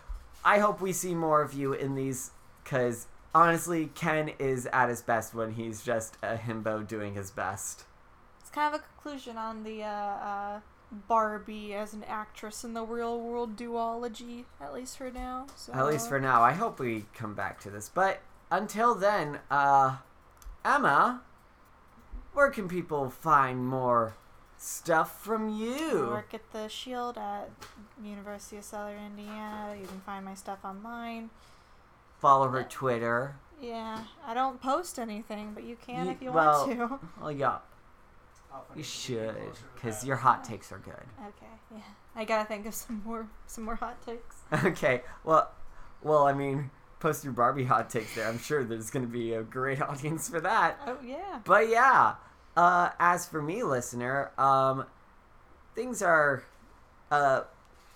I 0.44 0.58
hope 0.58 0.80
we 0.80 0.92
see 0.92 1.14
more 1.14 1.42
of 1.42 1.52
you 1.52 1.72
in 1.74 1.94
these 1.94 2.30
because 2.64 3.06
honestly, 3.34 3.90
Ken 3.94 4.30
is 4.38 4.66
at 4.72 4.88
his 4.88 5.02
best 5.02 5.34
when 5.34 5.52
he's 5.52 5.82
just 5.82 6.16
a 6.22 6.36
himbo 6.36 6.86
doing 6.86 7.14
his 7.14 7.30
best. 7.30 7.84
It's 8.40 8.50
kind 8.50 8.74
of 8.74 8.80
a 8.80 8.84
conclusion 8.84 9.36
on 9.36 9.62
the 9.62 9.82
uh, 9.82 9.86
uh, 9.86 10.60
Barbie 10.90 11.74
as 11.74 11.94
an 11.94 12.04
actress 12.04 12.64
in 12.64 12.74
the 12.74 12.82
real 12.84 13.20
world 13.20 13.56
duology, 13.56 14.44
at 14.60 14.74
least 14.74 14.98
for 14.98 15.10
now. 15.10 15.46
So. 15.56 15.72
At 15.72 15.86
least 15.86 16.08
for 16.08 16.20
now. 16.20 16.42
I 16.42 16.52
hope 16.52 16.78
we 16.78 17.06
come 17.14 17.34
back 17.34 17.60
to 17.60 17.70
this. 17.70 17.88
But 17.88 18.20
until 18.50 18.94
then, 18.94 19.38
uh, 19.50 19.98
Emma, 20.64 21.22
where 22.32 22.50
can 22.50 22.68
people 22.68 23.10
find 23.10 23.66
more 23.66 24.14
stuff 24.58 25.22
from 25.22 25.48
I 25.48 25.64
you? 25.64 26.06
work 26.08 26.34
at 26.34 26.52
the 26.52 26.68
Shield 26.68 27.16
at 27.16 27.50
University 28.02 28.56
of 28.56 28.64
Southern 28.64 28.98
Indiana. 29.06 29.76
You 29.80 29.86
can 29.86 30.00
find 30.00 30.24
my 30.24 30.34
stuff 30.34 30.58
online. 30.64 31.30
Follow 32.20 32.48
her 32.48 32.62
Twitter. 32.64 33.36
Yeah, 33.60 34.04
I 34.26 34.34
don't 34.34 34.60
post 34.60 34.98
anything, 34.98 35.52
but 35.54 35.64
you 35.64 35.76
can 35.84 36.06
Ye- 36.06 36.12
if 36.12 36.22
you 36.22 36.32
well- 36.32 36.66
want 36.66 36.78
to. 36.78 37.08
Oh 37.22 37.28
yeah, 37.28 37.58
you 38.74 38.82
should, 38.82 39.34
because 39.74 40.04
your 40.04 40.16
hot 40.16 40.44
takes 40.44 40.72
are 40.72 40.78
good. 40.78 40.94
Okay, 41.20 41.46
yeah. 41.74 41.80
I 42.16 42.24
gotta 42.24 42.46
think 42.48 42.66
of 42.66 42.74
some 42.74 43.02
more 43.04 43.26
some 43.46 43.64
more 43.64 43.76
hot 43.76 44.04
takes. 44.04 44.36
Okay, 44.64 45.02
well, 45.24 45.50
well, 46.02 46.26
I 46.26 46.32
mean, 46.32 46.70
post 46.98 47.22
your 47.24 47.32
Barbie 47.32 47.64
hot 47.64 47.90
takes 47.90 48.14
there. 48.14 48.26
I'm 48.28 48.38
sure 48.38 48.64
there's 48.64 48.90
going 48.90 49.04
to 49.06 49.12
be 49.12 49.34
a 49.34 49.42
great 49.42 49.80
audience 49.90 50.28
for 50.28 50.40
that. 50.40 50.78
Oh 50.86 50.96
yeah. 51.04 51.40
But 51.44 51.68
yeah, 51.68 52.14
uh, 52.56 52.90
as 52.98 53.26
for 53.26 53.40
me, 53.42 53.62
listener, 53.62 54.30
um, 54.38 54.86
things 55.74 56.02
are, 56.02 56.42
uh, 57.10 57.42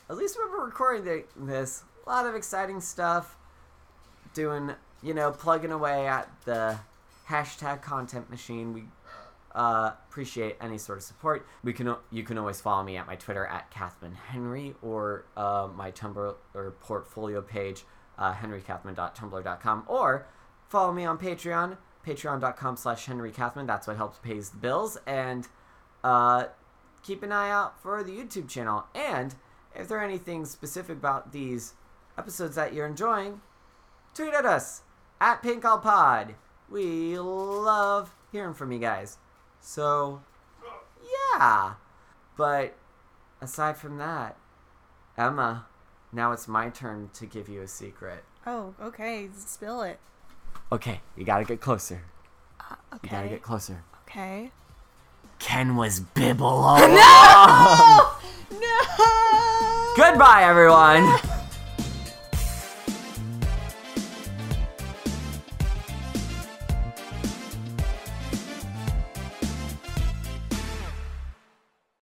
at 0.08 0.16
least 0.16 0.38
when 0.38 0.50
we're 0.50 0.64
recording 0.66 1.04
the, 1.04 1.24
this, 1.36 1.82
a 2.06 2.10
lot 2.10 2.26
of 2.26 2.34
exciting 2.34 2.80
stuff. 2.80 3.36
Doing, 4.34 4.72
you 5.02 5.14
know, 5.14 5.30
plugging 5.30 5.72
away 5.72 6.06
at 6.06 6.28
the 6.44 6.78
hashtag 7.28 7.82
content 7.82 8.28
machine. 8.28 8.74
We 8.74 8.84
uh, 9.54 9.92
appreciate 10.08 10.56
any 10.60 10.78
sort 10.78 10.98
of 10.98 11.04
support. 11.04 11.46
We 11.62 11.72
can 11.72 11.94
you 12.10 12.24
can 12.24 12.36
always 12.36 12.60
follow 12.60 12.82
me 12.82 12.96
at 12.96 13.06
my 13.06 13.16
Twitter 13.16 13.46
at 13.46 13.70
Kathman 13.70 14.14
Henry 14.14 14.74
or 14.82 15.24
uh, 15.36 15.68
my 15.74 15.90
Tumblr 15.92 16.34
or 16.54 16.70
portfolio 16.80 17.40
page 17.40 17.84
uh, 18.18 18.34
henrykathman.tumblr.com 18.34 19.84
or 19.86 20.26
follow 20.68 20.92
me 20.92 21.04
on 21.04 21.18
Patreon 21.18 21.76
patreon.com 22.04 22.76
slash. 22.76 23.06
That's 23.06 23.86
what 23.86 23.96
helps 23.96 24.18
pays 24.18 24.50
the 24.50 24.58
bills. 24.58 24.98
And 25.06 25.48
uh, 26.02 26.46
keep 27.02 27.22
an 27.22 27.32
eye 27.32 27.50
out 27.50 27.80
for 27.82 28.02
the 28.02 28.12
YouTube 28.12 28.48
channel. 28.48 28.84
And 28.94 29.34
if 29.74 29.88
there 29.88 29.98
are 29.98 30.04
anything 30.04 30.44
specific 30.44 30.96
about 30.96 31.32
these 31.32 31.74
episodes 32.18 32.56
that 32.56 32.74
you're 32.74 32.86
enjoying, 32.86 33.40
tweet 34.14 34.34
at 34.34 34.46
us 34.46 34.82
at 35.20 35.42
PinkAislePod. 35.42 36.34
We 36.70 37.18
love 37.18 38.14
hearing 38.32 38.54
from 38.54 38.72
you 38.72 38.78
guys. 38.78 39.18
So, 39.60 40.22
yeah. 41.34 41.74
But 42.36 42.74
aside 43.40 43.76
from 43.76 43.98
that, 43.98 44.36
Emma, 45.16 45.66
now 46.12 46.32
it's 46.32 46.48
my 46.48 46.68
turn 46.70 47.10
to 47.14 47.26
give 47.26 47.48
you 47.48 47.60
a 47.62 47.68
secret. 47.68 48.24
Oh, 48.46 48.74
okay. 48.82 49.28
Spill 49.36 49.82
it. 49.82 49.98
Okay, 50.72 51.00
you 51.16 51.24
gotta 51.24 51.44
get 51.44 51.60
closer. 51.60 52.02
Uh, 52.60 52.76
You 53.02 53.10
gotta 53.10 53.28
get 53.28 53.42
closer. 53.42 53.84
Okay. 54.08 54.50
Ken 55.38 55.76
was 55.76 56.00
Bibble 56.00 56.46
all 56.46 56.78
along. 56.78 58.10
No. 58.50 59.94
Goodbye, 59.96 60.42
everyone. 60.44 61.18